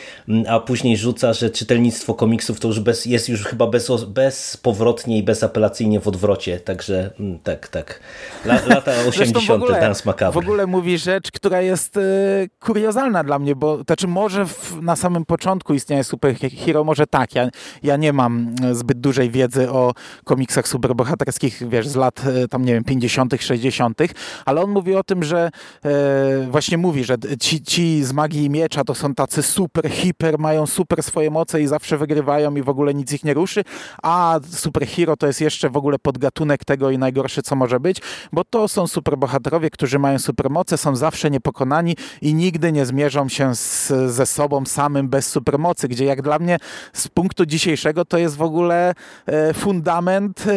a 0.47 0.59
później 0.59 0.97
rzuca, 0.97 1.33
że 1.33 1.49
czytelnictwo 1.49 2.13
komiksów 2.13 2.59
to 2.59 2.67
już 2.67 2.79
bez, 2.79 3.05
jest 3.05 3.29
już 3.29 3.43
chyba 3.43 3.67
bez, 3.67 3.91
bezpowrotnie 4.03 5.17
i 5.17 5.23
bezapelacyjnie 5.23 5.99
w 5.99 6.07
odwrocie. 6.07 6.59
Także 6.59 7.11
tak, 7.43 7.67
tak. 7.67 7.99
Lata 8.45 8.91
80. 9.09 9.63
Dance 9.69 10.01
Macabre. 10.05 10.41
W 10.41 10.43
ogóle 10.43 10.67
mówi 10.67 10.97
rzecz, 10.97 11.31
która 11.31 11.61
jest 11.61 11.97
y, 11.97 12.49
kuriozalna 12.59 13.23
dla 13.23 13.39
mnie, 13.39 13.55
bo 13.55 13.77
to 13.77 13.83
znaczy 13.83 14.07
może 14.07 14.45
w, 14.45 14.81
na 14.81 14.95
samym 14.95 15.25
początku 15.25 15.73
istnienia 15.73 16.03
superhero, 16.03 16.83
może 16.83 17.07
tak. 17.07 17.35
Ja, 17.35 17.49
ja 17.83 17.97
nie 17.97 18.13
mam 18.13 18.55
zbyt 18.71 18.99
dużej 18.99 19.31
wiedzy 19.31 19.69
o 19.71 19.93
komiksach 20.23 20.67
super 20.67 20.95
bohaterskich, 20.97 21.69
wiesz, 21.69 21.87
z 21.87 21.95
lat 21.95 22.21
e, 22.25 22.47
tam, 22.47 22.65
nie 22.65 22.73
wiem, 22.73 22.83
50., 22.83 23.33
60., 23.39 23.99
ale 24.45 24.61
on 24.61 24.71
mówi 24.71 24.95
o 24.95 25.03
tym, 25.03 25.23
że 25.23 25.49
e, 25.85 26.47
właśnie 26.51 26.77
mówi, 26.77 27.03
że 27.03 27.15
ci, 27.39 27.61
ci 27.61 28.03
z 28.03 28.13
magii 28.13 28.49
miecza 28.49 28.83
to 28.83 28.95
są 28.95 29.15
tacy 29.15 29.43
super, 29.43 29.89
hiper, 29.89 30.39
mają 30.39 30.67
super 30.67 31.03
swoje 31.03 31.31
moce 31.31 31.61
i 31.61 31.67
zawsze 31.67 31.97
wygrywają 31.97 32.55
i 32.55 32.61
w 32.61 32.69
ogóle 32.69 32.93
nic 32.93 33.13
ich 33.13 33.23
nie 33.23 33.33
ruszy, 33.33 33.63
a 34.03 34.39
superhero 34.51 35.17
to 35.17 35.27
jest 35.27 35.41
jeszcze 35.41 35.69
w 35.69 35.77
ogóle 35.77 35.99
podgatunek 35.99 36.65
tego 36.65 36.91
i 36.91 36.97
najgorszy, 36.97 37.41
co 37.41 37.55
może 37.55 37.79
być, 37.79 38.01
bo 38.31 38.43
to 38.43 38.67
są 38.67 38.87
superbohaterowie, 38.87 39.69
którzy 39.69 39.99
mają 39.99 40.19
supermoce, 40.19 40.77
są 40.77 40.95
zawsze 40.95 41.29
niepokonani 41.29 41.95
i 42.21 42.33
nigdy 42.33 42.71
nie 42.71 42.85
zmierzą 42.85 43.29
się 43.29 43.55
z, 43.55 43.87
ze 44.11 44.25
sobą 44.25 44.65
samym 44.65 45.09
bez 45.09 45.27
supermocy, 45.27 45.87
gdzie 45.87 46.05
jak 46.05 46.21
dla 46.21 46.39
mnie 46.39 46.57
z 46.93 47.07
punktu 47.07 47.45
dzisiejszego 47.45 48.05
to 48.05 48.17
jest 48.17 48.37
w 48.37 48.41
ogóle 48.41 48.93
e, 49.25 49.53
fundament 49.53 50.43
e, 50.47 50.51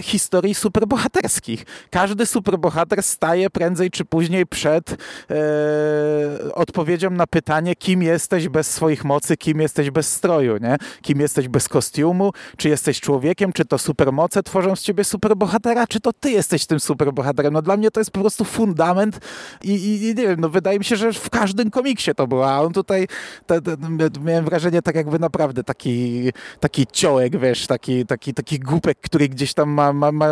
historii 0.00 0.54
superbohaterskich. 0.54 1.64
Każdy 1.90 2.26
superbohater 2.26 3.02
staje 3.02 3.50
prędzej 3.50 3.90
czy 3.90 4.04
później 4.04 4.46
przed 4.46 4.90
e, 4.90 6.54
odpowiedzią 6.54 7.10
na 7.10 7.26
pytanie, 7.26 7.76
kim 7.76 8.02
jesteś 8.02 8.48
bez 8.48 8.70
swoich 8.70 9.04
mocy, 9.04 9.36
kim 9.36 9.60
jesteś 9.60 9.90
bez 9.90 10.12
stroju, 10.12 10.56
nie? 10.56 10.76
kim 11.02 11.20
jesteś 11.20 11.48
bez 11.48 11.68
kostiumu, 11.68 12.32
czy 12.56 12.68
jesteś 12.68 13.00
człowiekiem, 13.00 13.52
czy 13.52 13.64
to 13.64 13.78
supermoce 13.78 14.42
tworzą 14.42 14.76
z 14.76 14.82
ciebie 14.82 15.04
superbohatera, 15.04 15.86
czy 15.86 16.00
to 16.00 16.12
ty 16.12 16.30
jesteś 16.30 16.66
tym 16.66 16.80
superbohaterem. 16.80 17.52
No 17.52 17.62
dla 17.62 17.76
mnie 17.76 17.90
to 17.90 18.00
jest 18.00 18.10
po 18.10 18.20
prostu 18.20 18.44
fundament 18.44 19.18
i, 19.62 19.70
i, 19.70 20.02
i 20.02 20.06
nie 20.06 20.14
wiem, 20.14 20.40
no 20.40 20.48
wydaje 20.48 20.78
mi 20.78 20.84
się, 20.84 20.96
że 20.96 21.12
w 21.12 21.30
każdym 21.30 21.70
komiksie 21.70 22.14
to 22.14 22.26
było, 22.26 22.50
a 22.50 22.60
on 22.60 22.72
tutaj 22.72 23.06
te, 23.46 23.62
te, 23.62 23.76
miałem 24.24 24.44
wrażenie 24.44 24.82
tak 24.82 24.94
jakby 24.94 25.18
naprawdę 25.18 25.64
taki, 25.64 26.30
taki 26.60 26.86
ciołek, 26.92 27.38
wiesz, 27.38 27.66
taki, 27.66 28.06
taki, 28.06 28.34
taki 28.34 28.58
głupek, 28.58 28.98
który 29.00 29.28
gdzieś 29.28 29.54
tam 29.54 29.61
ma, 29.66 29.92
ma, 29.92 30.12
ma, 30.12 30.26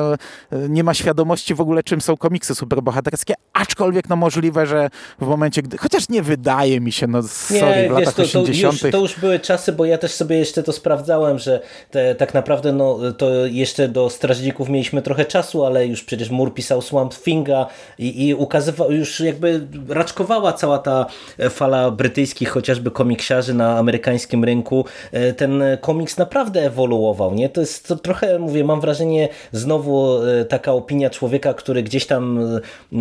nie 0.69 0.85
ma 0.85 0.95
świadomości 0.95 1.55
w 1.55 1.61
ogóle 1.61 1.83
czym 1.83 2.01
są 2.01 2.17
komiksy 2.17 2.55
superbohaterskie, 2.55 3.35
aczkolwiek 3.53 4.09
no 4.09 4.17
możliwe, 4.17 4.67
że 4.67 4.91
w 5.21 5.27
momencie, 5.27 5.63
gdy, 5.63 5.79
chociaż 5.79 6.09
nie 6.09 6.23
wydaje 6.23 6.81
mi 6.81 6.93
się, 6.93 7.07
no 7.07 7.23
sorry, 7.23 7.83
nie, 7.83 7.89
w 7.89 7.93
latach 7.93 8.15
to, 8.15 8.23
80 8.23 8.81
to, 8.81 8.87
już, 8.87 8.93
to 8.93 8.99
już 8.99 9.21
były 9.21 9.39
czasy, 9.39 9.73
bo 9.73 9.85
ja 9.85 9.99
też 9.99 10.13
sobie 10.13 10.39
jeszcze 10.39 10.63
to 10.63 10.73
sprawdzałem, 10.73 11.39
że 11.39 11.61
te, 11.91 12.15
tak 12.15 12.35
naprawdę 12.35 12.73
no, 12.73 12.99
to 13.19 13.47
jeszcze 13.47 13.89
do 13.89 14.11
Strażników 14.11 14.69
mieliśmy 14.69 15.03
trochę 15.03 15.25
czasu, 15.25 15.65
ale 15.65 15.87
już 15.87 16.05
przecież 16.05 16.31
Mur 16.31 16.55
pisał 16.55 16.83
Swamp 16.83 17.15
Thinga 17.15 17.67
i, 17.99 18.27
i 18.29 18.35
ukazywał, 18.35 18.93
już 18.93 19.21
jakby 19.21 19.67
raczkowała 19.89 20.53
cała 20.53 20.79
ta 20.79 21.07
fala 21.51 21.91
brytyjskich 21.91 22.49
chociażby 22.49 22.91
komiksiarzy 22.91 23.55
na 23.55 23.79
amerykańskim 23.79 24.45
rynku. 24.45 24.85
E, 25.13 25.33
ten 25.33 25.63
komiks 25.81 26.19
naprawdę 26.19 26.61
ewoluował, 26.61 27.35
nie? 27.35 27.49
To 27.49 27.61
jest 27.61 27.89
to 27.89 27.97
trochę, 27.97 28.39
mówię, 28.39 28.65
mam 28.65 28.81
wrażenie 28.81 29.20
znowu 29.53 30.23
e, 30.23 30.45
taka 30.45 30.73
opinia 30.73 31.11
człowieka, 31.11 31.55
który 31.55 31.83
gdzieś 31.83 32.07
tam 32.07 32.41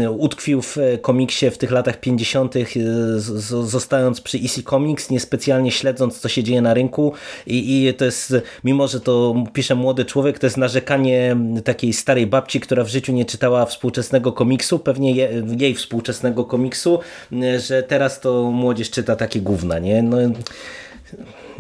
e, 0.02 0.12
utkwił 0.12 0.62
w 0.62 0.78
komiksie 1.02 1.50
w 1.50 1.58
tych 1.58 1.72
latach 1.72 2.00
50., 2.00 2.54
zostając 3.64 4.22
przy 4.22 4.38
EC 4.38 4.64
Comics, 4.64 5.10
niespecjalnie 5.10 5.72
śledząc, 5.72 6.20
co 6.20 6.30
się 6.30 6.44
dzieje 6.44 6.62
na 6.62 6.74
rynku 6.74 7.14
i, 7.48 7.86
i 7.88 7.94
to 7.94 8.06
jest, 8.06 8.34
mimo 8.64 8.88
że 8.88 9.00
to 9.00 9.36
pisze 9.54 9.76
młody 9.76 10.06
człowiek, 10.06 10.40
to 10.40 10.46
jest 10.46 10.58
narzekanie 10.58 11.38
takiej 11.64 11.94
starej 11.94 12.28
babci, 12.28 12.60
która 12.60 12.84
w 12.84 12.88
życiu 12.88 13.14
nie 13.14 13.26
czytała 13.26 13.66
współczesnego 13.66 14.32
komiksu, 14.32 14.80
pewnie 14.80 15.12
je, 15.12 15.44
jej 15.60 15.76
współczesnego 15.76 16.46
komiksu, 16.46 17.00
że 17.68 17.84
teraz 17.84 18.20
to 18.20 18.52
młodzież 18.52 18.92
czyta 18.92 19.16
takie 19.16 19.42
gówna, 19.42 19.80
nie? 19.80 20.04
No, 20.04 20.18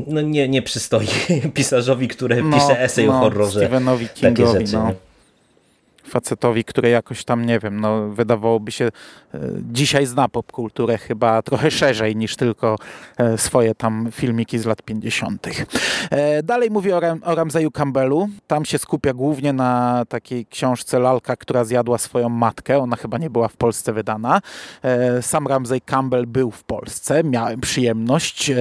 no 0.08 0.22
nie, 0.22 0.50
nie 0.50 0.62
przystoi 0.62 1.08
pisarzowi, 1.54 2.08
który 2.08 2.43
no, 2.43 2.58
pisze 2.58 2.82
esej 2.82 3.08
no, 3.08 3.18
o 3.18 3.20
horrorze. 3.20 3.60
Stephenowi 3.60 4.08
Kingowi, 4.10 4.66
no 4.74 5.09
facetowi, 6.10 6.64
który 6.64 6.89
jakoś 6.89 7.24
tam, 7.24 7.45
nie 7.45 7.60
wiem, 7.60 7.80
no 7.80 8.10
wydawałoby 8.10 8.72
się, 8.72 8.86
e, 8.86 9.39
dzisiaj 9.72 10.05
zna 10.05 10.30
popkulturę 10.30 10.97
chyba 10.97 11.41
trochę 11.41 11.72
szerzej 11.72 12.16
niż 12.16 12.36
tylko 12.36 12.76
e, 13.18 13.38
swoje 13.38 13.76
tam 13.76 14.10
filmiki 14.12 14.60
z 14.60 14.66
lat 14.66 14.82
50. 14.82 15.47
E, 16.12 16.43
dalej 16.43 16.70
mówię 16.72 16.97
o, 16.97 16.99
Ram 16.99 17.22
o 17.24 17.36
Ramzeju 17.36 17.72
Campbellu. 17.72 18.30
Tam 18.47 18.66
się 18.66 18.78
skupia 18.78 19.14
głównie 19.14 19.53
na 19.53 20.03
takiej 20.10 20.45
książce 20.45 20.99
Lalka, 20.99 21.36
która 21.36 21.64
zjadła 21.64 21.97
swoją 21.97 22.30
matkę. 22.30 22.80
Ona 22.80 22.95
chyba 22.95 23.18
nie 23.18 23.30
była 23.30 23.47
w 23.47 23.57
Polsce 23.57 23.93
wydana. 23.93 24.41
Sam 25.22 25.47
Ramzej 25.47 25.82
Campbell 25.82 26.28
był 26.28 26.51
w 26.51 26.64
Polsce. 26.64 27.24
Miałem 27.24 27.62
przyjemność 27.62 28.51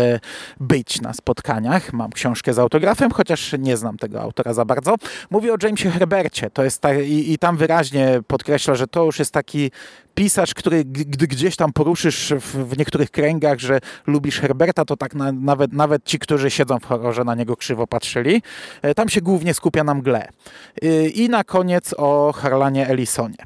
być 0.61 1.01
na 1.01 1.13
spotkaniach. 1.13 1.93
Mam 1.93 2.13
książkę 2.13 2.53
z 2.53 2.59
autografem, 2.59 3.11
chociaż 3.11 3.55
nie 3.59 3.77
znam 3.77 3.97
tego 3.97 4.21
autora 4.21 4.55
za 4.55 4.65
bardzo. 4.65 4.95
Mówię 5.31 5.55
o 5.55 5.57
Jamesie 5.63 5.91
Herbercie. 5.91 6.51
To 6.51 6.65
jest 6.65 6.81
ta, 6.81 6.95
i, 6.95 7.33
i 7.33 7.38
tam 7.39 7.57
wyraźnie 7.57 8.21
podkreśla, 8.27 8.75
że 8.75 8.87
to 8.87 9.05
już 9.05 9.19
jest 9.19 9.33
taki 9.33 9.71
pisarz, 10.15 10.55
który 10.55 10.85
gdy 10.85 11.27
gdzieś 11.27 11.57
tam 11.57 11.73
poruszysz 11.73 12.33
w, 12.41 12.69
w 12.69 12.79
niektórych 12.79 13.11
kręgach, 13.11 13.59
że 13.59 13.81
lubisz 14.07 14.41
Herberta, 14.41 14.85
to 14.85 14.97
tak 14.97 15.15
na, 15.15 15.33
nawet, 15.33 15.73
nawet 15.73 16.05
ci, 16.05 16.19
którzy 16.19 16.51
siedzą 16.51 16.79
w 16.79 16.85
horrorze, 16.85 17.25
na 17.25 17.35
niego 17.35 17.57
krzywo 17.57 17.87
patrzyli. 17.87 18.43
E, 18.83 18.95
tam 18.95 19.09
się 19.09 19.21
głównie 19.21 19.55
skupia 19.55 19.85
na 19.85 19.95
mgle. 19.95 20.29
E, 20.83 21.09
I 21.09 21.29
na 21.29 21.45
koniec 21.45 21.95
o 21.97 22.33
Harlanie 22.33 22.89
Ellisonie. 22.89 23.37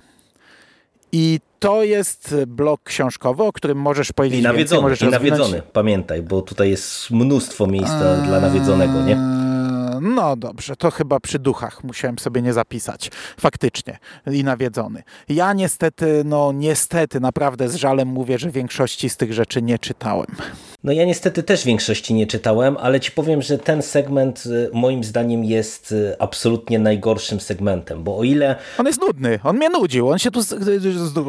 I 1.12 1.40
to 1.58 1.82
jest 1.82 2.34
blok 2.46 2.82
książkowy, 2.82 3.42
o 3.42 3.52
którym 3.52 3.78
możesz 3.78 4.12
powiedzieć 4.12 4.40
I 4.40 4.42
nawiedzony, 4.42 4.88
więcej. 4.88 5.08
I 5.08 5.10
nawiedzony, 5.10 5.62
pamiętaj, 5.72 6.22
bo 6.22 6.42
tutaj 6.42 6.70
jest 6.70 7.10
mnóstwo 7.10 7.66
miejsca 7.66 8.16
eee... 8.16 8.26
dla 8.26 8.40
nawiedzonego, 8.40 9.02
nie? 9.02 9.16
No 10.02 10.36
dobrze, 10.36 10.76
to 10.76 10.90
chyba 10.90 11.20
przy 11.20 11.38
duchach 11.38 11.84
musiałem 11.84 12.18
sobie 12.18 12.42
nie 12.42 12.52
zapisać. 12.52 13.10
Faktycznie. 13.40 13.98
I 14.32 14.44
nawiedzony. 14.44 15.02
Ja 15.28 15.52
niestety, 15.52 16.22
no 16.24 16.52
niestety, 16.52 17.20
naprawdę 17.20 17.68
z 17.68 17.74
żalem 17.74 18.08
mówię, 18.08 18.38
że 18.38 18.50
większości 18.50 19.08
z 19.08 19.16
tych 19.16 19.32
rzeczy 19.32 19.62
nie 19.62 19.78
czytałem. 19.78 20.26
No 20.84 20.92
ja 20.92 21.04
niestety 21.04 21.42
też 21.42 21.64
większości 21.64 22.14
nie 22.14 22.26
czytałem, 22.26 22.76
ale 22.76 23.00
ci 23.00 23.12
powiem, 23.12 23.42
że 23.42 23.58
ten 23.58 23.82
segment 23.82 24.46
y, 24.46 24.70
moim 24.72 25.04
zdaniem 25.04 25.44
jest 25.44 25.92
y, 25.92 26.16
absolutnie 26.18 26.78
najgorszym 26.78 27.40
segmentem, 27.40 28.04
bo 28.04 28.18
o 28.18 28.24
ile... 28.24 28.56
On 28.78 28.86
jest 28.86 29.00
nudny, 29.00 29.38
on 29.44 29.56
mnie 29.56 29.68
nudził, 29.68 30.08
on 30.08 30.18
się 30.18 30.30
tu... 30.30 30.40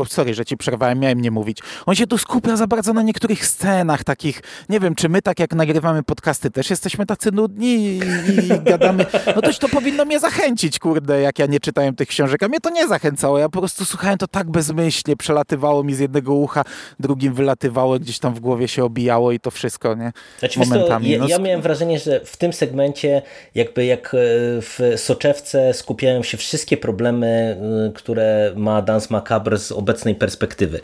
Sorry, 0.07 0.33
że 0.33 0.45
ci 0.45 0.57
przerwałem, 0.57 0.99
miałem 0.99 1.21
nie 1.21 1.31
mówić. 1.31 1.59
On 1.85 1.95
się 1.95 2.07
tu 2.07 2.17
skupia 2.17 2.57
za 2.57 2.67
bardzo 2.67 2.93
na 2.93 3.01
niektórych 3.01 3.45
scenach 3.45 4.03
takich, 4.03 4.41
nie 4.69 4.79
wiem, 4.79 4.95
czy 4.95 5.09
my 5.09 5.21
tak 5.21 5.39
jak 5.39 5.53
nagrywamy 5.53 6.03
podcasty 6.03 6.51
też 6.51 6.69
jesteśmy 6.69 7.05
tacy 7.05 7.31
nudni 7.31 7.75
i, 7.75 7.99
i 8.45 8.63
gadamy. 8.63 9.05
No 9.35 9.41
toś 9.41 9.57
to 9.57 9.69
powinno 9.69 10.05
mnie 10.05 10.19
zachęcić, 10.19 10.79
kurde, 10.79 11.21
jak 11.21 11.39
ja 11.39 11.45
nie 11.45 11.59
czytałem 11.59 11.95
tych 11.95 12.07
książek, 12.07 12.43
a 12.43 12.47
mnie 12.47 12.59
to 12.59 12.69
nie 12.69 12.87
zachęcało. 12.87 13.37
Ja 13.37 13.49
po 13.49 13.59
prostu 13.59 13.85
słuchałem 13.85 14.17
to 14.17 14.27
tak 14.27 14.51
bezmyślnie, 14.51 15.15
przelatywało 15.15 15.83
mi 15.83 15.95
z 15.95 15.99
jednego 15.99 16.33
ucha, 16.33 16.63
drugim 16.99 17.33
wylatywało, 17.33 17.99
gdzieś 17.99 18.19
tam 18.19 18.33
w 18.33 18.39
głowie 18.39 18.67
się 18.67 18.83
obijało 18.83 19.31
i 19.31 19.42
to 19.43 19.51
wszystko, 19.51 19.95
nie? 19.95 20.11
Znaczy, 20.39 20.59
Momentami. 20.59 21.09
ja, 21.09 21.19
no, 21.19 21.27
ja 21.27 21.39
miałem 21.39 21.61
wrażenie, 21.61 21.99
że 21.99 22.19
w 22.19 22.37
tym 22.37 22.53
segmencie 22.53 23.21
jakby 23.55 23.85
jak 23.85 24.07
e, 24.07 24.17
w 24.61 24.79
soczewce 24.97 25.73
skupiają 25.73 26.23
się 26.23 26.37
wszystkie 26.37 26.77
problemy, 26.77 27.57
e, 27.89 27.91
które 27.93 28.53
ma 28.55 28.81
Dance 28.81 29.07
Macabre 29.09 29.57
z 29.57 29.71
obecnej 29.71 30.15
perspektywy 30.15 30.79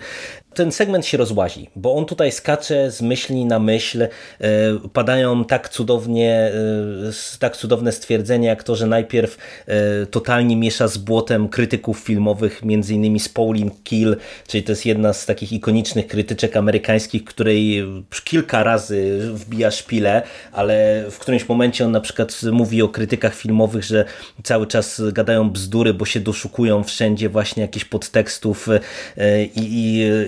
ten 0.59 0.71
segment 0.71 1.05
się 1.05 1.17
rozłazi, 1.17 1.69
bo 1.75 1.95
on 1.95 2.05
tutaj 2.05 2.31
skacze 2.31 2.91
z 2.91 3.01
myśli 3.01 3.45
na 3.45 3.59
myśl, 3.59 4.01
e, 4.01 4.09
padają 4.93 5.45
tak 5.45 5.69
cudownie, 5.69 6.33
e, 6.33 7.39
tak 7.39 7.57
cudowne 7.57 7.91
stwierdzenia, 7.91 8.49
jak 8.49 8.63
to, 8.63 8.75
że 8.75 8.87
najpierw 8.87 9.37
e, 9.67 10.05
totalnie 10.05 10.55
miesza 10.55 10.87
z 10.87 10.97
błotem 10.97 11.49
krytyków 11.49 11.99
filmowych, 11.99 12.65
między 12.65 12.93
innymi 12.93 13.19
z 13.19 13.29
Pauline 13.29 13.71
Kill, 13.83 14.15
czyli 14.47 14.63
to 14.63 14.71
jest 14.71 14.85
jedna 14.85 15.13
z 15.13 15.25
takich 15.25 15.51
ikonicznych 15.51 16.07
krytyczek 16.07 16.57
amerykańskich, 16.57 17.23
której 17.23 17.85
kilka 18.23 18.63
razy 18.63 19.19
wbija 19.33 19.71
szpilę, 19.71 20.21
ale 20.51 21.05
w 21.11 21.19
którymś 21.19 21.49
momencie 21.49 21.85
on 21.85 21.91
na 21.91 22.01
przykład 22.01 22.41
mówi 22.51 22.81
o 22.81 22.87
krytykach 22.87 23.35
filmowych, 23.35 23.83
że 23.83 24.05
cały 24.43 24.67
czas 24.67 25.01
gadają 25.11 25.49
bzdury, 25.49 25.93
bo 25.93 26.05
się 26.05 26.19
doszukują 26.19 26.83
wszędzie 26.83 27.29
właśnie 27.29 27.61
jakichś 27.61 27.85
podtekstów 27.85 28.67
i, 29.55 29.61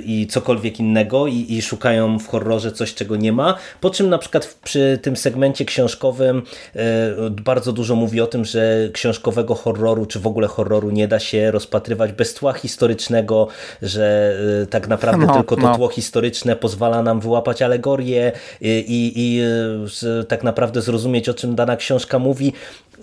i 0.05 0.20
i 0.20 0.20
cokolwiek 0.28 0.80
innego 0.80 1.28
i, 1.28 1.45
i, 1.49 1.61
szukają 1.61 2.19
w 2.19 2.28
horrorze 2.28 2.72
coś, 2.72 2.93
czego 2.93 3.15
nie 3.15 3.32
ma. 3.32 3.57
Po 3.82 3.89
czym 3.89 4.09
na 4.09 4.17
przykład 4.17 4.57
przy 4.63 4.99
tym 5.01 5.17
segmencie 5.17 5.65
książkowym 5.65 6.41
e, 6.76 7.30
bardzo 7.30 7.74
dużo 7.74 7.95
mówi 7.95 8.22
o 8.22 8.28
tym, 8.28 8.45
że 8.45 8.89
książkowego 8.93 9.55
horroru, 9.55 10.05
czy 10.05 10.19
w 10.19 10.28
ogóle 10.28 10.47
horroru 10.47 10.89
nie 10.89 11.07
da 11.07 11.19
się 11.19 11.51
rozpatrywać 11.51 12.11
bez 12.11 12.34
tła 12.34 12.53
historycznego, 12.53 13.47
że 13.82 14.36
e, 14.63 14.67
tak 14.67 14.88
naprawdę 14.88 15.26
no, 15.26 15.34
tylko 15.34 15.55
to 15.55 15.61
no. 15.61 15.76
tło 15.76 15.88
historyczne 15.88 16.55
pozwala 16.55 17.03
nam 17.03 17.19
wyłapać 17.19 17.61
alegorię 17.61 18.32
i, 18.61 18.67
i, 18.67 19.13
i 19.15 19.41
e, 20.19 20.24
tak 20.24 20.43
naprawdę 20.43 20.82
zrozumieć, 20.82 21.30
o 21.30 21.34
czym 21.34 21.55
dana 21.55 21.78
książka 21.78 22.19
mówi 22.19 22.53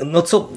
no 0.06 0.22
co, 0.22 0.48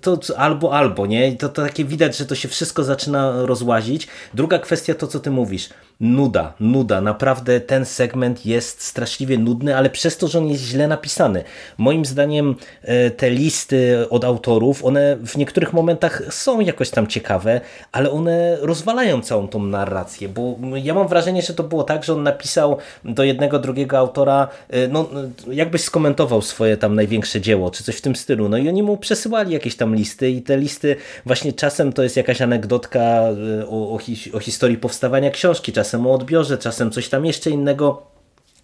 to, 0.00 0.16
to, 0.16 0.38
albo, 0.38 0.72
albo, 0.72 1.06
nie? 1.06 1.36
To, 1.36 1.48
to 1.48 1.62
takie 1.62 1.84
widać, 1.84 2.16
że 2.16 2.26
to 2.26 2.34
się 2.34 2.48
wszystko 2.48 2.84
zaczyna 2.84 3.46
rozłazić. 3.46 4.08
Druga 4.34 4.58
kwestia 4.58 4.94
to, 4.94 5.06
co 5.06 5.20
ty 5.20 5.30
mówisz 5.30 5.68
nuda, 6.00 6.52
nuda. 6.60 7.00
Naprawdę 7.00 7.60
ten 7.60 7.84
segment 7.84 8.46
jest 8.46 8.82
straszliwie 8.82 9.38
nudny, 9.38 9.76
ale 9.76 9.90
przez 9.90 10.16
to, 10.16 10.28
że 10.28 10.38
on 10.38 10.48
jest 10.48 10.62
źle 10.62 10.88
napisany. 10.88 11.44
Moim 11.78 12.04
zdaniem 12.04 12.54
e, 12.82 13.10
te 13.10 13.30
listy 13.30 14.08
od 14.10 14.24
autorów, 14.24 14.84
one 14.84 15.16
w 15.16 15.36
niektórych 15.36 15.72
momentach 15.72 16.22
są 16.30 16.60
jakoś 16.60 16.90
tam 16.90 17.06
ciekawe, 17.06 17.60
ale 17.92 18.10
one 18.10 18.56
rozwalają 18.60 19.22
całą 19.22 19.48
tą 19.48 19.62
narrację, 19.62 20.28
bo 20.28 20.56
ja 20.74 20.94
mam 20.94 21.08
wrażenie, 21.08 21.42
że 21.42 21.54
to 21.54 21.62
było 21.62 21.82
tak, 21.82 22.04
że 22.04 22.12
on 22.12 22.22
napisał 22.22 22.78
do 23.04 23.24
jednego, 23.24 23.58
drugiego 23.58 23.98
autora, 23.98 24.48
e, 24.70 24.88
no 24.88 25.08
jakbyś 25.50 25.82
skomentował 25.82 26.42
swoje 26.42 26.76
tam 26.76 26.94
największe 26.94 27.40
dzieło, 27.40 27.70
czy 27.70 27.84
coś 27.84 27.96
w 27.96 28.00
tym 28.00 28.16
stylu, 28.16 28.48
no 28.48 28.56
i 28.56 28.68
oni 28.68 28.82
mu 28.82 28.96
przesyłali 28.96 29.52
jakieś 29.52 29.76
tam 29.76 29.94
listy 29.94 30.30
i 30.30 30.42
te 30.42 30.56
listy 30.56 30.96
właśnie 31.26 31.52
czasem 31.52 31.92
to 31.92 32.02
jest 32.02 32.16
jakaś 32.16 32.42
anegdotka 32.42 33.00
e, 33.00 33.66
o, 33.66 33.94
o, 33.94 33.98
o 34.32 34.38
historii 34.38 34.76
powstawania 34.76 35.30
książki, 35.30 35.72
czasem 35.72 35.83
czasem 35.84 36.06
o 36.06 36.12
odbiorze, 36.14 36.58
czasem 36.58 36.90
coś 36.90 37.08
tam 37.08 37.26
jeszcze 37.26 37.50
innego. 37.50 38.02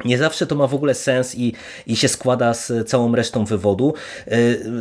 Nie 0.05 0.19
zawsze 0.19 0.47
to 0.47 0.55
ma 0.55 0.67
w 0.67 0.75
ogóle 0.75 0.95
sens 0.95 1.35
i, 1.35 1.53
i 1.87 1.97
się 1.97 2.09
składa 2.09 2.55
z 2.55 2.89
całą 2.89 3.15
resztą 3.15 3.45
wywodu. 3.45 3.95
E, 4.27 4.39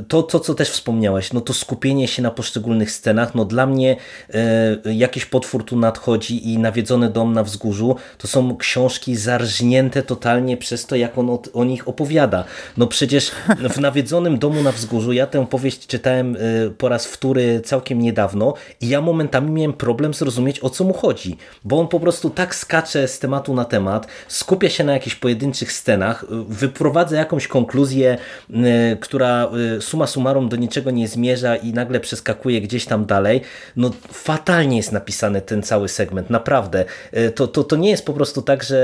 to, 0.08 0.24
to, 0.24 0.40
co 0.40 0.54
też 0.54 0.70
wspomniałeś, 0.70 1.34
no 1.34 1.42
to 1.42 1.54
skupienie 1.54 2.08
się 2.08 2.22
na 2.22 2.32
poszczególnych 2.32 2.92
scenach, 2.92 3.36
no 3.36 3.46
dla 3.46 3.66
mnie 3.66 3.98
e, 4.34 4.94
jakiś 4.94 5.26
potwór 5.26 5.66
tu 5.66 5.78
nadchodzi 5.78 6.54
i 6.54 6.58
nawiedzony 6.58 7.10
dom 7.10 7.34
na 7.34 7.44
wzgórzu, 7.44 7.96
to 8.18 8.28
są 8.28 8.58
książki 8.58 9.16
zarżnięte 9.16 10.04
totalnie 10.04 10.58
przez 10.58 10.86
to, 10.86 10.96
jak 10.96 11.18
on 11.18 11.30
o, 11.30 11.42
o 11.54 11.64
nich 11.64 11.88
opowiada. 11.88 12.44
No 12.78 12.88
przecież 12.88 13.32
w 13.76 13.80
nawiedzonym 13.80 14.40
domu 14.40 14.64
na 14.64 14.72
wzgórzu, 14.72 15.14
ja 15.14 15.28
tę 15.28 15.48
powieść 15.48 15.88
czytałem 15.88 16.36
e, 16.36 16.40
po 16.70 16.90
raz 16.90 17.06
wtóry 17.06 17.62
całkiem 17.66 18.02
niedawno 18.02 18.54
i 18.82 18.90
ja 18.90 19.02
momentami 19.02 19.52
miałem 19.52 19.74
problem 19.74 20.14
zrozumieć, 20.14 20.64
o 20.64 20.70
co 20.70 20.84
mu 20.84 20.94
chodzi, 20.94 21.38
bo 21.64 21.80
on 21.80 21.88
po 21.88 22.00
prostu 22.00 22.30
tak 22.30 22.56
skacze 22.56 23.08
z 23.08 23.20
tematu 23.20 23.54
na 23.54 23.66
temat, 23.66 24.08
skupia 24.28 24.70
się 24.70 24.84
na 24.84 24.94
jakichś 24.94 25.09
jakichś 25.10 25.22
pojedynczych 25.22 25.72
scenach, 25.72 26.26
wyprowadza 26.48 27.18
jakąś 27.18 27.48
konkluzję, 27.48 28.18
y, 28.50 28.98
która 29.00 29.50
y, 29.78 29.82
suma 29.82 30.08
summarum 30.08 30.50
do 30.50 30.56
niczego 30.56 30.92
nie 30.92 31.08
zmierza 31.08 31.56
i 31.56 31.74
nagle 31.74 32.00
przeskakuje 32.00 32.62
gdzieś 32.62 32.86
tam 32.86 33.06
dalej. 33.06 33.42
No 33.76 33.92
fatalnie 34.12 34.78
jest 34.78 34.92
napisany 34.92 35.42
ten 35.42 35.64
cały 35.64 35.90
segment, 35.90 36.30
naprawdę. 36.30 36.86
Y, 37.18 37.32
to, 37.32 37.48
to, 37.48 37.64
to 37.64 37.76
nie 37.76 37.90
jest 37.90 38.06
po 38.06 38.14
prostu 38.14 38.42
tak, 38.42 38.64
że 38.64 38.80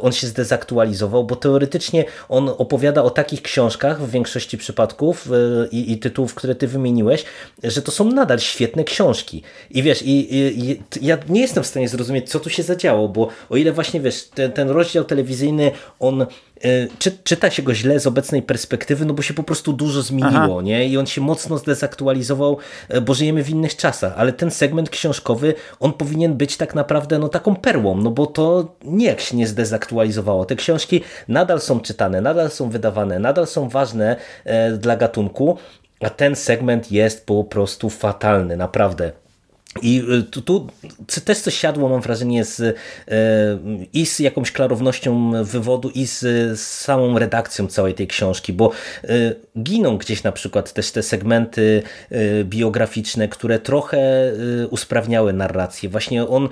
on 0.00 0.12
się 0.12 0.26
zdezaktualizował, 0.26 1.24
bo 1.24 1.36
teoretycznie 1.36 2.04
on 2.28 2.48
opowiada 2.48 3.02
o 3.02 3.10
takich 3.10 3.42
książkach 3.42 4.02
w 4.02 4.10
większości 4.10 4.58
przypadków 4.58 5.28
i, 5.70 5.92
i 5.92 5.98
tytułów, 5.98 6.34
które 6.34 6.54
ty 6.54 6.68
wymieniłeś, 6.68 7.24
że 7.64 7.82
to 7.82 7.90
są 7.92 8.12
nadal 8.12 8.38
świetne 8.38 8.84
książki. 8.84 9.42
I 9.70 9.82
wiesz, 9.82 10.02
i, 10.02 10.36
i, 10.36 10.82
ja 11.02 11.18
nie 11.28 11.40
jestem 11.40 11.62
w 11.62 11.66
stanie 11.66 11.88
zrozumieć, 11.88 12.30
co 12.30 12.40
tu 12.40 12.50
się 12.50 12.62
zadziało, 12.62 13.08
bo 13.08 13.28
o 13.50 13.56
ile 13.56 13.72
właśnie, 13.72 14.00
wiesz, 14.00 14.24
ten, 14.24 14.52
ten 14.52 14.70
rozdział 14.70 15.04
telewizyjny 15.04 15.25
telewizyjny, 15.26 15.70
on 16.00 16.22
e, 16.22 16.26
czy, 16.98 17.18
czyta 17.24 17.50
się 17.50 17.62
go 17.62 17.74
źle 17.74 18.00
z 18.00 18.06
obecnej 18.06 18.42
perspektywy, 18.42 19.04
no 19.04 19.14
bo 19.14 19.22
się 19.22 19.34
po 19.34 19.42
prostu 19.42 19.72
dużo 19.72 20.02
zmieniło, 20.02 20.62
nie? 20.62 20.88
I 20.88 20.98
on 20.98 21.06
się 21.06 21.20
mocno 21.20 21.58
zdezaktualizował, 21.58 22.58
e, 22.88 23.00
bo 23.00 23.14
żyjemy 23.14 23.44
w 23.44 23.50
innych 23.50 23.76
czasach, 23.76 24.12
ale 24.16 24.32
ten 24.32 24.50
segment 24.50 24.90
książkowy, 24.90 25.54
on 25.80 25.92
powinien 25.92 26.34
być 26.34 26.56
tak 26.56 26.74
naprawdę 26.74 27.18
no 27.18 27.28
taką 27.28 27.56
perłą, 27.56 27.96
no 27.96 28.10
bo 28.10 28.26
to 28.26 28.74
nie 28.84 29.18
się 29.18 29.36
nie 29.36 29.46
zdezaktualizowało. 29.46 30.44
Te 30.44 30.56
książki 30.56 31.00
nadal 31.28 31.60
są 31.60 31.80
czytane, 31.80 32.20
nadal 32.20 32.50
są 32.50 32.70
wydawane, 32.70 33.18
nadal 33.18 33.46
są 33.46 33.68
ważne 33.68 34.16
e, 34.44 34.72
dla 34.72 34.96
gatunku, 34.96 35.58
a 36.00 36.10
ten 36.10 36.36
segment 36.36 36.92
jest 36.92 37.26
po 37.26 37.44
prostu 37.44 37.90
fatalny, 37.90 38.56
naprawdę. 38.56 39.25
I 39.82 40.02
y, 40.18 40.22
tu, 40.22 40.42
tu, 40.42 40.66
też 41.24 41.38
coś 41.38 41.54
siadło, 41.54 41.88
mam 41.88 42.00
wrażenie, 42.00 42.44
z, 42.44 42.60
y, 42.60 42.74
i 43.92 44.06
z 44.06 44.18
jakąś 44.18 44.52
klarownością 44.52 45.32
wywodu, 45.44 45.90
i 45.90 46.06
z, 46.06 46.20
z 46.60 46.60
samą 46.60 47.18
redakcją 47.18 47.66
całej 47.66 47.94
tej 47.94 48.06
książki, 48.06 48.52
bo 48.52 48.70
y, 49.04 49.36
giną 49.62 49.98
gdzieś 49.98 50.22
na 50.22 50.32
przykład 50.32 50.72
też 50.72 50.90
te 50.90 51.02
segmenty 51.02 51.82
biograficzne, 52.44 53.28
które 53.28 53.58
trochę 53.58 54.32
usprawniały 54.70 55.32
narrację. 55.32 55.88
Właśnie 55.88 56.28
on 56.28 56.48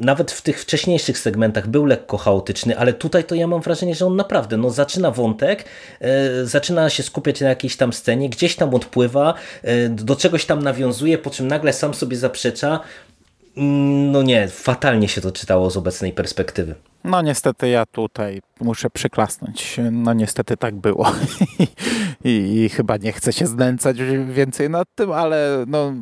nawet 0.00 0.32
w 0.32 0.42
tych 0.42 0.60
wcześniejszych 0.60 1.18
segmentach 1.18 1.68
był 1.68 1.84
lekko 1.84 2.16
chaotyczny, 2.16 2.78
ale 2.78 2.92
tutaj 2.92 3.24
to 3.24 3.34
ja 3.34 3.46
mam 3.46 3.60
wrażenie, 3.60 3.94
że 3.94 4.06
on 4.06 4.16
naprawdę 4.16 4.56
no, 4.56 4.70
zaczyna 4.70 5.10
wątek, 5.10 5.64
zaczyna 6.44 6.90
się 6.90 7.02
skupiać 7.02 7.40
na 7.40 7.48
jakiejś 7.48 7.76
tam 7.76 7.92
scenie, 7.92 8.28
gdzieś 8.28 8.56
tam 8.56 8.74
odpływa, 8.74 9.34
do 9.90 10.16
czegoś 10.16 10.46
tam 10.46 10.62
nawiązuje, 10.62 11.18
po 11.18 11.30
czym 11.30 11.48
nagle 11.48 11.72
sam 11.72 11.94
sobie 11.94 12.16
zaprzecza 12.16 12.41
zaprzecza, 12.42 12.80
no 13.56 14.22
nie, 14.22 14.48
fatalnie 14.48 15.08
się 15.08 15.20
to 15.20 15.32
czytało 15.32 15.70
z 15.70 15.76
obecnej 15.76 16.12
perspektywy. 16.12 16.74
No 17.04 17.22
niestety 17.22 17.68
ja 17.68 17.86
tutaj 17.86 18.40
muszę 18.60 18.90
przyklasnąć. 18.90 19.80
No 19.92 20.12
niestety 20.12 20.56
tak 20.56 20.74
było. 20.74 21.12
I, 22.24 22.30
I, 22.64 22.68
chyba 22.68 22.96
nie 22.96 23.12
chcę 23.12 23.32
się 23.32 23.46
znęcać 23.46 23.96
więcej 24.26 24.70
nad 24.70 24.88
tym, 24.94 25.12
ale 25.12 25.64
no, 25.66 25.92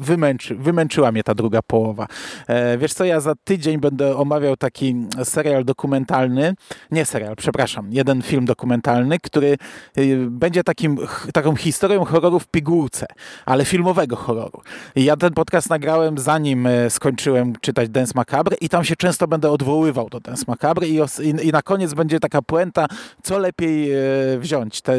wymęczy, 0.00 0.54
wymęczyła 0.54 1.12
mnie 1.12 1.22
ta 1.22 1.34
druga 1.34 1.62
połowa. 1.62 2.06
E, 2.46 2.78
wiesz 2.78 2.94
co, 2.94 3.04
ja 3.04 3.20
za 3.20 3.34
tydzień 3.44 3.78
będę 3.78 4.16
omawiał 4.16 4.56
taki 4.56 5.06
serial 5.24 5.64
dokumentalny, 5.64 6.54
nie 6.90 7.04
serial, 7.04 7.36
przepraszam, 7.36 7.92
jeden 7.92 8.22
film 8.22 8.44
dokumentalny, 8.44 9.18
który 9.18 9.56
y, 9.98 10.26
będzie 10.30 10.64
takim, 10.64 10.98
taką 11.32 11.56
historią 11.56 12.04
horroru 12.04 12.38
w 12.38 12.46
pigułce, 12.46 13.06
ale 13.46 13.64
filmowego 13.64 14.16
horroru. 14.16 14.60
I 14.96 15.04
ja 15.04 15.16
ten 15.16 15.32
podcast 15.32 15.70
nagrałem 15.70 16.18
zanim 16.18 16.66
e, 16.66 16.90
skończyłem 16.90 17.52
czytać 17.60 17.88
Dance 17.88 18.12
Macabre 18.16 18.56
i 18.60 18.68
tam 18.68 18.84
się 18.84 18.96
często 18.96 19.28
będę 19.28 19.50
odwoływał 19.50 20.08
do 20.08 20.20
Dance 20.20 20.41
Macabre 20.48 20.88
i, 20.88 21.00
i, 21.22 21.48
i 21.48 21.52
na 21.52 21.62
koniec 21.62 21.94
będzie 21.94 22.20
taka 22.20 22.42
puenta, 22.42 22.86
co 23.22 23.38
lepiej 23.38 23.92
e, 23.92 23.98
wziąć, 24.38 24.80
te, 24.80 24.96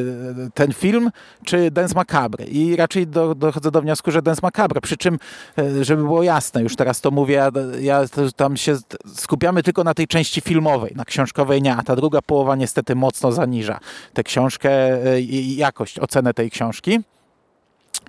ten 0.53 0.73
film 0.73 1.11
czy 1.45 1.71
Dance 1.71 1.95
Macabre. 1.95 2.45
I 2.45 2.75
raczej 2.75 3.07
do, 3.07 3.35
dochodzę 3.35 3.71
do 3.71 3.81
wniosku, 3.81 4.11
że 4.11 4.21
Dance 4.21 4.39
Macabre, 4.43 4.81
przy 4.81 4.97
czym, 4.97 5.19
e, 5.57 5.83
żeby 5.83 6.03
było 6.03 6.23
jasne, 6.23 6.61
już 6.61 6.75
teraz 6.75 7.01
to 7.01 7.11
mówię, 7.11 7.33
ja, 7.33 7.51
ja 7.79 8.05
tam 8.35 8.57
się 8.57 8.77
skupiamy 9.15 9.63
tylko 9.63 9.83
na 9.83 9.93
tej 9.93 10.07
części 10.07 10.41
filmowej, 10.41 10.93
na 10.95 11.05
książkowej 11.05 11.61
nie, 11.61 11.75
a 11.75 11.83
ta 11.83 11.95
druga 11.95 12.21
połowa 12.21 12.55
niestety 12.55 12.95
mocno 12.95 13.31
zaniża 13.31 13.79
tę 14.13 14.23
książkę 14.23 14.69
e, 15.05 15.21
i 15.21 15.55
jakość, 15.55 15.99
ocenę 15.99 16.33
tej 16.33 16.51
książki. 16.51 16.99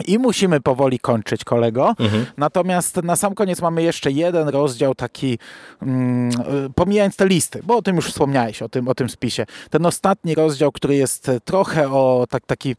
I 0.06 0.18
musimy 0.18 0.60
powoli 0.60 0.98
kończyć, 0.98 1.44
kolego. 1.44 1.94
Mhm. 1.98 2.26
Natomiast 2.36 2.96
na 2.96 3.16
sam 3.16 3.34
koniec 3.34 3.62
mamy 3.62 3.82
jeszcze 3.82 4.10
jeden 4.10 4.48
rozdział 4.48 4.94
taki, 4.94 5.38
mm, 5.82 6.30
pomijając 6.74 7.16
te 7.16 7.26
listy, 7.26 7.60
bo 7.64 7.76
o 7.76 7.82
tym 7.82 7.96
już 7.96 8.06
wspomniałeś, 8.06 8.62
o 8.62 8.68
tym, 8.68 8.88
o 8.88 8.94
tym 8.94 9.08
spisie. 9.08 9.46
Ten 9.70 9.86
ostatni 9.86 10.34
rozdział, 10.34 10.72
który 10.72 10.96
jest 10.96 11.30
trochę 11.44 11.90
o 11.90 12.26
tak, 12.30 12.46
taki 12.46 12.76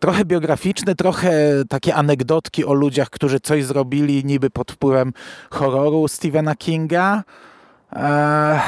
trochę 0.00 0.24
biograficzny, 0.24 0.94
trochę 0.94 1.32
takie 1.68 1.94
anegdotki 1.94 2.64
o 2.64 2.72
ludziach, 2.72 3.10
którzy 3.10 3.40
coś 3.40 3.64
zrobili 3.64 4.24
niby 4.24 4.50
pod 4.50 4.72
wpływem 4.72 5.12
horroru 5.50 6.08
Stephena 6.08 6.54
Kinga. 6.54 7.22
Eee 7.92 8.60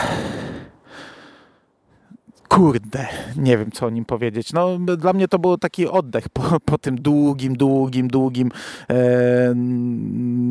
Kurde, 2.54 3.06
nie 3.36 3.58
wiem 3.58 3.70
co 3.70 3.86
o 3.86 3.90
nim 3.90 4.04
powiedzieć. 4.04 4.52
No, 4.52 4.78
dla 4.78 5.12
mnie 5.12 5.28
to 5.28 5.38
był 5.38 5.58
taki 5.58 5.88
oddech 5.88 6.28
po, 6.28 6.60
po 6.64 6.78
tym 6.78 6.96
długim, 6.96 7.56
długim, 7.56 8.08
długim, 8.08 8.50
e, 8.90 9.54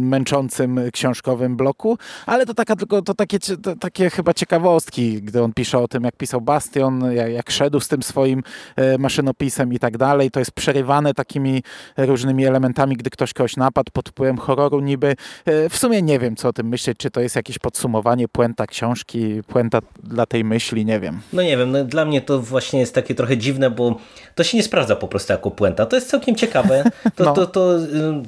męczącym 0.04 0.80
książkowym 0.94 1.58
bloku, 1.58 1.98
ale 2.26 2.46
to 2.46 2.54
taka 2.54 2.76
tylko 2.76 3.02
to 3.02 3.14
takie, 3.14 3.40
to, 3.40 3.76
takie 3.76 4.10
chyba 4.10 4.34
ciekawostki, 4.34 5.22
gdy 5.22 5.44
on 5.44 5.54
pisze 5.54 5.80
o 5.80 5.88
tym, 5.88 6.04
jak 6.04 6.16
pisał 6.16 6.42
Bastion, 6.42 7.14
jak, 7.14 7.32
jak 7.32 7.52
szedł 7.52 7.80
z 7.80 7.88
tym 7.88 8.04
swoim 8.04 8.44
e, 8.76 8.98
maszynopisem 8.98 9.74
i 9.74 9.80
tak 9.80 9.98
dalej. 9.98 10.32
To 10.32 10.40
jest 10.40 10.52
przerywane 10.52 11.14
takimi 11.14 11.64
różnymi 11.98 12.46
elementami, 12.46 12.98
gdy 12.98 13.10
ktoś 13.10 13.34
kogoś 13.34 13.58
napadł 13.58 13.92
pod 13.94 14.10
wpływem 14.10 14.38
horroru 14.38 14.80
niby. 14.80 15.16
E, 15.46 15.70
w 15.70 15.78
sumie 15.78 16.02
nie 16.02 16.20
wiem, 16.20 16.36
co 16.36 16.48
o 16.48 16.54
tym 16.54 16.68
myśleć, 16.68 16.98
czy 16.98 17.12
to 17.12 17.22
jest 17.22 17.36
jakieś 17.36 17.60
podsumowanie, 17.60 18.28
puenta 18.28 18.68
książki, 18.68 19.42
puenta 19.48 19.80
dla 20.04 20.26
tej 20.26 20.44
myśli, 20.44 20.86
nie 20.86 21.00
wiem. 21.00 21.20
No 21.34 21.42
nie 21.42 21.58
wiem, 21.58 21.72
no 21.72 21.93
dla 21.94 22.06
mnie 22.06 22.22
to 22.22 22.40
właśnie 22.40 22.80
jest 22.80 22.96
takie 22.96 23.16
trochę 23.16 23.38
dziwne, 23.38 23.70
bo 23.70 23.96
to 24.36 24.44
się 24.44 24.58
nie 24.58 24.64
sprawdza 24.64 24.96
po 24.96 25.08
prostu 25.08 25.34
jako 25.34 25.52
puenta. 25.52 25.86
To 25.86 25.96
jest 25.96 26.10
całkiem 26.10 26.36
ciekawe. 26.36 26.84
To, 27.16 27.24
no. 27.24 27.34
to, 27.34 27.48
to, 27.48 27.80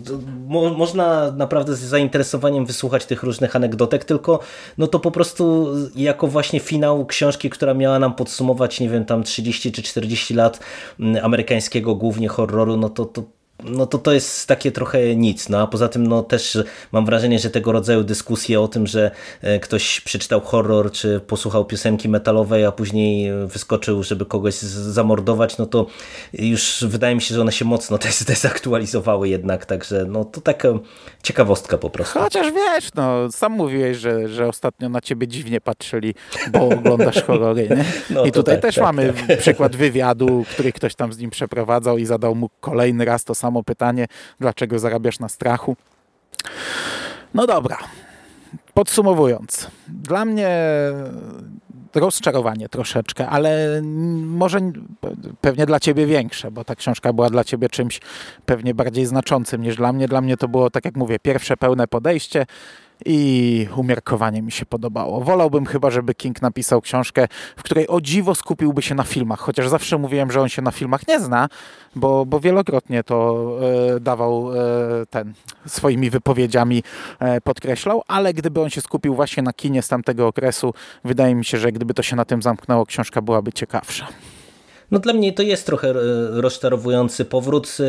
to 0.06 0.20
mo, 0.48 0.70
można 0.70 1.32
naprawdę 1.32 1.76
z 1.76 1.80
zainteresowaniem 1.80 2.66
wysłuchać 2.66 3.06
tych 3.06 3.24
różnych 3.24 3.56
anegdotek, 3.56 4.06
tylko 4.06 4.40
no 4.78 4.88
to 4.88 5.00
po 5.00 5.12
prostu 5.12 5.74
jako 5.96 6.28
właśnie 6.28 6.60
finał 6.60 7.06
książki, 7.06 7.50
która 7.50 7.74
miała 7.74 8.00
nam 8.00 8.16
podsumować, 8.16 8.80
nie 8.80 8.90
wiem, 8.90 9.06
tam 9.06 9.24
30 9.24 9.72
czy 9.72 9.82
40 9.82 10.34
lat 10.34 10.60
amerykańskiego 11.24 11.96
głównie 11.96 12.28
horroru, 12.28 12.78
no 12.78 12.90
to, 12.90 13.06
to 13.06 13.24
no 13.64 13.86
to 13.86 13.98
to 13.98 14.14
jest 14.14 14.48
takie 14.48 14.72
trochę 14.72 15.16
nic. 15.16 15.50
No 15.50 15.62
a 15.62 15.68
poza 15.68 15.88
tym 15.88 16.08
no 16.08 16.24
też 16.24 16.58
mam 16.92 17.06
wrażenie, 17.06 17.40
że 17.40 17.50
tego 17.50 17.72
rodzaju 17.72 18.04
dyskusje 18.04 18.62
o 18.62 18.68
tym, 18.68 18.88
że 18.88 19.12
e, 19.42 19.60
ktoś 19.60 20.02
przeczytał 20.02 20.42
horror, 20.42 20.92
czy 20.92 21.20
posłuchał 21.20 21.66
piosenki 21.66 22.10
metalowej, 22.10 22.66
a 22.66 22.72
później 22.72 23.32
wyskoczył, 23.48 24.04
żeby 24.04 24.26
kogoś 24.26 24.56
zamordować, 24.56 25.58
no 25.58 25.66
to 25.66 25.86
już 26.34 26.86
wydaje 26.88 27.16
mi 27.16 27.22
się, 27.22 27.36
że 27.36 27.42
one 27.42 27.52
się 27.52 27.66
mocno 27.66 27.98
też 27.98 28.16
zdezaktualizowały 28.26 29.30
jednak, 29.30 29.66
także 29.66 30.06
no 30.08 30.26
to 30.26 30.42
taka 30.42 30.70
ciekawostka 31.24 31.78
po 31.78 31.90
prostu. 31.90 32.20
Chociaż 32.20 32.52
wiesz, 32.52 32.90
no 32.96 33.32
sam 33.32 33.52
mówiłeś, 33.52 33.98
że, 33.98 34.28
że 34.28 34.48
ostatnio 34.48 34.90
na 34.90 35.02
ciebie 35.02 35.28
dziwnie 35.28 35.62
patrzyli, 35.62 36.14
bo 36.52 36.70
oglądasz 36.70 37.24
horrory, 37.24 37.70
nie? 37.70 37.86
No 38.16 38.26
I 38.26 38.32
tutaj 38.32 38.56
tak, 38.56 38.62
też 38.62 38.76
tak, 38.76 38.84
mamy 38.84 39.14
tak. 39.28 39.40
przykład 39.46 39.76
wywiadu, 39.76 40.46
który 40.52 40.72
ktoś 40.72 40.96
tam 40.96 41.14
z 41.14 41.18
nim 41.18 41.30
przeprowadzał 41.30 41.98
i 41.98 42.06
zadał 42.06 42.36
mu 42.36 42.50
kolejny 42.62 43.06
raz 43.06 43.24
to 43.24 43.36
samo 43.36 43.45
samo 43.46 43.64
pytanie, 43.64 44.08
dlaczego 44.40 44.80
zarabiasz 44.80 45.20
na 45.20 45.30
strachu? 45.30 45.76
No 47.34 47.48
dobra. 47.48 47.78
Podsumowując, 48.74 49.68
dla 49.88 50.26
mnie 50.26 50.50
rozczarowanie 51.96 52.70
troszeczkę, 52.70 53.28
ale 53.30 53.82
może 54.26 54.60
pewnie 55.42 55.66
dla 55.66 55.80
ciebie 55.80 56.06
większe, 56.06 56.52
bo 56.52 56.64
ta 56.64 56.76
książka 56.76 57.14
była 57.14 57.30
dla 57.30 57.44
ciebie 57.44 57.70
czymś 57.70 58.02
pewnie 58.46 58.74
bardziej 58.74 59.06
znaczącym 59.06 59.62
niż 59.62 59.76
dla 59.76 59.94
mnie. 59.94 60.08
Dla 60.08 60.22
mnie 60.22 60.38
to 60.38 60.48
było, 60.48 60.70
tak 60.70 60.86
jak 60.86 60.96
mówię, 60.96 61.20
pierwsze 61.20 61.58
pełne 61.58 61.88
podejście 61.88 62.46
i 63.06 63.68
umiarkowanie 63.76 64.42
mi 64.42 64.52
się 64.52 64.66
podobało. 64.66 65.22
Wolałbym 65.22 65.66
chyba, 65.66 65.92
żeby 65.92 66.16
King 66.16 66.42
napisał 66.42 66.82
książkę, 66.82 67.28
w 67.58 67.64
której 67.64 67.88
o 67.88 68.02
dziwo 68.02 68.36
skupiłby 68.36 68.82
się 68.82 68.96
na 68.96 69.04
filmach, 69.04 69.40
chociaż 69.40 69.70
zawsze 69.70 69.98
mówiłem, 69.98 70.32
że 70.32 70.42
on 70.42 70.50
się 70.50 70.62
na 70.62 70.72
filmach 70.72 71.08
nie 71.08 71.20
zna, 71.20 71.48
bo, 71.96 72.26
bo 72.26 72.40
wielokrotnie 72.40 73.04
to 73.04 73.48
e, 73.96 74.00
dawał 74.00 74.52
e, 74.54 74.58
ten 75.10 75.34
swoimi 75.66 76.10
wypowiedziami 76.10 76.84
e, 77.20 77.42
podkreślał, 77.42 78.04
ale 78.08 78.34
gdyby 78.34 78.62
on 78.62 78.70
się 78.70 78.82
skupił 78.82 79.16
właśnie 79.16 79.44
na 79.44 79.54
kinie 79.54 79.82
z 79.82 79.88
tamtego 79.88 80.28
okresu, 80.28 80.74
wydaje 81.04 81.36
mi 81.36 81.46
się, 81.46 81.58
że 81.58 81.72
gdyby 81.72 81.94
to 81.94 82.04
się 82.04 82.16
na 82.16 82.26
tym 82.26 82.42
zamknęło, 82.42 82.86
książka 82.86 83.22
byłaby 83.22 83.54
ciekawsza. 83.54 84.08
No 84.92 85.00
dla 85.00 85.14
mnie 85.14 85.34
to 85.34 85.44
jest 85.44 85.66
trochę 85.66 85.90
e, 85.90 85.94
rozczarowujący 86.42 87.26
powrót, 87.26 87.78
e, 87.80 87.84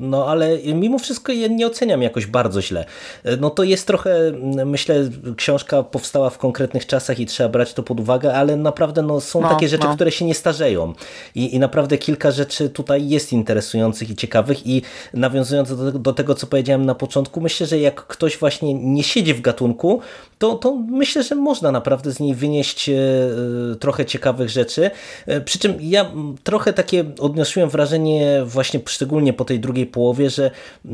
no 0.00 0.28
ale 0.28 0.58
mimo 0.74 0.98
wszystko 0.98 1.32
je 1.32 1.48
nie 1.48 1.66
oceniam 1.66 2.02
jakoś 2.02 2.26
bardzo 2.26 2.62
źle. 2.62 2.84
E, 3.24 3.36
no 3.36 3.50
to 3.50 3.62
jest 3.62 3.86
trochę, 3.86 4.32
myślę, 4.66 5.08
książka 5.36 5.82
powstała 5.82 6.30
w 6.30 6.38
konkretnych 6.38 6.86
czasach 6.86 7.20
i 7.20 7.26
trzeba 7.26 7.48
brać 7.48 7.74
to 7.74 7.82
pod 7.82 8.00
uwagę, 8.00 8.34
ale 8.34 8.56
naprawdę 8.56 9.02
no, 9.02 9.20
są 9.20 9.40
no, 9.40 9.48
takie 9.48 9.68
rzeczy, 9.68 9.86
no. 9.86 9.94
które 9.94 10.12
się 10.12 10.24
nie 10.24 10.34
starzeją. 10.34 10.92
I, 11.34 11.54
I 11.54 11.58
naprawdę 11.58 11.98
kilka 11.98 12.30
rzeczy 12.30 12.70
tutaj 12.70 13.08
jest 13.08 13.32
interesujących 13.32 14.10
i 14.10 14.16
ciekawych 14.16 14.66
i 14.66 14.82
nawiązując 15.14 15.76
do, 15.76 15.92
do 15.92 16.12
tego, 16.12 16.34
co 16.34 16.46
powiedziałem 16.46 16.86
na 16.86 16.94
początku, 16.94 17.40
myślę, 17.40 17.66
że 17.66 17.78
jak 17.78 18.06
ktoś 18.06 18.38
właśnie 18.38 18.74
nie 18.74 19.02
siedzi 19.02 19.34
w 19.34 19.40
gatunku, 19.40 20.00
to, 20.38 20.54
to 20.54 20.74
myślę, 20.74 21.22
że 21.22 21.34
można 21.34 21.72
naprawdę 21.72 22.12
z 22.12 22.20
niej 22.20 22.34
wynieść 22.34 22.90
trochę 23.80 24.06
ciekawych 24.06 24.50
rzeczy. 24.50 24.90
Przy 25.44 25.58
czym 25.58 25.74
ja 25.80 26.10
trochę 26.44 26.72
takie 26.72 27.04
odniosłem 27.20 27.68
wrażenie 27.68 28.42
właśnie 28.44 28.80
szczególnie 28.86 29.32
po 29.32 29.44
tej 29.44 29.60
drugiej 29.60 29.86
połowie, 29.86 30.30
że 30.30 30.50
e, 30.84 30.90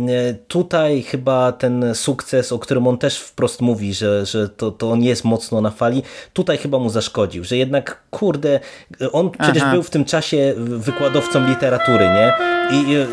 tutaj 0.48 1.02
chyba 1.02 1.52
ten 1.52 1.94
sukces, 1.94 2.52
o 2.52 2.58
którym 2.58 2.86
on 2.86 2.98
też 2.98 3.18
wprost 3.18 3.60
mówi, 3.60 3.94
że, 3.94 4.26
że 4.26 4.48
to, 4.48 4.70
to 4.70 4.90
on 4.90 5.02
jest 5.02 5.24
mocno 5.24 5.60
na 5.60 5.70
fali, 5.70 6.02
tutaj 6.32 6.58
chyba 6.58 6.78
mu 6.78 6.90
zaszkodził, 6.90 7.44
że 7.44 7.56
jednak 7.56 8.02
kurde, 8.10 8.60
on 9.12 9.30
przecież 9.30 9.62
Aha. 9.62 9.72
był 9.72 9.82
w 9.82 9.90
tym 9.90 10.04
czasie 10.04 10.54
wykładowcą 10.56 11.48
literatury, 11.48 12.04
nie? 12.04 12.32
I 12.70 12.94
e, 12.94 13.06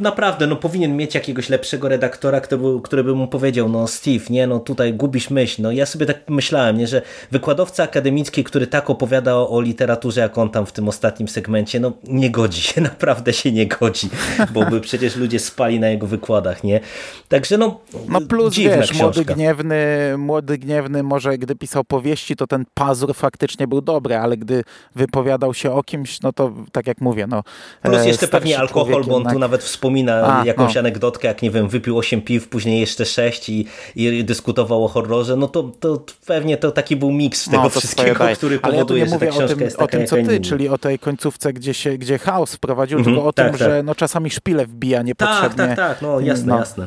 naprawdę, 0.00 0.46
no 0.46 0.56
powinien 0.56 0.96
mieć 0.96 1.14
jakiegoś 1.14 1.48
lepszego 1.48 1.88
redaktora, 1.88 2.40
który 2.40 2.60
by, 2.60 2.82
który 2.82 3.04
by 3.04 3.14
mu 3.14 3.28
powiedział, 3.28 3.68
no 3.68 3.86
Steve, 3.86 4.24
nie, 4.30 4.46
no 4.46 4.58
tutaj 4.58 4.94
gubisz 4.94 5.30
myśl. 5.30 5.62
No 5.62 5.72
ja 5.72 5.86
sobie 5.86 6.06
tak 6.06 6.16
myślałem, 6.28 6.78
nie, 6.78 6.86
że 6.86 7.02
wykładowca 7.30 7.82
akademicki, 7.82 8.44
który 8.44 8.66
tak 8.66 8.90
opowiada 8.90 9.36
o, 9.36 9.50
o 9.50 9.60
literaturze, 9.60 10.20
jak 10.20 10.38
on 10.38 10.50
tam 10.50 10.66
w 10.66 10.72
tym 10.72 10.88
ostatnim 10.88 11.28
segmencie, 11.28 11.49
no 11.80 11.92
nie 12.04 12.30
godzi 12.30 12.62
się, 12.62 12.80
naprawdę 12.90 13.32
się 13.32 13.52
nie 13.52 13.66
godzi, 13.66 14.08
bo 14.50 14.66
by 14.66 14.80
przecież 14.80 15.16
ludzie 15.16 15.38
spali 15.38 15.80
na 15.80 15.88
jego 15.88 16.06
wykładach, 16.06 16.64
nie? 16.64 16.80
Także 17.28 17.58
no, 17.58 17.80
no 18.08 18.20
plus 18.20 18.54
dziwna 18.54 18.76
wiesz, 18.76 18.90
książka. 18.90 19.04
młody 19.04 19.34
gniewny, 19.34 20.14
młody 20.18 20.58
gniewny 20.58 21.02
może 21.02 21.38
gdy 21.38 21.56
pisał 21.56 21.84
powieści, 21.84 22.36
to 22.36 22.46
ten 22.46 22.64
pazur 22.74 23.14
faktycznie 23.14 23.66
był 23.66 23.80
dobry, 23.80 24.16
ale 24.16 24.36
gdy 24.36 24.64
wypowiadał 24.94 25.54
się 25.54 25.72
o 25.72 25.82
kimś, 25.82 26.20
no 26.20 26.32
to 26.32 26.52
tak 26.72 26.86
jak 26.86 27.00
mówię, 27.00 27.26
no 27.26 27.42
Plus 27.82 28.04
jeszcze 28.04 28.28
pewnie 28.28 28.58
alkohol, 28.58 29.04
bo 29.04 29.16
on 29.16 29.24
tu 29.32 29.38
nawet 29.38 29.62
wspomina 29.62 30.40
A, 30.40 30.44
jakąś 30.44 30.74
no. 30.74 30.80
anegdotkę, 30.80 31.28
jak 31.28 31.42
nie 31.42 31.50
wiem, 31.50 31.68
wypił 31.68 31.98
8 31.98 32.22
piw, 32.22 32.48
później 32.48 32.80
jeszcze 32.80 33.04
6 33.04 33.48
i, 33.48 33.66
i 33.96 34.24
dyskutował 34.24 34.84
o 34.84 34.88
horrorze, 34.88 35.36
no 35.36 35.48
to, 35.48 35.62
to 35.80 36.04
pewnie 36.26 36.56
to 36.56 36.70
taki 36.70 36.96
był 36.96 37.12
miks 37.12 37.44
tego 37.44 37.62
no, 37.62 37.68
wszystkiego, 37.68 38.24
który 38.34 38.58
powoduje, 38.58 39.04
ja 39.04 39.10
że 39.10 39.18
ta 39.18 39.26
książka 39.26 39.48
tym, 39.48 39.60
jest 39.60 39.76
taka 39.76 39.84
o 39.84 39.88
tym, 39.88 40.06
co 40.06 40.16
ty, 40.16 40.40
czyli 40.40 40.68
o 40.68 40.78
tej 40.78 40.98
końcówce, 40.98 41.39
gdzie, 41.52 41.74
się, 41.74 41.98
gdzie 41.98 42.18
chaos 42.18 42.54
wprowadził, 42.54 42.98
-hmm, 42.98 43.04
tylko 43.04 43.24
o 43.24 43.32
tak, 43.32 43.46
tym, 43.46 43.58
tak. 43.58 43.68
że 43.68 43.82
no, 43.82 43.94
czasami 43.94 44.30
szpile 44.30 44.66
wbija 44.66 45.02
niepotrzebnie. 45.02 45.56
Tak, 45.56 45.76
tak, 45.76 45.76
tak, 45.76 46.02
no 46.02 46.20
jasne, 46.20 46.46
no. 46.46 46.58
jasne. 46.58 46.86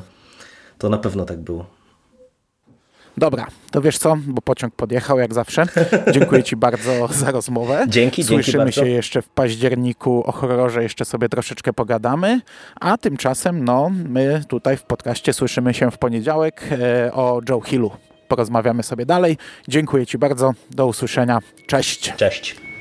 To 0.77 0.89
na 0.89 0.97
pewno 0.97 1.25
tak 1.25 1.39
było. 1.39 1.65
Dobra, 3.17 3.47
to 3.71 3.81
wiesz 3.81 3.97
co, 3.97 4.17
bo 4.27 4.41
pociąg 4.41 4.75
podjechał 4.75 5.19
jak 5.19 5.33
zawsze. 5.33 5.65
Dziękuję 6.11 6.43
Ci 6.43 6.55
bardzo 6.55 7.07
za 7.07 7.31
rozmowę. 7.31 7.85
Dzięki, 7.87 8.23
Słyszymy 8.23 8.63
dzięki 8.63 8.79
się 8.79 8.87
jeszcze 8.87 9.21
w 9.21 9.29
październiku 9.29 10.23
o 10.25 10.31
horrorze, 10.31 10.83
jeszcze 10.83 11.05
sobie 11.05 11.29
troszeczkę 11.29 11.73
pogadamy, 11.73 12.41
a 12.81 12.97
tymczasem 12.97 13.65
no, 13.65 13.91
my 14.09 14.43
tutaj 14.47 14.77
w 14.77 14.83
podcaście 14.83 15.33
słyszymy 15.33 15.73
się 15.73 15.91
w 15.91 15.97
poniedziałek 15.97 16.69
e, 16.71 17.13
o 17.13 17.41
Joe 17.49 17.61
Hillu. 17.61 17.91
Porozmawiamy 18.27 18.83
sobie 18.83 19.05
dalej. 19.05 19.37
Dziękuję 19.67 20.05
Ci 20.05 20.17
bardzo, 20.17 20.53
do 20.71 20.87
usłyszenia. 20.87 21.39
Cześć. 21.67 22.13
Cześć. 22.17 22.72